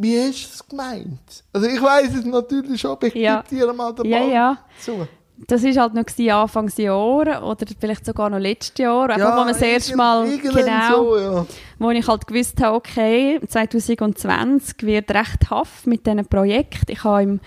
wie 0.00 0.18
hast 0.18 0.44
du 0.46 0.54
es 0.54 0.68
gemeint? 0.68 1.44
Also 1.52 1.66
ich 1.66 1.80
weiß 1.80 2.14
es 2.14 2.24
natürlich 2.24 2.80
schon, 2.80 2.92
aber 2.92 3.06
ich 3.06 3.14
Ja. 3.14 3.42
gebe 3.48 3.66
dir 3.66 3.72
mal 3.72 3.92
den 3.94 4.06
Ja, 4.06 4.18
Ball 4.18 4.30
ja. 4.32 4.58
zu. 4.80 5.06
Das 5.46 5.62
war 5.62 5.72
halt 5.74 5.94
noch 5.94 6.34
Anfangsjahr 6.42 7.42
oder 7.42 7.64
vielleicht 7.80 8.04
sogar 8.04 8.28
noch 8.28 8.38
letztes 8.38 8.76
Jahr, 8.76 9.08
einfach 9.08 9.32
wo 9.32 9.36
man 9.38 9.48
das 9.48 9.62
erste 9.62 9.96
Mal, 9.96 10.36
genau, 10.38 11.04
So, 11.04 11.18
ja. 11.18 11.46
wo 11.78 11.90
ich 11.90 12.06
halt 12.06 12.26
gewusst 12.26 12.60
habe, 12.60 12.76
okay, 12.76 13.40
2020 13.48 14.82
wird 14.82 15.10
recht 15.10 15.48
haft 15.50 15.86
mit 15.86 16.06
diesem 16.06 16.26
Projekt. 16.26 16.88
Ich 16.90 17.04
habe 17.04 17.22
im 17.22 17.40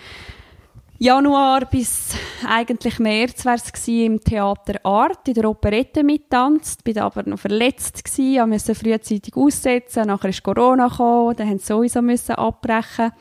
Januar 0.99 1.65
bis 1.65 2.15
eigentlich 2.47 2.99
März 2.99 3.45
war 3.45 3.55
es 3.55 3.87
im 3.87 4.19
Theater 4.21 4.79
Art 4.83 5.27
in 5.27 5.33
der 5.33 5.49
Operette 5.49 6.03
mittanzt, 6.03 6.83
bin 6.83 6.97
aber 6.99 7.23
noch 7.27 7.39
verletzt 7.39 8.03
gsi, 8.05 8.39
musste 8.45 8.75
frühzeitig 8.75 9.35
aussetzen, 9.35 10.07
nachher 10.07 10.29
ist 10.29 10.43
Corona 10.43 10.87
gekommen, 10.87 11.35
dann 11.35 11.49
haben 11.49 11.59
sie 11.59 11.65
sowieso 11.65 12.01
müssen 12.01 12.35
abbrechen. 12.35 13.11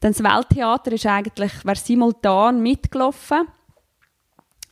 Dann 0.00 0.12
das 0.12 0.22
Welttheater 0.22 0.92
ist 0.92 1.06
eigentlich, 1.06 1.64
wäre 1.64 1.76
simultan 1.76 2.62
mitgelaufen. 2.62 3.48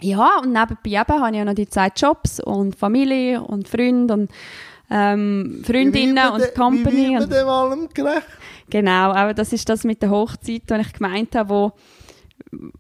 Ja, 0.01 0.39
und 0.43 0.53
nebenbei 0.53 1.01
eben 1.01 1.21
habe 1.23 1.31
ich 1.33 1.37
ja 1.39 1.45
noch 1.45 1.55
die 1.55 1.69
zwei 1.69 1.91
Jobs 1.95 2.39
und 2.41 2.77
Familie 2.77 3.43
und 3.43 3.69
Freunde 3.69 4.15
und 4.15 4.31
ähm, 4.91 5.63
Freundinnen 5.67 6.31
und 6.31 6.41
de- 6.41 6.55
Company. 6.55 7.09
Wie 7.09 7.19
wird 7.19 7.33
dem 7.33 7.49
allem 7.49 7.89
gerecht? 7.93 8.27
Genau, 8.71 9.11
aber 9.13 9.35
das 9.35 9.53
ist 9.53 9.69
das 9.69 9.85
mit 9.85 10.01
der 10.03 10.11
Hochzeit, 10.11 10.63
was 10.69 10.87
ich 10.87 10.93
gemeint 10.93 11.35
habe, 11.35 11.51
wo, 11.51 11.73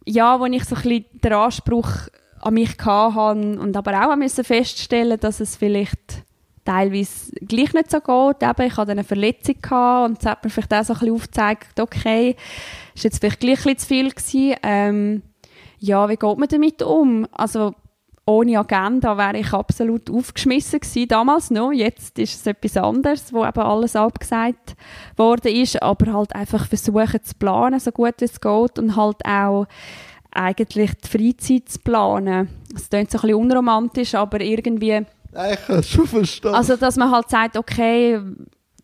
ja, 0.04 0.40
wo 0.40 0.46
ich 0.46 0.64
so 0.64 0.76
ein 0.76 0.82
bisschen 0.82 1.04
den 1.22 1.32
Anspruch 1.32 1.90
an 2.40 2.54
mich 2.54 2.76
hatte 2.78 3.38
und 3.60 3.76
aber 3.76 4.06
auch 4.06 4.16
müssen 4.16 4.44
feststellen, 4.44 5.18
dass 5.18 5.40
es 5.40 5.56
vielleicht 5.56 6.24
teilweise 6.64 7.32
gleich 7.40 7.72
nicht 7.72 7.90
so 7.90 8.00
geht. 8.00 8.42
Eben, 8.42 8.66
ich 8.66 8.76
hatte 8.76 8.92
eine 8.92 9.04
Verletzung 9.04 9.56
und 10.04 10.18
es 10.18 10.26
hat 10.26 10.44
mir 10.44 10.50
vielleicht 10.50 10.74
auch 10.74 10.84
so 10.84 10.92
ein 10.92 10.98
bisschen 10.98 11.14
aufgezeigt, 11.14 11.80
okay, 11.80 12.36
ist 12.94 13.04
jetzt 13.04 13.20
vielleicht 13.20 13.40
gleich 13.40 13.58
ein 13.66 13.74
bisschen 13.74 13.78
zu 13.78 13.86
viel 13.86 14.10
gewesen. 14.10 14.56
Ähm, 14.62 15.22
ja, 15.78 16.08
wie 16.08 16.16
geht 16.16 16.38
man 16.38 16.48
damit 16.48 16.82
um? 16.82 17.26
Also 17.32 17.74
ohne 18.28 18.58
Agenda 18.58 19.16
wäre 19.16 19.38
ich 19.38 19.54
absolut 19.54 20.10
aufgeschmissen 20.10 20.80
gewesen, 20.80 21.08
damals 21.08 21.50
noch. 21.50 21.72
Jetzt 21.72 22.18
ist 22.18 22.34
es 22.34 22.46
etwas 22.46 22.76
anderes, 22.76 23.32
wo 23.32 23.42
eben 23.42 23.60
alles 23.60 23.96
abgesagt 23.96 24.76
worden 25.16 25.54
ist, 25.54 25.82
aber 25.82 26.12
halt 26.12 26.34
einfach 26.34 26.66
versuchen 26.66 27.22
zu 27.24 27.34
planen, 27.38 27.80
so 27.80 27.90
gut 27.90 28.20
es 28.20 28.38
geht 28.38 28.78
und 28.78 28.96
halt 28.96 29.24
auch 29.24 29.66
eigentlich 30.30 30.92
die 30.96 31.08
Freizeit 31.08 31.70
zu 31.70 31.78
planen. 31.78 32.50
Es 32.76 32.90
klingt 32.90 33.10
so 33.10 33.16
ein 33.16 33.22
bisschen 33.22 33.34
unromantisch, 33.34 34.14
aber 34.14 34.42
irgendwie, 34.42 35.06
ich 35.50 35.66
kann 35.66 35.82
schon 35.82 36.06
verstehen. 36.06 36.54
also 36.54 36.76
dass 36.76 36.96
man 36.96 37.10
halt 37.10 37.30
sagt, 37.30 37.56
okay, 37.56 38.20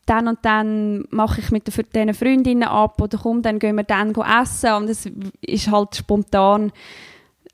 dann 0.06 0.26
und 0.26 0.38
dann 0.40 1.04
mache 1.10 1.42
ich 1.42 1.50
mit 1.50 1.66
diesen 1.66 2.14
Freundinnen 2.14 2.68
ab 2.68 2.98
oder 3.00 3.18
komm, 3.18 3.42
dann 3.42 3.58
gehen 3.58 3.76
wir 3.76 3.84
dann 3.84 4.14
essen 4.14 4.72
und 4.72 4.88
es 4.88 5.06
ist 5.42 5.70
halt 5.70 5.96
spontan 5.96 6.72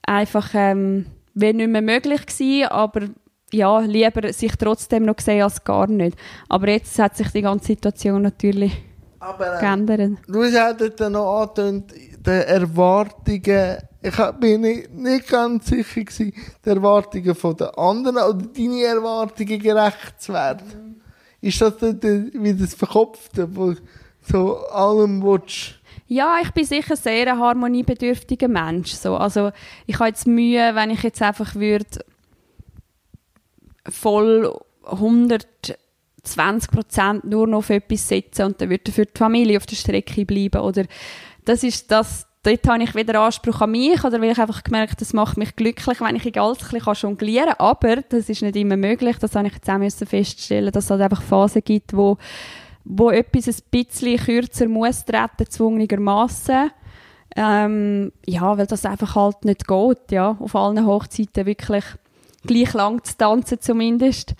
einfach 0.03 0.51
ähm, 0.53 1.05
wäre 1.33 1.53
nicht 1.53 1.69
mehr 1.69 1.81
möglich 1.81 2.25
gewesen, 2.25 2.67
aber 2.67 3.01
ja, 3.53 3.79
lieber 3.79 4.31
sich 4.31 4.55
trotzdem 4.55 5.03
noch 5.03 5.19
sehen 5.19 5.43
als 5.43 5.63
gar 5.63 5.87
nicht. 5.87 6.17
Aber 6.47 6.69
jetzt 6.69 6.97
hat 6.99 7.17
sich 7.17 7.29
die 7.29 7.41
ganze 7.41 7.67
Situation 7.67 8.21
natürlich 8.21 8.73
aber 9.19 9.57
äh, 9.57 9.59
geändert. 9.59 10.17
du 10.27 10.41
auch 10.41 10.77
dort 10.77 11.11
noch 11.11 11.41
angetönt, 11.41 11.93
die 11.93 12.29
Erwartungen, 12.29 13.77
ich 14.01 14.17
bin 14.39 14.61
nicht, 14.61 14.93
nicht 14.93 15.29
ganz 15.29 15.67
sicher 15.67 16.03
gewesen, 16.03 16.33
die 16.65 16.69
Erwartungen 16.69 17.35
von 17.35 17.55
den 17.55 17.67
anderen 17.69 18.17
oder 18.17 18.47
deine 18.47 18.83
Erwartungen 18.83 19.59
gerecht 19.59 20.19
zu 20.19 20.33
werden. 20.33 21.01
Ist 21.39 21.61
das 21.61 21.81
äh, 21.81 22.31
wie 22.33 22.53
das 22.53 22.73
Verkopfte, 22.73 23.47
wo 23.55 23.73
so 24.21 24.57
allem 24.67 25.21
willst, 25.23 25.80
Ja, 26.11 26.39
ich 26.43 26.51
bin 26.51 26.65
sicher 26.65 26.97
sehr 26.97 27.25
ein 27.31 27.39
harmoniebedürftiger 27.39 28.49
Mensch. 28.49 28.91
So. 28.91 29.15
Also 29.15 29.51
ich 29.87 29.97
habe 29.97 30.09
jetzt 30.09 30.27
Mühe, 30.27 30.75
wenn 30.75 30.89
ich 30.89 31.03
jetzt 31.03 31.21
einfach 31.21 31.55
würde 31.55 32.03
voll 33.87 34.53
120 34.83 36.69
Prozent 36.69 37.23
nur 37.23 37.47
noch 37.47 37.59
auf 37.59 37.69
etwas 37.69 38.09
setzen 38.09 38.47
und 38.47 38.59
dann 38.59 38.69
würde 38.69 38.91
für 38.91 39.05
die 39.05 39.17
Familie 39.17 39.55
auf 39.55 39.65
der 39.65 39.77
Strecke 39.77 40.25
bleiben. 40.25 40.59
Oder 40.59 40.83
das 41.45 41.63
ist 41.63 41.89
das, 41.89 42.27
dort 42.43 42.67
habe 42.67 42.83
ich 42.83 42.93
wieder 42.93 43.21
Anspruch 43.21 43.61
an 43.61 43.71
mich 43.71 44.03
oder 44.03 44.19
weil 44.19 44.31
ich 44.31 44.39
einfach 44.39 44.65
gemerkt, 44.65 44.99
das 44.99 45.13
macht 45.13 45.37
mich 45.37 45.55
glücklich, 45.55 46.01
wenn 46.01 46.17
ich 46.17 46.25
in 46.25 46.37
ein 46.37 46.55
bisschen 46.59 46.93
jonglieren 47.07 47.53
kann. 47.53 47.67
Aber 47.67 47.95
das 48.09 48.27
ist 48.27 48.41
nicht 48.41 48.57
immer 48.57 48.75
möglich. 48.75 49.15
Das 49.17 49.33
habe 49.33 49.47
ich 49.47 49.53
jetzt 49.53 49.69
auch 49.69 50.07
feststellen, 50.09 50.73
dass 50.73 50.83
es 50.83 50.91
halt 50.91 51.03
einfach 51.03 51.21
Phasen 51.21 51.63
gibt, 51.63 51.95
wo 51.95 52.17
wo 52.83 53.09
etwas 53.09 53.47
ein 53.47 53.63
bisschen 53.69 54.17
kürzer 54.17 54.67
muss 54.67 55.05
treten, 55.05 55.49
zwungenermassen. 55.49 56.71
Ähm, 57.35 58.11
ja, 58.25 58.57
weil 58.57 58.67
das 58.67 58.85
einfach 58.85 59.15
halt 59.15 59.45
nicht 59.45 59.67
geht, 59.67 60.11
ja, 60.11 60.35
auf 60.39 60.55
allen 60.55 60.85
Hochzeiten 60.85 61.45
wirklich 61.45 61.85
gleich 62.45 62.73
lang 62.73 63.03
zu 63.03 63.17
tanzen 63.17 63.61
zumindest. 63.61 64.35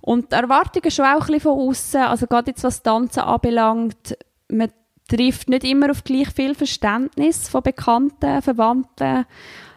Und 0.00 0.32
die 0.32 0.36
Erwartungen 0.36 0.90
schon 0.90 1.06
auch 1.06 1.12
ein 1.12 1.26
bisschen 1.26 1.40
von 1.40 1.58
außen, 1.58 2.02
also 2.02 2.26
gerade 2.26 2.50
jetzt 2.50 2.64
was 2.64 2.82
Tanzen 2.82 3.20
anbelangt, 3.20 4.18
man 4.48 4.70
trifft 5.08 5.48
nicht 5.48 5.64
immer 5.64 5.90
auf 5.90 6.04
gleich 6.04 6.28
viel 6.30 6.54
Verständnis 6.54 7.48
von 7.48 7.62
Bekannten, 7.62 8.42
Verwandten. 8.42 9.26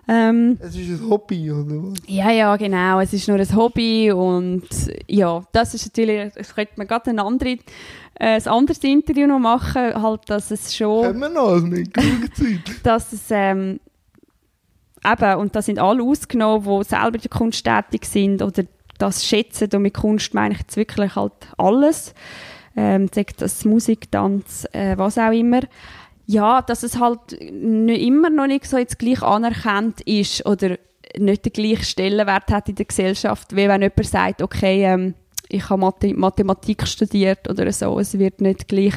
Ähm, 0.08 0.58
es 0.62 0.76
ist 0.76 1.02
ein 1.02 1.10
Hobby, 1.10 1.52
oder 1.52 1.84
was? 1.84 1.98
Ja, 2.08 2.32
ja, 2.32 2.56
genau. 2.56 3.00
Es 3.00 3.14
ist 3.14 3.28
nur 3.28 3.38
ein 3.38 3.56
Hobby 3.56 4.12
und 4.12 4.68
ja, 5.08 5.44
das 5.52 5.74
ist 5.74 5.86
natürlich, 5.88 6.32
es 6.36 6.56
könnte 6.56 6.74
man 6.78 6.88
gerade 6.88 7.10
ein, 7.10 7.20
andere, 7.20 7.58
äh, 8.16 8.36
ein 8.36 8.48
anderes 8.48 8.84
Interview 8.84 9.28
noch 9.28 9.40
machen, 9.40 10.02
halt, 10.02 10.22
dass 10.28 10.52
es 10.52 10.76
schon... 10.76 11.04
Können 11.04 11.20
wir 11.20 11.30
noch, 11.30 11.62
mit 11.62 11.94
genug 11.94 12.36
Zeit. 12.36 12.60
dass 12.84 13.12
es, 13.12 13.26
ähm, 13.32 13.80
eben, 15.06 15.36
und 15.36 15.56
da 15.56 15.62
sind 15.62 15.80
alle 15.80 16.04
ausgenommen, 16.04 16.64
die 16.64 16.84
selber 16.88 17.16
in 17.16 17.22
der 17.22 17.30
Kunst 17.30 17.66
tätig 17.66 18.06
sind 18.06 18.42
oder 18.42 18.64
das 18.98 19.26
schätzen 19.26 19.70
und 19.74 19.82
mit 19.82 19.94
Kunst 19.94 20.34
meine 20.34 20.54
ich 20.54 20.62
jetzt 20.62 20.78
wirklich 20.78 21.16
halt 21.16 21.34
alles 21.58 22.14
ähm, 22.78 23.10
sagt 23.14 23.42
das 23.42 23.66
Musik, 23.66 24.12
Tanz, 24.12 24.66
äh, 24.72 24.96
was 24.98 25.18
auch 25.18 25.32
immer. 25.32 25.62
Ja, 26.30 26.62
dass 26.62 26.84
es 26.84 27.00
halt 27.00 27.40
nicht 27.52 28.02
immer 28.02 28.30
noch 28.30 28.48
nicht 28.48 28.66
so 28.66 28.78
jetzt 28.78 29.00
gleich 29.00 29.22
anerkannt 29.22 30.02
ist 30.02 30.46
oder 30.46 30.78
nicht 31.18 31.46
den 31.46 31.54
gleichen 31.54 31.86
Stellenwert 31.86 32.52
hat 32.52 32.68
in 32.68 32.76
der 32.76 32.86
Gesellschaft, 32.86 33.56
wie 33.56 33.68
wenn 33.68 33.82
jemand 33.82 34.06
sagt, 34.06 34.42
okay, 34.42 34.84
ähm, 34.84 35.14
ich 35.50 35.70
habe 35.70 35.94
Mathematik 36.16 36.86
studiert 36.86 37.50
oder 37.50 37.72
so, 37.72 37.98
es 38.00 38.20
wird 38.20 38.42
nicht 38.42 38.68
gleich 38.68 38.96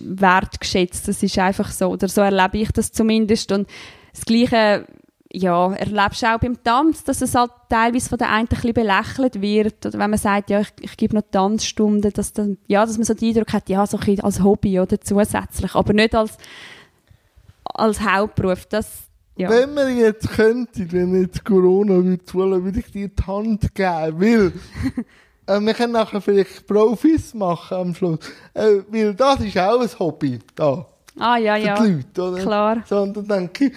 wertgeschätzt, 0.00 1.06
das 1.06 1.22
ist 1.22 1.38
einfach 1.38 1.70
so, 1.70 1.88
oder 1.88 2.08
so 2.08 2.20
erlebe 2.20 2.58
ich 2.58 2.72
das 2.72 2.92
zumindest. 2.92 3.52
Und 3.52 3.68
das 4.12 4.24
Gleiche 4.24 4.86
ja, 5.34 5.72
erlebst 5.72 6.22
du 6.22 6.26
auch 6.26 6.38
beim 6.38 6.62
Tanz, 6.62 7.04
dass 7.04 7.22
es 7.22 7.34
halt 7.34 7.50
teilweise 7.70 8.08
von 8.08 8.18
der 8.18 8.28
einen 8.28 8.48
ein 8.48 8.48
bisschen 8.48 8.74
belächelt 8.74 9.40
wird. 9.40 9.86
Oder 9.86 9.98
wenn 9.98 10.10
man 10.10 10.18
sagt, 10.18 10.50
ja, 10.50 10.60
ich, 10.60 10.68
ich 10.80 10.96
gebe 10.98 11.14
noch 11.14 11.24
Tanzstunden, 11.30 12.12
dass, 12.12 12.34
dann, 12.34 12.58
ja, 12.66 12.84
dass 12.84 12.98
man 12.98 13.04
so 13.04 13.14
den 13.14 13.28
Eindruck 13.28 13.52
hat, 13.54 13.68
ja, 13.70 13.86
so 13.86 13.98
ein 13.98 14.20
als 14.20 14.42
Hobby 14.42 14.78
oder 14.78 15.00
zusätzlich, 15.00 15.74
aber 15.74 15.92
nicht 15.94 16.14
als, 16.14 16.36
als 17.64 18.02
Hauptberuf. 18.02 18.66
Das, 18.66 19.04
ja. 19.36 19.48
Wenn 19.48 19.72
man 19.72 19.96
jetzt 19.96 20.28
könnte, 20.28 20.92
wenn 20.92 21.18
jetzt 21.22 21.44
Corona 21.44 21.94
würde 22.04 22.34
würde 22.34 22.80
ich 22.80 22.92
dir 22.92 23.08
die 23.08 23.22
Hand 23.26 23.74
geben, 23.74 24.20
weil 24.20 24.52
äh, 25.46 25.60
wir 25.60 25.72
können 25.72 25.94
nachher 25.94 26.20
vielleicht 26.20 26.66
Profis 26.66 27.32
machen 27.32 27.78
am 27.78 27.94
Schluss, 27.94 28.18
äh, 28.52 28.80
weil 28.88 29.14
das 29.14 29.40
ist 29.40 29.56
auch 29.56 29.80
ein 29.80 29.98
Hobby 29.98 30.38
da. 30.54 30.86
Ah, 31.18 31.38
ja, 31.38 31.56
ja. 31.56 31.82
Die 31.82 31.92
Leute, 31.92 32.22
oder? 32.22 32.42
Klar. 32.42 32.84
So, 32.86 33.02
und 33.02 33.16
dann 33.16 33.28
denke 33.28 33.66
ich, 33.66 33.72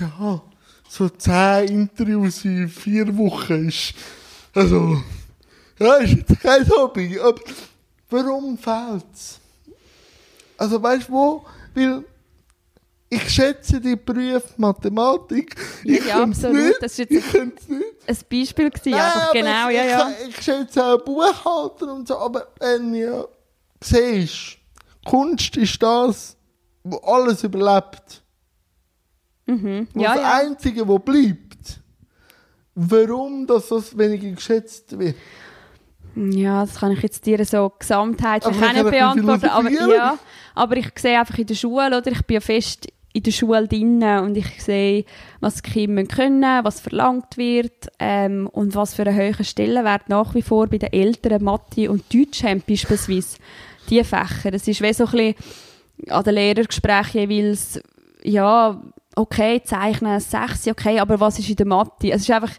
ja, 0.00 0.42
so 0.90 1.08
zehn 1.08 1.68
Interviews 1.68 2.44
in 2.44 2.68
vier 2.68 3.16
Wochen 3.16 3.68
ist. 3.68 3.94
Also, 4.52 5.00
ja, 5.78 5.94
ist 5.96 6.16
jetzt 6.16 6.40
kein 6.40 6.68
Hobby. 6.68 7.18
Aber 7.20 7.40
warum 8.10 8.58
fehlt's? 8.58 9.38
Also, 10.58 10.82
weißt 10.82 11.08
du 11.08 11.12
wo? 11.12 11.46
Weil 11.74 12.04
ich 13.08 13.30
schätze 13.30 13.80
die 13.80 13.94
Berufe 13.94 14.52
Mathematik. 14.56 15.54
Ich 15.84 16.04
ja, 16.04 16.24
absolut. 16.24 16.56
Nicht. 16.56 16.82
Das 16.82 16.98
ist 16.98 17.10
jetzt 17.10 17.36
ein, 17.36 17.52
ein 18.06 18.18
Beispiel 18.28 18.70
gewesen, 18.70 18.90
Nein, 18.90 19.00
einfach 19.00 19.32
genau, 19.32 19.68
ich, 19.68 19.76
ja, 19.76 19.84
ja. 19.84 20.10
Ich, 20.22 20.28
ich 20.28 20.42
schätze 20.42 20.84
auch 20.84 21.04
Buchhalter 21.04 21.94
und 21.94 22.08
so, 22.08 22.18
aber 22.18 22.48
wenn 22.58 22.92
du 22.92 23.28
siehst, 23.80 24.58
Kunst 25.08 25.56
ist 25.56 25.80
das, 25.80 26.36
wo 26.82 26.96
alles 26.98 27.44
überlebt. 27.44 28.19
Mhm. 29.50 29.88
Ja, 29.94 30.14
das 30.14 30.22
ja. 30.22 30.34
Einzige, 30.34 30.88
was 30.88 31.04
bleibt, 31.04 31.80
warum 32.74 33.46
das 33.46 33.68
so 33.68 33.82
weniger 33.96 34.30
geschätzt 34.30 34.98
wird. 34.98 35.16
Ja, 36.16 36.64
das 36.64 36.80
kann 36.80 36.92
ich 36.92 37.02
jetzt 37.02 37.24
dir 37.24 37.44
so 37.44 37.72
Gesamtheit 37.78 38.44
nicht 38.46 38.60
beantworten. 38.60 39.48
Aber, 39.48 39.70
ja, 39.70 40.18
aber 40.54 40.76
ich 40.76 40.90
sehe 40.96 41.18
einfach 41.18 41.38
in 41.38 41.46
der 41.46 41.54
Schule, 41.54 41.86
oder? 41.86 42.10
Ich 42.10 42.22
bin 42.26 42.34
ja 42.34 42.40
fest 42.40 42.88
in 43.12 43.22
der 43.22 43.30
Schule 43.32 43.66
drin 43.66 44.02
und 44.02 44.36
ich 44.36 44.62
sehe, 44.62 45.04
was 45.40 45.62
die 45.62 45.70
Kinder 45.70 46.04
können, 46.04 46.64
was 46.64 46.80
verlangt 46.80 47.36
wird 47.36 47.88
ähm, 47.98 48.48
und 48.52 48.74
was 48.74 48.94
für 48.94 49.02
einen 49.02 49.16
hohen 49.16 49.44
Stellenwert 49.44 50.08
nach 50.08 50.34
wie 50.34 50.42
vor 50.42 50.68
bei 50.68 50.78
den 50.78 50.92
Eltern 50.92 51.42
Mathe 51.42 51.90
und 51.90 52.12
Deutsch 52.12 52.44
haben 52.44 52.62
beispielsweise. 52.66 53.38
Diese 53.88 54.04
Fächer. 54.04 54.52
Das 54.52 54.68
ist 54.68 54.82
wie 54.82 54.92
so 54.92 55.04
ein 55.06 55.10
bisschen 55.10 55.34
an 56.08 56.24
den 56.24 56.34
Lehrergesprächen 56.34 57.30
jeweils, 57.30 57.80
ja, 58.22 58.80
okay, 59.16 59.62
zeichnen, 59.62 60.20
sechs, 60.20 60.66
okay, 60.66 60.98
aber 60.98 61.20
was 61.20 61.38
ist 61.38 61.50
in 61.50 61.56
der 61.56 61.66
Mathe? 61.66 62.10
Es 62.10 62.22
ist 62.22 62.30
einfach, 62.30 62.52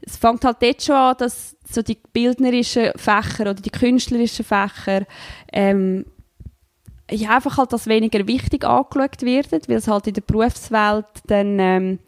es 0.00 0.16
fängt 0.16 0.44
halt 0.44 0.58
dort 0.60 0.82
schon 0.82 0.94
an, 0.94 1.16
dass 1.18 1.56
so 1.68 1.82
die 1.82 1.98
bildnerischen 2.12 2.92
Fächer 2.96 3.42
oder 3.42 3.54
die 3.54 3.70
künstlerischen 3.70 4.44
Fächer 4.44 5.04
ähm, 5.52 6.04
ja, 7.10 7.36
einfach 7.36 7.58
halt 7.58 7.72
als 7.72 7.86
weniger 7.86 8.26
wichtig 8.26 8.64
angeschaut 8.64 9.22
werden, 9.22 9.60
weil 9.68 9.76
es 9.76 9.88
halt 9.88 10.06
in 10.06 10.14
der 10.14 10.22
Berufswelt 10.22 11.06
dann 11.26 11.58
ähm, 11.60 11.98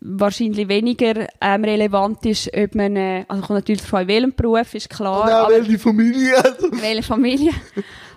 wahrscheinlich 0.00 0.68
weniger 0.68 1.26
ähm, 1.40 1.64
relevant 1.64 2.24
ist, 2.26 2.50
ob 2.54 2.74
man, 2.74 2.96
äh, 2.96 3.24
also 3.28 3.42
kommt 3.42 3.58
natürlich 3.60 3.82
von 3.82 4.06
welchem 4.06 4.34
Beruf, 4.34 4.74
ist 4.74 4.90
klar. 4.90 5.24
Oder 5.24 5.46
auch 5.46 5.50
welche 5.50 5.78
Familie. 5.78 6.34
welche 6.72 7.02
Familie. 7.02 7.52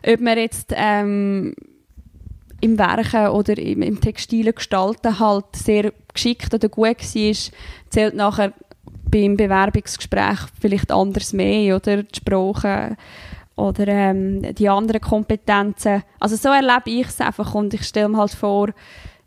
ob 0.05 0.19
man 0.19 0.37
jetzt 0.37 0.73
ähm, 0.75 1.55
im 2.61 2.79
Werken 2.79 3.27
oder 3.27 3.57
im, 3.57 3.81
im 3.81 4.01
textilen 4.01 4.55
Gestalten 4.55 5.19
halt 5.19 5.45
sehr 5.55 5.93
geschickt 6.13 6.53
oder 6.53 6.69
gut 6.69 6.87
war, 6.87 7.51
zählt 7.89 8.15
nachher 8.15 8.53
beim 9.09 9.37
Bewerbungsgespräch 9.37 10.39
vielleicht 10.59 10.91
anders 10.91 11.33
mehr 11.33 11.75
oder 11.75 12.03
die 12.03 12.15
Sprache 12.15 12.97
oder 13.55 13.87
ähm, 13.87 14.53
die 14.55 14.69
anderen 14.69 15.01
Kompetenzen. 15.01 16.03
Also 16.19 16.35
so 16.35 16.49
erlebe 16.49 16.89
ich 16.89 17.07
es 17.07 17.21
einfach 17.21 17.53
und 17.55 17.73
ich 17.73 17.83
stelle 17.83 18.09
mir 18.09 18.17
halt 18.17 18.31
vor, 18.31 18.69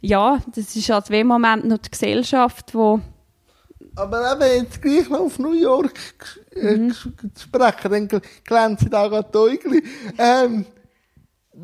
ja, 0.00 0.38
das 0.54 0.76
ist 0.76 0.88
halt 0.90 1.10
im 1.10 1.26
Moment 1.26 1.66
noch 1.66 1.78
die 1.78 1.90
Gesellschaft, 1.90 2.74
wo 2.74 3.00
aber 3.96 4.32
eben 4.32 4.62
jetzt 4.62 4.80
gleich 4.80 5.08
noch 5.08 5.20
auf 5.20 5.38
New 5.38 5.52
York 5.52 5.98
äh, 6.54 6.76
mhm. 6.76 6.94
sprechen, 7.38 8.08
dann 8.08 8.22
glänzen 8.44 8.94
auch 8.94 9.10
gerade 9.10 9.28
die 9.32 9.38
Äugel. 9.38 9.82
Ähm, 10.16 10.66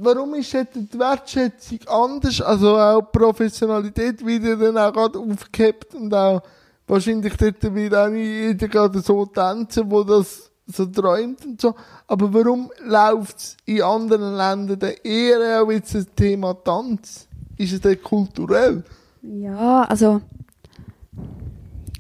warum 0.01 0.35
ist 0.35 0.53
die 0.53 0.99
Wertschätzung 0.99 1.81
anders? 1.87 2.41
Also 2.41 2.77
auch 2.77 3.03
Professionalität 3.13 4.25
wieder 4.25 4.57
dann 4.57 4.79
auch 4.79 4.93
gerade 4.93 5.19
aufgehebt 5.19 5.95
und 5.95 6.13
auch 6.15 6.43
wahrscheinlich 6.87 7.37
dort 7.37 7.75
wird 7.75 7.95
auch 7.95 8.09
nicht 8.09 8.27
jeder 8.27 8.69
gerade 8.69 9.01
so 9.01 9.27
tanzen, 9.27 9.91
wo 9.91 10.03
das 10.05 10.51
so 10.67 10.87
träumt 10.87 11.45
und 11.45 11.61
so. 11.61 11.75
Aber 12.07 12.33
warum 12.33 12.71
läuft 12.85 13.39
es 13.39 13.57
in 13.65 13.83
anderen 13.83 14.37
Ländern 14.37 14.79
dann 14.79 14.95
eher 15.03 15.63
auch 15.63 15.71
jetzt 15.71 15.95
das 15.95 16.07
Thema 16.15 16.55
Tanz? 16.55 17.29
Ist 17.57 17.73
es 17.73 17.81
dann 17.81 18.03
kulturell? 18.03 18.85
Ja, 19.23 19.83
also 19.83 20.21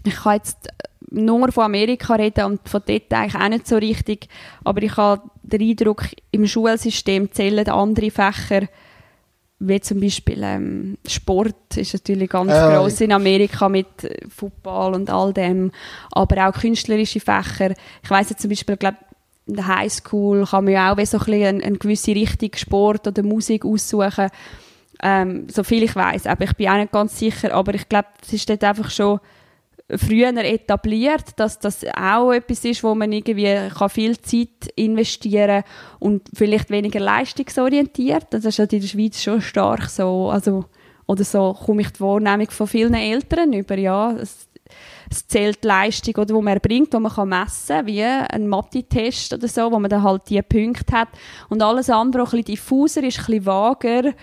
ich 0.04 0.14
kann 0.14 0.34
jetzt 0.34 0.68
nur 1.10 1.50
von 1.52 1.64
Amerika 1.64 2.14
reden 2.14 2.44
und 2.44 2.68
von 2.68 2.82
dort 2.86 3.12
eigentlich 3.12 3.34
auch 3.34 3.48
nicht 3.48 3.66
so 3.66 3.76
richtig. 3.76 4.28
Aber 4.64 4.82
ich 4.82 4.96
habe 4.96 5.22
den 5.46 5.62
Eindruck, 5.62 6.04
im 6.30 6.46
Schulsystem 6.46 7.30
zählen 7.32 7.68
andere 7.68 8.10
Fächer, 8.10 8.68
wie 9.58 9.80
zum 9.80 10.00
Beispiel 10.00 10.42
ähm, 10.42 10.98
Sport 11.06 11.76
ist 11.76 11.94
natürlich 11.94 12.28
ganz 12.28 12.52
äh. 12.52 12.76
groß 12.76 13.00
in 13.02 13.12
Amerika 13.12 13.68
mit 13.68 13.86
Football 14.28 14.94
und 14.94 15.08
all 15.08 15.32
dem, 15.32 15.72
aber 16.12 16.48
auch 16.48 16.60
künstlerische 16.60 17.20
Fächer. 17.20 17.72
Ich 18.02 18.10
weiß 18.10 18.30
jetzt 18.30 18.42
zum 18.42 18.50
Beispiel, 18.50 18.76
glaube 18.76 18.98
in 19.46 19.54
der 19.54 19.68
Highschool 19.68 20.44
kann 20.44 20.64
man 20.64 20.72
ja 20.72 20.92
auch 20.92 20.96
so 21.06 21.18
ein 21.18 21.24
bisschen 21.24 21.44
eine, 21.44 21.64
eine 21.64 21.78
gewisse 21.78 22.14
Richtung 22.14 22.50
Sport 22.56 23.06
oder 23.06 23.22
Musik 23.22 23.64
aussuchen. 23.64 24.28
Ähm, 25.02 25.46
so 25.48 25.62
viel 25.62 25.84
ich 25.84 25.94
weiß, 25.94 26.26
aber 26.26 26.44
ich 26.44 26.54
bin 26.54 26.68
auch 26.68 26.76
nicht 26.76 26.92
ganz 26.92 27.18
sicher, 27.18 27.54
aber 27.54 27.74
ich 27.74 27.88
glaube, 27.88 28.08
es 28.22 28.32
ist 28.32 28.48
dort 28.48 28.64
einfach 28.64 28.90
schon 28.90 29.20
früher 29.94 30.36
etabliert, 30.36 31.24
dass 31.36 31.58
das 31.58 31.84
auch 31.94 32.32
etwas 32.32 32.64
ist, 32.64 32.82
wo 32.82 32.94
man 32.94 33.12
irgendwie 33.12 33.56
kann 33.68 33.88
viel 33.88 34.18
Zeit 34.18 34.66
investieren 34.74 35.62
und 36.00 36.28
vielleicht 36.34 36.70
weniger 36.70 36.98
leistungsorientiert. 36.98 38.26
Das 38.30 38.44
ist 38.44 38.58
halt 38.58 38.72
in 38.72 38.80
der 38.80 38.88
Schweiz 38.88 39.22
schon 39.22 39.40
stark 39.40 39.88
so. 39.88 40.30
Also, 40.30 40.64
oder 41.06 41.22
so 41.22 41.54
komme 41.54 41.82
ich 41.82 41.90
die 41.90 42.00
Wahrnehmung 42.00 42.50
von 42.50 42.66
vielen 42.66 42.94
Eltern 42.94 43.52
über. 43.52 43.78
Ja, 43.78 44.10
es, 44.12 44.48
es 45.08 45.28
zählt 45.28 45.64
Leistung, 45.64 46.16
oder, 46.16 46.34
die 46.34 46.42
man 46.42 46.54
erbringt, 46.54 46.92
die 46.92 46.98
man 46.98 47.12
kann 47.12 47.28
messen 47.28 47.76
kann, 47.76 47.86
wie 47.86 48.02
ein 48.02 48.48
Mathe-Test 48.48 49.34
oder 49.34 49.46
so, 49.46 49.70
wo 49.70 49.78
man 49.78 49.88
dann 49.88 50.02
halt 50.02 50.28
die 50.28 50.42
Punkte 50.42 50.96
hat. 50.96 51.08
Und 51.48 51.62
alles 51.62 51.90
andere, 51.90 52.24
auch 52.24 52.32
ein 52.32 52.42
bisschen 52.42 52.56
diffuser, 52.56 53.04
ist 53.04 53.20
ein 53.20 53.26
bisschen 53.26 53.46
vager. 53.46 54.14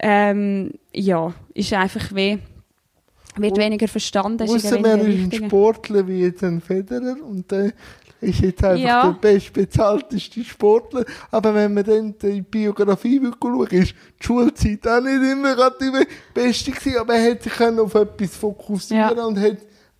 Ähm, 0.00 0.72
ja, 0.92 1.32
ist 1.54 1.72
einfach 1.72 2.12
wie 2.12 2.40
wird 3.36 3.56
weniger 3.56 3.88
verstanden. 3.88 4.48
Außer 4.48 4.80
man 4.80 5.00
ist 5.00 5.32
ein 5.32 5.48
Sportler 5.48 6.06
wie 6.06 6.20
jetzt 6.20 6.42
ein 6.44 6.60
Federer 6.60 7.16
und 7.22 7.50
der 7.50 7.72
ist 8.20 8.40
jetzt 8.40 8.64
einfach 8.64 8.82
ja. 8.82 9.02
der 9.02 9.32
bestbezahlteste 9.32 10.44
Sportler. 10.44 11.04
Aber 11.30 11.54
wenn 11.54 11.74
man 11.74 11.84
dann 11.84 12.14
die 12.18 12.42
Biografie 12.42 13.20
schaut, 13.20 13.72
ist 13.72 13.94
die 14.20 14.24
Schulzeit 14.24 14.86
auch 14.86 15.00
nicht 15.00 15.22
immer 15.22 15.54
gerade 15.54 15.76
die 15.80 16.06
beste 16.32 16.70
gewesen, 16.70 16.98
aber 16.98 17.14
er 17.14 17.32
hat 17.32 17.42
sich 17.42 17.60
auf 17.60 17.94
etwas 17.94 18.36
fokussieren 18.36 19.16
ja. 19.16 19.24
und 19.24 19.38
hat 19.38 19.58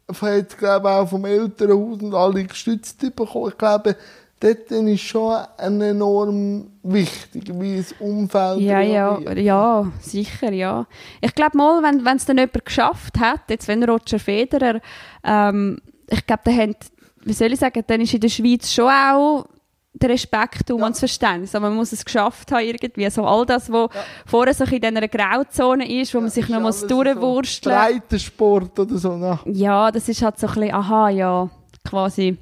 hat, 0.08 0.58
glaube 0.58 0.88
ich, 0.88 0.94
auch 0.94 1.08
vom 1.08 1.24
Elternhaus 1.24 2.02
und 2.02 2.14
alle 2.14 2.44
gestützt 2.44 2.98
bekommen. 2.98 3.48
Ich 3.48 3.58
glaube, 3.58 3.96
dort 4.44 4.70
ist 4.70 5.00
schon 5.00 5.36
enorm 5.58 6.66
wichtig, 6.82 7.50
wie 7.58 7.78
das 7.78 7.92
Umfeld 7.98 8.60
ja, 8.60 8.80
ja, 8.80 9.18
ja, 9.32 9.92
sicher, 10.00 10.52
ja. 10.52 10.86
Ich 11.20 11.34
glaube 11.34 11.56
mal, 11.56 11.82
wenn 11.82 12.16
es 12.16 12.26
dann 12.26 12.36
jemand 12.36 12.64
geschafft 12.64 13.18
hat, 13.18 13.40
jetzt 13.48 13.68
wenn 13.68 13.82
Roger 13.84 14.18
Federer, 14.18 14.80
ähm, 15.24 15.78
ich 16.10 16.26
glaube, 16.26 16.42
der 16.46 16.56
hat, 16.56 16.76
wie 17.24 17.32
soll 17.32 17.52
ich 17.52 17.60
sagen, 17.60 17.82
dann 17.86 18.02
ist 18.02 18.12
in 18.12 18.20
der 18.20 18.28
Schweiz 18.28 18.70
schon 18.70 18.90
auch 18.90 19.46
der 19.94 20.10
Respekt 20.10 20.70
um 20.70 20.80
ja. 20.80 20.86
und 20.86 20.92
das 20.92 20.98
Verständnis. 20.98 21.54
Aber 21.54 21.68
man 21.68 21.78
muss 21.78 21.92
es 21.92 22.04
geschafft 22.04 22.50
haben 22.52 22.66
irgendwie. 22.66 23.08
So 23.10 23.24
all 23.24 23.46
das, 23.46 23.70
was 23.70 23.88
ja. 23.94 24.00
vorher 24.26 24.52
so 24.52 24.64
in 24.64 24.80
dieser 24.80 25.08
Grauzone 25.08 26.00
ist, 26.00 26.12
wo 26.12 26.18
ja, 26.18 26.22
man 26.22 26.30
sich 26.30 26.48
noch 26.48 26.60
mal 26.60 26.72
durchwursteln 26.72 27.76
muss. 27.76 27.86
Breitensport 27.86 28.78
oder 28.78 28.98
so. 28.98 29.16
Ne? 29.16 29.38
Ja, 29.46 29.90
das 29.90 30.08
ist 30.08 30.20
halt 30.20 30.38
so 30.38 30.48
ein 30.48 30.54
bisschen, 30.54 30.74
aha, 30.74 31.08
ja, 31.10 31.48
quasi. 31.84 32.36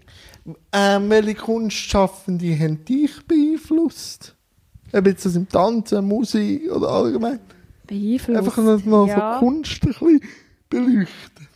Ähm, 0.73 1.11
welche 1.11 1.35
Kunstschaffende 1.35 2.59
haben 2.59 2.85
dich 2.85 3.25
beeinflusst? 3.27 4.35
Ob 4.93 5.07
jetzt 5.07 5.25
das 5.25 5.37
im 5.37 5.49
Tanzen, 5.49 6.07
Musik 6.07 6.71
oder 6.71 6.89
allgemein? 6.89 7.41
Beeinflusst? 7.87 8.39
Einfach 8.39 8.57
noch, 8.59 8.85
noch 8.85 9.07
ja. 9.07 9.35
so 9.35 9.47
Kunst 9.47 9.83
ein 9.83 9.89
bisschen 9.89 10.21
beleuchten. 10.69 11.49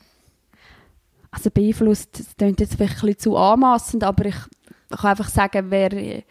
Also 1.31 1.51
beeinflusst, 1.51 2.19
das 2.19 2.37
klingt 2.37 2.61
jetzt 2.61 2.77
vielleicht 2.77 2.95
ein 2.95 3.01
bisschen 3.01 3.19
zu 3.19 3.37
anmassend, 3.37 4.05
aber 4.05 4.27
ich 4.27 4.37
kann 4.91 5.11
einfach 5.11 5.29
sagen, 5.29 5.67
wer 5.69 6.23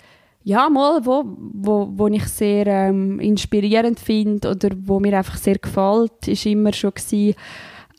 ja 0.43 0.69
mal 0.69 1.05
wo, 1.05 1.23
wo, 1.37 1.89
wo 1.91 2.07
ich 2.07 2.25
sehr 2.25 2.67
ähm, 2.67 3.19
inspirierend 3.19 3.99
finde 3.99 4.51
oder 4.51 4.69
wo 4.77 4.99
mir 4.99 5.17
einfach 5.17 5.37
sehr 5.37 5.57
gefällt, 5.57 6.27
ist 6.27 6.45
immer 6.45 6.71
schon 6.71 6.93
gewesen, 6.93 7.35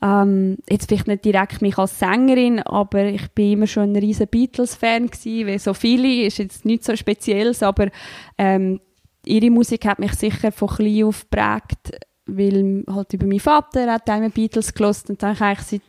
ähm, 0.01 0.57
jetzt 0.69 0.87
vielleicht 0.87 1.07
nicht 1.07 1.25
direkt 1.25 1.61
mich 1.61 1.77
als 1.77 1.99
Sängerin, 1.99 2.59
aber 2.59 3.05
ich 3.05 3.27
bin 3.31 3.53
immer 3.53 3.67
schon 3.67 3.91
ein 3.91 3.95
riesen 3.95 4.27
Beatles-Fan 4.27 5.07
gewesen, 5.07 5.47
wie 5.47 5.57
so 5.57 5.73
viele, 5.73 6.25
ist 6.27 6.37
jetzt 6.37 6.65
nichts 6.65 6.87
so 6.87 6.95
Spezielles, 6.95 7.63
aber 7.63 7.89
ähm, 8.37 8.79
ihre 9.25 9.49
Musik 9.49 9.85
hat 9.85 9.99
mich 9.99 10.13
sicher 10.13 10.51
von 10.51 10.69
klein 10.69 11.03
auf 11.03 11.21
geprägt, 11.29 11.99
weil 12.25 12.83
halt 12.89 13.13
über 13.13 13.25
meinen 13.25 13.39
Vater 13.39 13.91
hat 13.91 14.09
einmal 14.09 14.29
Beatles 14.29 14.73
gelost 14.73 15.09
und 15.09 15.23
dann 15.23 15.39
habe 15.39 15.53
ich 15.53 15.59
seit, 15.61 15.81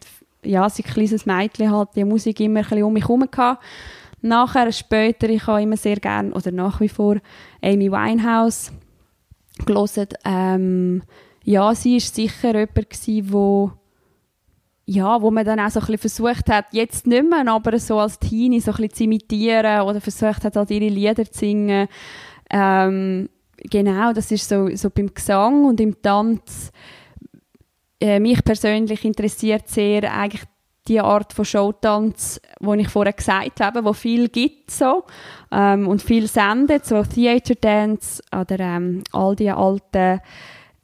ja, 0.43 0.69
seit 0.69 0.87
kleines 0.87 1.27
Mädchen 1.27 1.71
halt 1.71 1.91
die 1.97 2.05
Musik 2.05 2.41
immer 2.41 2.61
ein 2.61 2.65
bisschen 2.65 2.85
um 2.85 2.93
mich 2.93 3.05
herum 3.05 3.29
gehabt 3.31 3.63
Nachher, 4.21 4.73
später, 4.73 5.29
ich 5.29 5.47
habe 5.47 5.63
immer 5.63 5.77
sehr 5.77 5.97
gerne, 5.97 6.33
oder 6.33 6.51
nach 6.51 6.81
wie 6.81 6.89
vor, 6.89 7.17
Amy 7.63 7.91
Winehouse 7.91 8.73
gelesen. 9.65 10.09
Ähm, 10.25 11.03
ja, 11.45 11.75
sie 11.75 11.95
war 11.95 12.01
sicher 12.01 12.59
jemand 12.59 12.91
gewesen, 12.91 13.33
wo 13.33 13.73
ja, 14.91 15.21
wo 15.21 15.31
man 15.31 15.45
dann 15.45 15.61
auch 15.61 15.69
so 15.69 15.81
ein 15.81 15.87
bisschen 15.87 15.99
versucht 15.99 16.49
hat, 16.49 16.65
jetzt 16.73 17.07
nicht 17.07 17.29
mehr, 17.29 17.47
aber 17.47 17.79
so 17.79 17.99
als 17.99 18.19
Teenie 18.19 18.59
so 18.61 18.71
ein 18.71 18.77
bisschen 18.79 18.95
zu 18.95 19.05
imitieren 19.05 19.83
oder 19.83 20.01
versucht 20.01 20.45
hat, 20.45 20.57
halt 20.57 20.71
ihre 20.71 20.89
Lieder 20.89 21.31
zu 21.31 21.41
singen. 21.41 21.89
Ähm, 22.49 23.29
genau, 23.59 24.15
das 24.15 24.31
ist 24.31 24.49
so, 24.49 24.75
so 24.75 24.89
beim 24.89 25.13
Gesang 25.13 25.67
und 25.67 25.79
im 25.79 26.01
Tanz. 26.01 26.73
Äh, 28.01 28.19
mich 28.19 28.43
persönlich 28.43 29.05
interessiert 29.05 29.69
sehr 29.69 30.11
eigentlich 30.11 30.45
die 30.87 31.01
Art 31.01 31.35
von 31.35 31.45
Showtanz, 31.45 32.41
wo 32.59 32.73
ich 32.73 32.89
vorher 32.89 33.13
gesagt 33.13 33.61
habe, 33.61 33.85
wo 33.85 33.93
viel 33.93 34.31
gibt 34.31 34.71
so 34.71 35.05
ähm, 35.53 35.87
und 35.87 36.01
viel 36.01 36.29
sendet, 36.29 36.87
so 36.87 37.03
Theater 37.03 37.57
Dance 37.57 38.23
oder 38.33 38.59
ähm, 38.59 39.05
all 39.13 39.37
die 39.37 39.51
alten, 39.51 40.21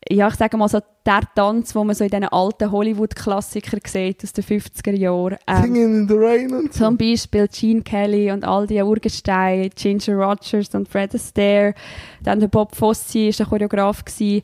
ja 0.09 0.29
ich 0.29 0.35
sage 0.35 0.57
mal 0.57 0.69
so 0.69 0.81
der 1.07 1.21
Tanz, 1.35 1.75
wo 1.75 1.85
man 1.85 1.95
so 1.95 2.05
in 2.05 2.11
diesen 2.11 2.29
alten 2.29 2.71
Hollywood-Klassikern 2.71 3.81
sieht 3.87 4.25
aus 4.25 4.33
den 4.33 4.45
50er 4.45 4.93
Jahren. 4.93 5.37
Ähm, 5.47 5.63
Singing 5.63 5.95
in 6.01 6.09
the 6.09 6.15
Rain 6.15 6.55
und 6.55 6.73
so. 6.73 6.87
Zum 6.87 6.97
Beispiel 6.97 7.49
Gene 7.49 7.83
Kelly 7.83 8.31
und 8.33 8.45
all 8.45 8.67
die 8.67 8.81
Urgesteine, 8.83 9.71
Ginger 9.71 10.15
Rogers 10.15 10.75
und 10.75 10.89
Fred 10.89 11.15
Astaire. 11.15 11.75
Dann 12.23 12.41
der 12.41 12.49
Bob 12.49 12.75
Fosse 12.75 13.27
war 13.27 13.31
der 13.33 13.47
Choreograf 13.47 14.05
gewesen 14.05 14.43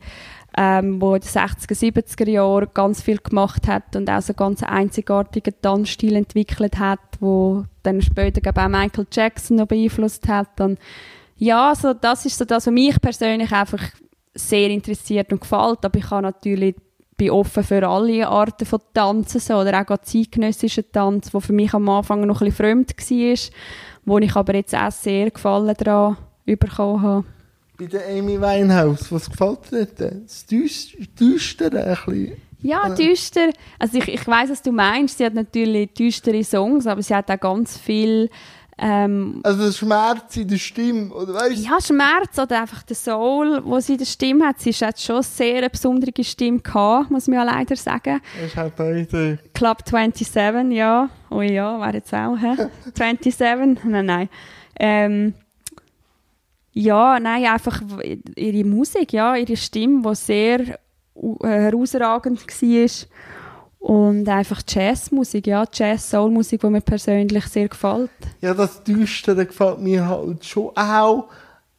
ähm, 0.57 1.01
wo 1.01 1.15
in 1.15 1.21
den 1.21 1.29
60er, 1.29 1.79
70er 1.79 2.29
Jahren 2.29 2.69
ganz 2.75 3.03
viel 3.03 3.19
gemacht 3.19 3.69
hat 3.69 3.95
und 3.95 4.11
auch 4.11 4.21
so 4.21 4.35
ganz 4.35 4.63
einzigartigen 4.63 5.55
Tanzstil 5.63 6.17
entwickelt 6.17 6.79
hat, 6.79 6.99
wo 7.21 7.65
dann 7.83 8.03
später 8.03 8.41
auch 8.51 8.69
Michael 8.69 9.07
Jackson 9.13 9.59
noch 9.59 9.67
beeinflusst 9.67 10.29
hat. 10.29 10.61
Und 10.61 10.79
ja, 11.37 11.73
so, 11.75 11.95
das 11.95 12.27
ist 12.27 12.37
so 12.37 12.45
das, 12.45 12.67
was 12.67 12.73
mich 12.73 13.01
persönlich 13.01 13.53
einfach 13.53 13.83
sehr 14.35 14.71
interessiert 14.71 15.33
und 15.33 15.41
gefällt, 15.41 15.85
aber 15.85 15.99
ich 15.99 16.11
habe 16.11 16.23
natürlich 16.23 16.77
bin 17.17 17.31
offen 17.31 17.63
für 17.63 17.87
alle 17.87 18.27
Arten 18.27 18.65
von 18.65 18.81
Tanzen 18.95 19.41
so, 19.41 19.57
oder 19.57 19.83
auch 19.83 19.99
zeitgenössischen 19.99 20.85
Tanz, 20.91 21.35
wo 21.35 21.41
für 21.41 21.53
mich 21.53 21.75
am 21.75 21.89
Anfang 21.91 22.27
noch 22.27 22.41
ein 22.41 22.47
bisschen 22.47 22.87
fremd 22.87 22.97
war, 22.97 23.55
wo 24.07 24.19
ich 24.19 24.35
aber 24.35 24.55
jetzt 24.55 24.75
auch 24.75 24.91
sehr 24.91 25.31
Gefallen 25.31 25.75
daran 25.77 26.17
bekommen 26.47 27.03
habe 27.03 27.25
bei 27.81 27.87
der 27.87 28.07
Amy 28.09 28.39
Winehouse, 28.39 29.11
was 29.11 29.31
gefällt 29.31 29.71
dir 29.71 29.87
denn? 29.87 30.25
Das 30.25 30.45
Düstere 30.45 31.85
ein 31.85 31.97
bisschen? 32.05 32.37
Ja, 32.63 32.95
düster. 32.95 33.49
Also 33.79 33.97
ich, 33.97 34.09
ich 34.09 34.27
weiß, 34.27 34.51
was 34.51 34.61
du 34.61 34.71
meinst. 34.71 35.17
Sie 35.17 35.25
hat 35.25 35.33
natürlich 35.33 35.95
düstere 35.95 36.45
Songs, 36.45 36.87
aber 36.87 37.03
sie 37.03 37.15
hat 37.15 37.31
auch 37.31 37.41
ganz 37.41 37.79
viel... 37.79 38.29
Ähm, 38.83 39.41
also 39.43 39.71
Schmerz 39.73 40.39
in 40.39 40.49
der 40.49 40.57
Stimme, 40.57 41.13
oder 41.13 41.35
weißt 41.35 41.65
Ja, 41.65 41.79
Schmerz 41.83 42.39
oder 42.39 42.63
einfach 42.63 42.83
der 42.83 42.97
Soul, 42.97 43.61
wo 43.63 43.79
sie 43.79 43.93
in 43.93 43.99
der 43.99 44.07
Stimme 44.07 44.47
hat. 44.47 44.59
Sie 44.59 44.71
hat 44.73 44.99
schon 44.99 45.23
sehr 45.23 45.59
eine 45.59 45.69
besondere 45.69 46.25
Stimme 46.25 46.61
gehabt, 46.61 47.11
muss 47.11 47.27
man 47.27 47.37
ja 47.37 47.43
leider 47.43 47.77
sagen. 47.77 48.23
Das 48.41 48.47
ist 48.47 48.57
halt 48.57 48.75
beide. 48.77 49.39
Club 49.53 49.83
27, 49.87 50.73
ja. 50.73 51.11
Oh 51.29 51.43
ja, 51.43 51.79
wäre 51.79 51.93
jetzt 51.93 52.15
auch, 52.15 52.39
hä? 52.39 52.57
27? 52.95 53.85
Nein, 53.85 54.07
nein. 54.07 54.29
Ähm, 54.79 55.35
ja, 56.73 57.21
nein, 57.21 57.45
einfach 57.45 57.83
ihre 58.35 58.65
Musik, 58.65 59.13
ja, 59.13 59.37
ihre 59.37 59.57
Stimme, 59.59 60.09
die 60.09 60.15
sehr 60.15 60.61
äh, 60.61 60.79
herausragend 61.43 62.41
war. 62.41 62.89
Und 63.81 64.29
einfach 64.29 64.63
Jazzmusik, 64.69 65.47
ja, 65.47 65.65
Jazz-Soul-Musik, 65.73 66.61
die 66.61 66.67
mir 66.67 66.83
persönlich 66.83 67.47
sehr 67.47 67.67
gefällt. 67.67 68.11
Ja, 68.43 68.53
das 68.53 68.85
Düstere 68.85 69.47
gefällt 69.47 69.81
mir 69.81 70.07
halt 70.07 70.45
schon 70.45 70.71
auch. 70.77 71.29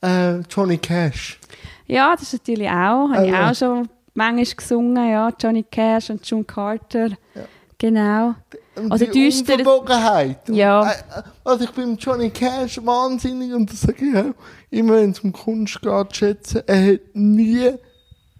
Äh, 0.01 0.39
Johnny 0.49 0.79
Cash. 0.79 1.39
Ja, 1.85 2.13
das 2.13 2.23
ist 2.23 2.33
natürlich 2.33 2.67
auch. 2.67 3.09
Habe 3.11 3.27
ich 3.27 3.33
auch 3.33 3.53
schon 3.53 3.87
manchmal 4.15 4.55
gesungen, 4.55 5.09
ja. 5.11 5.31
Johnny 5.39 5.63
Cash 5.63 6.09
und 6.09 6.25
June 6.25 6.43
Carter. 6.43 7.09
Ja. 7.09 7.43
Genau. 7.77 8.35
Und 8.75 8.91
also 8.91 9.05
die 9.05 9.11
düster... 9.11 9.53
Unverbogenheit. 9.53 10.49
Ja. 10.49 10.89
Äh, 10.89 10.95
also 11.43 11.65
ich 11.65 11.71
bin 11.71 11.97
Johnny 11.97 12.31
Cash 12.31 12.83
wahnsinnig 12.83 13.53
und 13.53 13.71
das 13.71 13.81
sage 13.81 14.05
ich 14.05 14.17
auch 14.17 14.33
immer, 14.71 14.93
wenn 14.93 15.11
es 15.11 15.19
um 15.19 15.31
Kunst 15.31 15.81
geht, 15.81 16.15
schätzen, 16.15 16.63
er 16.65 16.93
hat 16.93 17.01
nie 17.13 17.71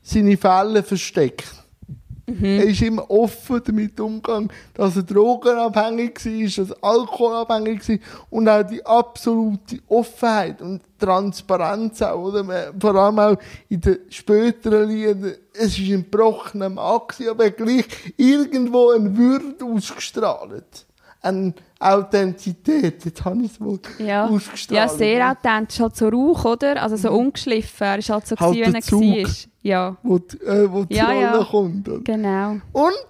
seine 0.01 0.37
Fälle 0.37 0.81
versteckt. 0.81 1.60
Mhm. 2.27 2.45
Er 2.45 2.63
ist 2.65 2.81
immer 2.81 3.09
offen 3.09 3.61
damit 3.65 3.99
umgegangen, 3.99 4.51
dass 4.73 4.95
er 4.95 5.03
drogenabhängig 5.03 6.25
war, 6.25 6.65
dass 6.65 6.69
er 6.69 6.83
alkoholabhängig 6.83 7.89
war 7.89 7.97
und 8.29 8.49
auch 8.49 8.63
die 8.63 8.85
absolute 8.85 9.79
Offenheit 9.87 10.61
und 10.61 10.81
Transparenz 10.99 12.01
auch, 12.01 12.27
oder? 12.27 12.73
Vor 12.79 12.95
allem 12.95 13.19
auch 13.19 13.37
in 13.69 13.81
den 13.81 13.97
späteren 14.09 14.89
Liedern. 14.89 15.33
Es 15.53 15.77
war 15.77 15.85
ein 15.85 16.03
gebrochener 16.03 16.69
Mann, 16.69 17.01
aber 17.29 17.49
gleich 17.49 17.85
irgendwo 18.17 18.91
eine 18.91 19.17
Würde 19.17 19.65
ausgestrahlt. 19.65 20.85
Eine 21.21 21.53
Authentizität, 21.81 23.03
jetzt 23.03 23.25
habe 23.25 23.41
ich 23.41 23.51
es 23.51 23.59
wohl 23.59 23.79
ja. 23.97 24.27
ausgestrahlt. 24.27 24.77
Ja, 24.77 24.87
sehr 24.87 25.31
authentisch, 25.31 25.79
halt 25.79 25.95
so 25.95 26.09
Rauch, 26.09 26.45
oder? 26.45 26.81
Also 26.81 26.95
so 26.95 27.09
mhm. 27.09 27.27
ungeschliffen, 27.27 27.87
er 27.87 27.97
ist 27.97 28.09
halt 28.09 28.27
so 28.27 28.35
halt 28.35 28.53
gewesen, 28.53 28.73
wenn 28.73 29.03
er 29.03 29.23
war. 29.23 29.31
Ja. 29.63 29.97
Wo, 30.03 30.19
die, 30.19 30.37
äh, 30.37 30.71
wo 30.71 30.83
die 30.83 30.95
ja, 30.95 31.11
ja. 31.11 31.43
kommt. 31.43 31.89
Oder? 31.89 32.01
Genau. 32.03 32.51
Und 32.71 33.07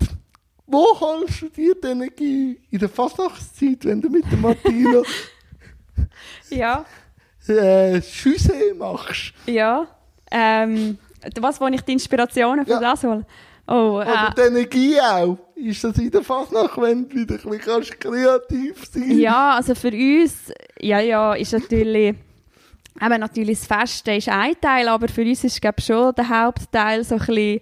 wo 0.68 0.86
holst 1.00 1.42
du 1.42 1.50
dir 1.50 1.76
die 1.76 1.88
Energie? 1.88 2.60
In 2.70 2.80
der 2.80 2.90
Fasnachtszeit, 2.90 3.84
wenn 3.84 4.02
du 4.02 4.10
mit 4.10 4.24
der 4.32 4.38
Martina 4.38 5.02
ja. 6.50 6.86
äh, 7.48 8.02
Schüsse 8.02 8.74
machst? 8.78 9.34
Ja. 9.48 9.88
Ähm, 10.32 10.98
was, 11.40 11.60
wo 11.60 11.68
ich 11.68 11.82
die 11.82 11.94
Inspirationen 11.94 12.66
von 12.66 12.76
ja. 12.76 12.80
das 12.80 13.04
hole? 13.04 13.26
Oh, 13.68 14.02
Oder 14.02 14.30
äh, 14.30 14.36
die 14.36 14.42
Energie 14.42 15.00
auch. 15.00 15.38
Ist 15.62 15.84
das 15.84 15.98
in 15.98 16.12
der 16.12 16.24
Fasnacht, 16.24 16.82
wenn 16.82 17.08
du 17.08 17.16
wieder 17.18 17.36
ein 17.36 17.58
bisschen 17.58 18.00
kreativ 18.00 18.86
sein 18.92 19.20
Ja, 19.20 19.56
also 19.56 19.76
für 19.76 19.92
uns, 19.92 20.52
ja, 20.80 21.00
ja, 21.00 21.34
ist 21.34 21.54
natürlich, 21.54 22.16
eben 23.00 23.20
natürlich 23.20 23.60
das 23.60 23.68
Fest 23.68 24.08
ist 24.08 24.30
ein 24.30 24.54
Teil, 24.60 24.88
aber 24.88 25.08
für 25.08 25.22
uns 25.22 25.44
ist, 25.44 25.62
glaube 25.62 25.82
schon 25.82 26.16
der 26.16 26.30
Hauptteil 26.30 27.04
so 27.04 27.16
ein 27.16 27.20
bisschen, 27.20 27.62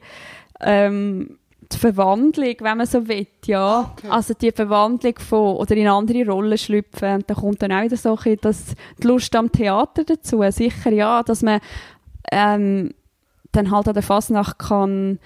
ähm, 0.62 1.40
die 1.72 1.78
Verwandlung, 1.78 2.56
wenn 2.60 2.78
man 2.78 2.88
so 2.88 3.08
will, 3.08 3.28
ja. 3.46 3.94
Okay. 3.98 4.08
Also 4.10 4.34
die 4.34 4.52
Verwandlung 4.52 5.20
von, 5.20 5.58
oder 5.58 5.76
in 5.76 5.88
andere 5.88 6.26
Rollen 6.26 6.58
schlüpfen. 6.58 7.16
Und 7.16 7.30
da 7.30 7.36
kommt 7.36 7.62
dann 7.62 7.72
auch 7.72 7.84
wieder 7.84 7.98
so 7.98 8.18
ein 8.18 8.38
das, 8.42 8.76
die 9.02 9.08
Lust 9.08 9.36
am 9.36 9.52
Theater 9.52 10.04
dazu. 10.04 10.42
Sicher, 10.50 10.92
ja, 10.92 11.22
dass 11.22 11.44
man 11.44 11.60
ähm, 12.32 12.94
dann 13.52 13.72
halt 13.72 13.88
an 13.88 13.94
der 13.94 14.04
Fasnacht 14.04 14.58
kann 14.58 15.20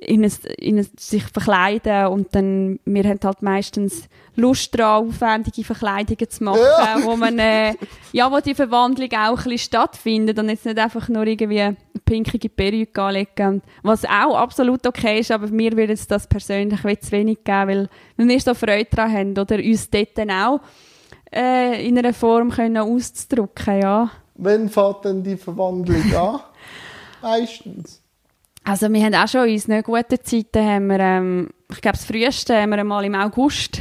in, 0.00 0.24
ein, 0.24 0.32
in 0.58 0.78
ein, 0.78 0.86
sich 0.96 1.24
verkleiden 1.24 2.06
und 2.06 2.34
dann, 2.34 2.78
wir 2.84 3.04
haben 3.04 3.18
halt 3.22 3.42
meistens 3.42 4.08
Lust 4.36 4.78
daran, 4.78 5.08
aufwendige 5.08 5.64
Verkleidungen 5.64 6.30
zu 6.30 6.44
machen, 6.44 6.60
ja. 6.60 6.98
wo 7.02 7.16
man, 7.16 7.38
äh, 7.38 7.74
ja, 8.12 8.30
wo 8.30 8.38
die 8.38 8.54
Verwandlung 8.54 9.10
auch 9.12 9.30
ein 9.30 9.34
bisschen 9.36 9.58
stattfindet 9.58 10.38
und 10.38 10.48
jetzt 10.48 10.64
nicht 10.64 10.78
einfach 10.78 11.08
nur 11.08 11.26
irgendwie 11.26 11.60
eine 11.60 11.76
pinkige 12.04 12.48
Perücke 12.48 13.02
anlegen, 13.02 13.62
was 13.82 14.04
auch 14.04 14.36
absolut 14.36 14.86
okay 14.86 15.18
ist, 15.18 15.32
aber 15.32 15.48
mir 15.48 15.76
würde 15.76 15.94
es 15.94 16.06
das 16.06 16.28
persönlich 16.28 16.80
zu 17.00 17.12
wenig 17.12 17.42
geben, 17.42 17.68
weil, 17.68 17.88
weil 18.16 18.28
wir 18.28 18.40
so 18.40 18.54
Freude 18.54 18.88
daran 18.90 19.12
haben 19.12 19.38
oder 19.38 19.56
uns 19.56 19.90
dort 19.90 20.16
dann 20.16 20.30
auch 20.30 20.60
äh, 21.34 21.86
in 21.86 21.98
einer 21.98 22.14
Form 22.14 22.50
können 22.50 22.78
auszudrücken, 22.78 23.80
ja. 23.80 24.10
Wann 24.36 24.68
fängt 24.68 25.04
denn 25.04 25.22
die 25.24 25.36
Verwandlung 25.36 26.14
an? 26.14 26.40
Meistens. 27.22 28.00
Also 28.68 28.92
wir 28.92 29.02
haben 29.02 29.14
auch 29.14 29.26
schon 29.26 29.46
in 29.46 29.54
unseren 29.54 29.82
guten 29.82 30.22
Zeiten, 30.22 30.62
haben 30.62 30.86
wir, 30.88 31.00
ähm, 31.00 31.48
ich 31.70 31.80
glaube 31.80 31.96
das 31.96 32.04
früheste, 32.04 32.54
haben 32.54 32.68
wir 32.68 32.78
einmal 32.78 33.02
im 33.02 33.14
August 33.14 33.80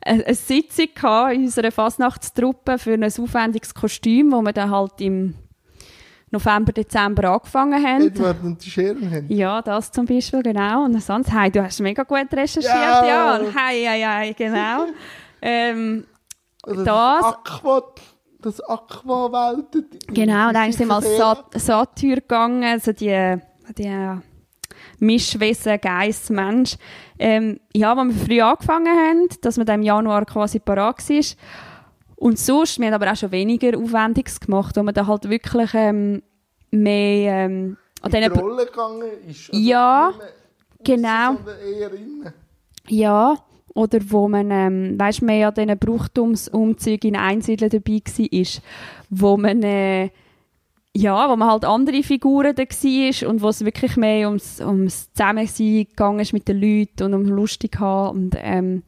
eine, 0.00 0.24
eine 0.24 0.34
Sitzung 0.34 0.86
gehabt 0.94 1.34
in 1.34 1.42
unserer 1.42 1.70
Fasnachtstruppe 1.70 2.78
für 2.78 2.94
ein 2.94 3.04
aufwendiges 3.04 3.74
Kostüm, 3.74 4.32
wo 4.32 4.40
wir 4.40 4.54
dann 4.54 4.70
halt 4.70 5.02
im 5.02 5.34
November, 6.30 6.72
Dezember 6.72 7.28
angefangen 7.28 7.86
haben. 7.86 8.06
Edward 8.06 8.42
und 8.42 8.64
die 8.64 8.70
Scherenhände. 8.70 9.34
Ja, 9.34 9.60
das 9.60 9.92
zum 9.92 10.06
Beispiel, 10.06 10.42
genau. 10.42 10.86
Und 10.86 10.98
sonst, 11.02 11.30
hey, 11.30 11.50
du 11.50 11.62
hast 11.62 11.78
mega 11.80 12.02
gut 12.02 12.32
recherchiert, 12.32 12.64
ja. 12.64 13.06
ja. 13.06 13.40
Hey, 13.54 13.84
hey, 13.84 14.00
hey, 14.00 14.32
genau. 14.32 14.86
ähm, 15.42 16.06
also 16.62 16.84
das, 16.84 17.24
Aqua, 17.24 17.82
das 18.40 18.60
Aqua-Welt. 18.62 19.84
Genau, 20.06 20.52
dann 20.52 20.72
sind 20.72 20.88
wir 20.88 20.94
als 20.94 21.18
Sat 21.18 21.44
Satyr 21.54 22.16
gegangen, 22.16 22.64
also 22.64 22.94
die 22.94 23.38
die 23.72 24.20
Mischwesen, 24.98 25.80
Geist, 25.80 26.30
Mensch. 26.30 26.76
Ähm, 27.18 27.60
ja, 27.74 27.94
als 27.94 28.08
wir 28.08 28.26
früh 28.26 28.40
angefangen 28.40 28.96
haben, 28.96 29.28
dass 29.40 29.56
man 29.56 29.66
dann 29.66 29.80
im 29.80 29.86
Januar 29.86 30.24
quasi 30.24 30.58
parat 30.58 31.08
war. 31.08 31.24
Und 32.16 32.38
sonst, 32.38 32.78
wir 32.78 32.86
haben 32.86 32.94
aber 32.94 33.10
auch 33.10 33.16
schon 33.16 33.32
weniger 33.32 33.76
Aufwendiges 33.76 34.38
gemacht, 34.38 34.76
wo 34.76 34.82
man 34.82 34.94
dann 34.94 35.06
halt 35.06 35.28
wirklich 35.28 35.70
ähm, 35.74 36.22
mehr... 36.70 37.44
Ähm, 37.44 37.76
an 38.00 38.10
die 38.10 38.24
Rolle 38.26 38.66
gegangen 38.66 39.08
ist? 39.28 39.48
ja, 39.52 40.12
genau. 40.82 41.36
Ja, 42.88 43.36
oder 43.74 43.98
wo 44.08 44.28
man, 44.28 44.50
ähm, 44.50 44.98
weißt, 44.98 45.22
mehr 45.22 45.48
an 45.48 45.54
diesen 45.54 45.78
Brauchtumsumzügen 45.78 47.10
in 47.10 47.16
Einsiedeln 47.16 47.70
dabei 47.70 48.02
war, 48.04 48.62
wo 49.10 49.36
man... 49.36 49.62
Äh, 49.62 50.10
ja, 50.94 51.30
wo 51.30 51.36
man 51.36 51.50
halt 51.50 51.64
andere 51.64 52.02
Figuren 52.02 52.54
da 52.54 52.62
war 52.62 53.28
und 53.28 53.42
wo 53.42 53.48
es 53.48 53.64
wirklich 53.64 53.96
mehr 53.96 54.28
ums, 54.28 54.60
ums 54.60 55.10
Zusammensein 55.12 55.86
gegangen 55.88 56.20
ist 56.20 56.32
mit 56.32 56.48
den 56.48 56.60
Leuten 56.60 57.04
und 57.04 57.14
um 57.14 57.24
lustig 57.24 57.78
haben 57.80 58.18
und 58.18 58.36
ähm, 58.38 58.82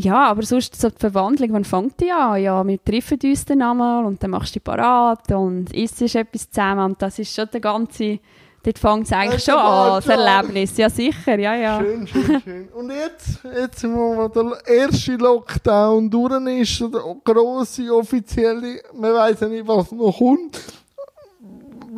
ja, 0.00 0.26
aber 0.28 0.44
sonst 0.44 0.80
so 0.80 0.90
die 0.90 0.96
Verwandlung, 0.96 1.52
wann 1.52 1.64
fängt 1.64 2.00
die 2.00 2.12
an? 2.12 2.40
Ja, 2.40 2.64
wir 2.64 2.82
treffen 2.82 3.18
uns 3.20 3.44
dann 3.44 3.62
einmal 3.62 4.04
und 4.04 4.22
dann 4.22 4.30
machst 4.30 4.54
du 4.54 4.60
die 4.60 4.64
parat 4.64 5.32
und 5.32 5.72
isst 5.74 6.00
etwas 6.00 6.48
zusammen 6.48 6.92
und 6.92 7.02
das 7.02 7.18
ist 7.18 7.34
schon 7.34 7.48
der 7.52 7.60
ganze 7.60 8.20
Dort 8.62 8.78
fängt 8.78 9.06
es 9.06 9.12
eigentlich 9.12 9.44
schon 9.44 9.54
an, 9.54 10.02
das 10.04 10.08
Erlebnis. 10.08 10.76
Ja, 10.76 10.90
sicher, 10.90 11.38
ja, 11.38 11.54
ja. 11.54 11.80
Schön, 11.80 12.06
schön, 12.06 12.42
schön. 12.42 12.68
Und 12.68 12.90
jetzt, 12.90 13.40
jetzt 13.44 13.84
wo 13.84 14.28
der 14.28 14.58
erste 14.66 15.12
Lockdown 15.12 16.10
durch 16.10 16.60
ist, 16.60 16.80
der 16.80 17.16
grosse, 17.24 17.94
offizielle, 17.94 18.82
man 18.94 19.14
weiß 19.14 19.40
ja 19.40 19.48
nicht, 19.48 19.66
was 19.66 19.92
noch 19.92 20.18
kommt, 20.18 20.60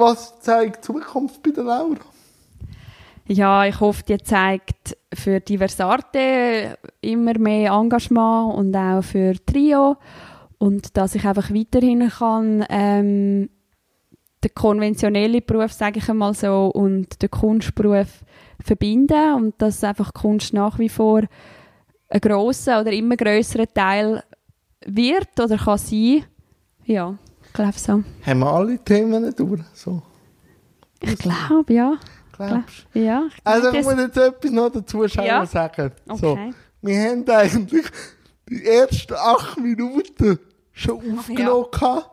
was 0.00 0.40
zeigt 0.40 0.78
die 0.78 0.80
Zukunft 0.80 1.42
bei 1.42 1.50
der 1.50 1.64
Laura? 1.64 1.96
Ja, 3.26 3.64
ich 3.64 3.78
hoffe, 3.78 4.02
die 4.02 4.18
zeigt 4.18 4.96
für 5.14 5.38
Diversarte 5.40 6.76
immer 7.00 7.38
mehr 7.38 7.72
Engagement 7.72 8.54
und 8.54 8.74
auch 8.74 9.02
für 9.02 9.34
Trio 9.46 9.96
und 10.58 10.96
dass 10.96 11.14
ich 11.14 11.24
einfach 11.24 11.50
weiterhin 11.50 12.08
kann 12.08 12.64
ähm, 12.68 13.48
den 14.42 14.54
konventionellen 14.54 15.42
Beruf, 15.46 15.72
sage 15.72 15.98
ich 15.98 16.08
einmal 16.08 16.34
so, 16.34 16.72
und 16.74 17.22
den 17.22 17.30
Kunstberuf 17.30 18.24
verbinden 18.64 19.34
und 19.34 19.54
dass 19.62 19.84
einfach 19.84 20.12
Kunst 20.12 20.52
nach 20.52 20.78
wie 20.78 20.88
vor 20.88 21.22
ein 22.08 22.20
grosser 22.20 22.80
oder 22.80 22.92
immer 22.92 23.16
größerer 23.16 23.72
Teil 23.72 24.22
wird 24.84 25.38
oder 25.38 25.56
kann 25.56 25.78
sein. 25.78 26.24
Ja, 26.84 27.16
glaube 27.60 27.78
so. 27.78 28.02
Haben 28.26 28.38
wir 28.40 28.46
alle 28.52 28.78
Themen 28.78 29.34
durch? 29.34 29.60
So. 29.74 30.02
Ich 31.00 31.18
glaube, 31.18 31.72
ja. 31.72 31.98
Glaubst 32.32 32.86
du? 32.94 32.98
Ja. 32.98 33.24
Ich 33.28 33.40
also 33.44 33.72
ich 33.72 33.84
muss 33.84 33.96
jetzt 33.96 34.16
etwas 34.16 34.50
noch 34.50 34.70
dazu 34.70 35.04
ja. 35.04 35.44
sagen. 35.46 35.92
Okay. 36.08 36.18
So, 36.20 36.38
wir 36.80 37.02
haben 37.02 37.28
eigentlich 37.28 37.86
die 38.48 38.64
ersten 38.64 39.14
acht 39.14 39.58
Minuten 39.58 40.38
schon 40.72 41.18
aufgenommen. 41.18 41.66
Ja. 41.80 42.10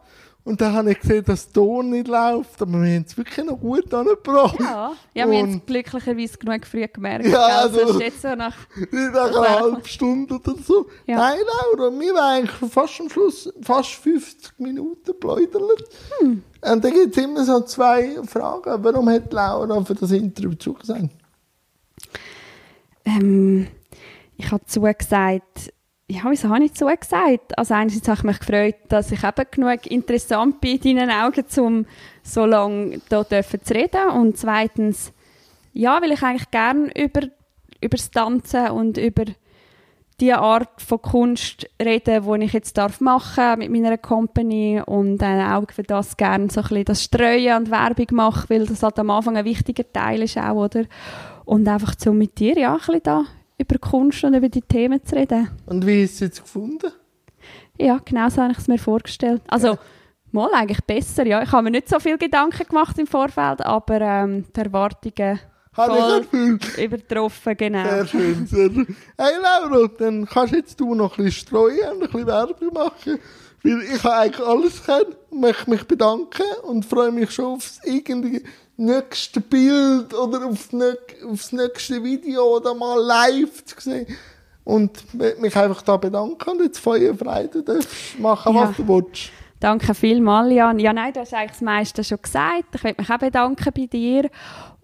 Und 0.47 0.61
dann 0.61 0.73
habe 0.73 0.91
ich 0.91 0.99
gesehen, 1.01 1.25
dass 1.25 1.45
der 1.51 1.61
Ton 1.61 1.89
nicht 1.89 2.07
läuft, 2.07 2.61
aber 2.61 2.81
wir 2.81 2.95
haben 2.95 3.03
es 3.05 3.17
wirklich 3.17 3.45
noch 3.45 3.59
gut 3.59 3.93
angebracht. 3.93 4.57
Ja, 4.61 4.93
ja 5.13 5.29
wir 5.29 5.39
haben 5.39 5.55
es 5.55 5.65
glücklicherweise 5.65 6.37
genug 6.37 6.65
früh 6.65 6.87
gemerkt. 6.87 7.25
Ja, 7.25 7.63
also, 7.63 7.81
also 7.81 7.99
jetzt 7.99 8.21
so 8.21 8.33
nach, 8.33 8.55
nach 8.91 9.27
einer 9.27 9.59
halben 9.59 9.85
Stunde 9.85 10.35
oder 10.35 10.55
so. 10.65 10.87
Ja. 11.05 11.17
Nein, 11.17 11.39
Laura, 11.75 11.91
wir 11.99 12.13
waren 12.13 12.45
eigentlich 12.45 12.71
fast 12.71 13.01
am 13.01 13.09
Schluss 13.09 13.51
fast 13.61 13.89
50 13.95 14.57
Minuten 14.59 15.19
pläudert. 15.19 15.83
Hm. 16.19 16.41
Und 16.61 16.85
dann 16.85 16.93
gibt 16.93 17.17
es 17.17 17.21
immer 17.21 17.43
so 17.43 17.59
zwei 17.65 18.15
Fragen. 18.23 18.81
Warum 18.85 19.09
hat 19.09 19.33
Laura 19.33 19.83
für 19.83 19.95
das 19.95 20.11
Interview 20.11 20.53
zugesagt? 20.53 21.09
Ähm, 23.03 23.67
ich 24.37 24.49
habe 24.49 24.65
zugesagt, 24.65 25.73
ja, 26.09 26.21
wieso 26.29 26.49
habe 26.49 26.63
ich 26.63 26.71
so 26.73 26.85
gesagt? 26.85 27.57
Also 27.57 27.73
einerseits 27.73 28.07
habe 28.07 28.17
ich 28.19 28.23
mich 28.23 28.39
gefreut, 28.39 28.75
dass 28.87 29.11
ich 29.11 29.23
eben 29.23 29.45
genug 29.51 29.85
interessant 29.87 30.61
bin 30.61 30.79
in 30.79 30.97
deinen 30.97 31.11
Augen, 31.11 31.45
um 31.57 31.85
so 32.23 32.45
lange 32.45 33.01
hier 33.09 33.45
zu 33.61 33.73
reden. 33.73 34.09
Und 34.13 34.37
zweitens, 34.37 35.11
ja, 35.73 36.01
weil 36.01 36.13
ich 36.13 36.23
eigentlich 36.23 36.49
gerne 36.49 36.91
über, 36.95 37.27
über 37.81 37.97
das 37.97 38.09
Tanzen 38.09 38.69
und 38.69 38.97
über 38.97 39.25
die 40.21 40.33
Art 40.33 40.81
von 40.81 41.01
Kunst 41.01 41.69
reden, 41.79 42.39
die 42.39 42.45
ich 42.45 42.53
jetzt 42.53 42.77
darf 42.77 43.01
machen 43.01 43.59
mit 43.59 43.69
meiner 43.69 43.97
Company 43.97 44.81
und 44.83 45.21
äh, 45.21 45.43
auch 45.43 45.69
für 45.71 45.83
das 45.83 46.17
gerne 46.17 46.49
so 46.49 46.61
ein 46.61 46.67
bisschen 46.69 46.85
das 46.85 47.03
Streuen 47.03 47.57
und 47.57 47.69
Werbung 47.69 48.07
mache, 48.13 48.49
weil 48.49 48.65
das 48.65 48.81
halt 48.81 48.97
am 48.97 49.11
Anfang 49.11 49.37
ein 49.37 49.45
wichtiger 49.45 49.83
Teil 49.91 50.23
ist 50.23 50.37
auch, 50.37 50.55
oder? 50.55 50.85
Und 51.45 51.67
einfach 51.67 51.93
so 51.97 52.13
mit 52.13 52.39
dir, 52.39 52.57
ja, 52.57 52.71
ein 52.71 52.77
bisschen 52.77 53.03
da 53.03 53.25
über 53.57 53.77
Kunst 53.79 54.23
und 54.23 54.33
über 54.33 54.49
die 54.49 54.61
Themen 54.61 55.03
zu 55.03 55.15
reden. 55.15 55.49
Und 55.65 55.85
wie 55.85 56.03
hast 56.03 56.11
du 56.11 56.13
es 56.13 56.19
jetzt 56.19 56.43
gefunden? 56.43 56.91
Ja, 57.77 57.99
genau 58.03 58.29
so 58.29 58.41
habe 58.41 58.51
ich 58.51 58.57
es 58.57 58.67
mir 58.67 58.77
vorgestellt. 58.77 59.41
Also, 59.47 59.67
ja. 59.67 59.79
mal 60.31 60.49
eigentlich 60.53 60.83
besser, 60.83 61.25
ja. 61.25 61.41
Ich 61.41 61.51
habe 61.51 61.63
mir 61.63 61.71
nicht 61.71 61.89
so 61.89 61.99
viel 61.99 62.17
Gedanken 62.17 62.67
gemacht 62.67 62.97
im 62.97 63.07
Vorfeld, 63.07 63.61
aber 63.61 64.01
ähm, 64.01 64.45
die 64.55 64.59
Erwartungen 64.59 65.39
voll 65.73 66.25
übertroffen, 66.77 67.55
genau. 67.55 67.83
Sehr 67.83 68.07
schön, 68.07 68.47
sehr 68.47 68.71
schön. 68.71 68.95
Hey 69.17 69.33
Laura, 69.41 69.87
dann 69.99 70.25
kannst 70.25 70.53
jetzt 70.53 70.79
du 70.79 70.95
noch 70.95 71.17
ein 71.17 71.25
bisschen 71.25 71.47
streuen 71.47 71.91
und 71.91 71.93
ein 71.93 71.99
bisschen 71.99 72.27
Werbung 72.27 72.73
machen. 72.73 73.19
Weil 73.63 73.81
ich 73.83 74.03
habe 74.03 74.15
eigentlich 74.15 74.47
alles 74.47 74.83
können 74.83 75.15
und 75.29 75.41
möchte 75.41 75.69
mich 75.69 75.83
bedanken 75.83 76.45
und 76.63 76.85
freue 76.85 77.11
mich 77.11 77.31
schon 77.31 77.55
aufs 77.55 77.79
irgendwie 77.83 78.43
nächste 78.77 79.41
Bild 79.41 80.13
oder 80.13 80.45
auf 80.45 80.69
das 80.69 81.51
nächste 81.51 82.03
Video 82.03 82.57
oder 82.57 82.73
mal 82.73 82.99
live 82.99 83.65
zu 83.65 83.75
sehen. 83.79 84.07
Und 84.63 85.13
mich 85.39 85.55
einfach 85.55 85.81
da 85.81 85.95
bedanken 85.95 86.49
und 86.49 86.61
jetzt 86.61 86.79
feuerfrei, 86.79 87.47
du 87.47 87.61
darfst 87.61 88.19
machen, 88.19 88.53
ja. 88.53 88.67
was 88.67 88.75
du 88.75 88.87
willst. 88.87 89.31
Danke 89.59 89.93
vielmals, 89.95 90.53
Jan. 90.53 90.77
Ja, 90.77 90.93
nein, 90.93 91.13
du 91.13 91.21
hast 91.21 91.33
eigentlich 91.33 91.51
das 91.51 91.61
meiste 91.61 92.03
schon 92.03 92.21
gesagt. 92.21 92.75
Ich 92.75 92.83
möchte 92.83 93.01
mich 93.01 93.09
auch 93.09 93.17
bedanken 93.17 93.71
bei 93.73 93.85
dir. 93.85 94.29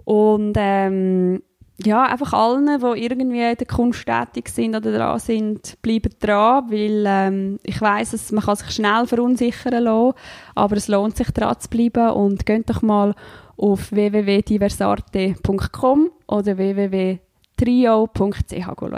Und 0.06 0.54
ähm, 0.58 1.44
ja, 1.84 2.04
einfach 2.04 2.34
allen, 2.34 2.66
die 2.66 3.04
irgendwie 3.04 3.42
in 3.42 3.58
der 3.58 3.68
Kunst 3.68 4.06
tätig 4.06 4.50
sind 4.50 4.76
oder 4.76 4.96
dran 4.96 5.20
sind, 5.20 5.82
bleiben 5.82 6.14
dran, 6.20 6.72
weil 6.72 7.04
ähm, 7.08 7.60
ich 7.64 7.82
weiss, 7.82 8.12
dass 8.12 8.32
man 8.32 8.44
kann 8.44 8.56
sich 8.56 8.72
schnell 8.72 9.06
verunsichern 9.06 9.84
lassen, 9.84 10.18
aber 10.56 10.78
es 10.78 10.88
lohnt 10.88 11.18
sich 11.18 11.32
dran 11.32 11.60
zu 11.60 11.70
bleiben 11.70 12.12
und 12.12 12.46
geht 12.46 12.70
doch 12.70 12.82
mal 12.82 13.16
auf 13.58 13.92
www.diversarte.com 13.92 16.12
oder 16.28 16.58
www.trio.ch 16.58 18.66
schauen. 18.66 18.98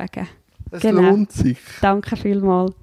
Es 0.71 0.81
genau. 0.81 1.01
lohnt 1.01 1.31
sich. 1.31 1.59
Danke 1.81 2.17
vielmals. 2.17 2.73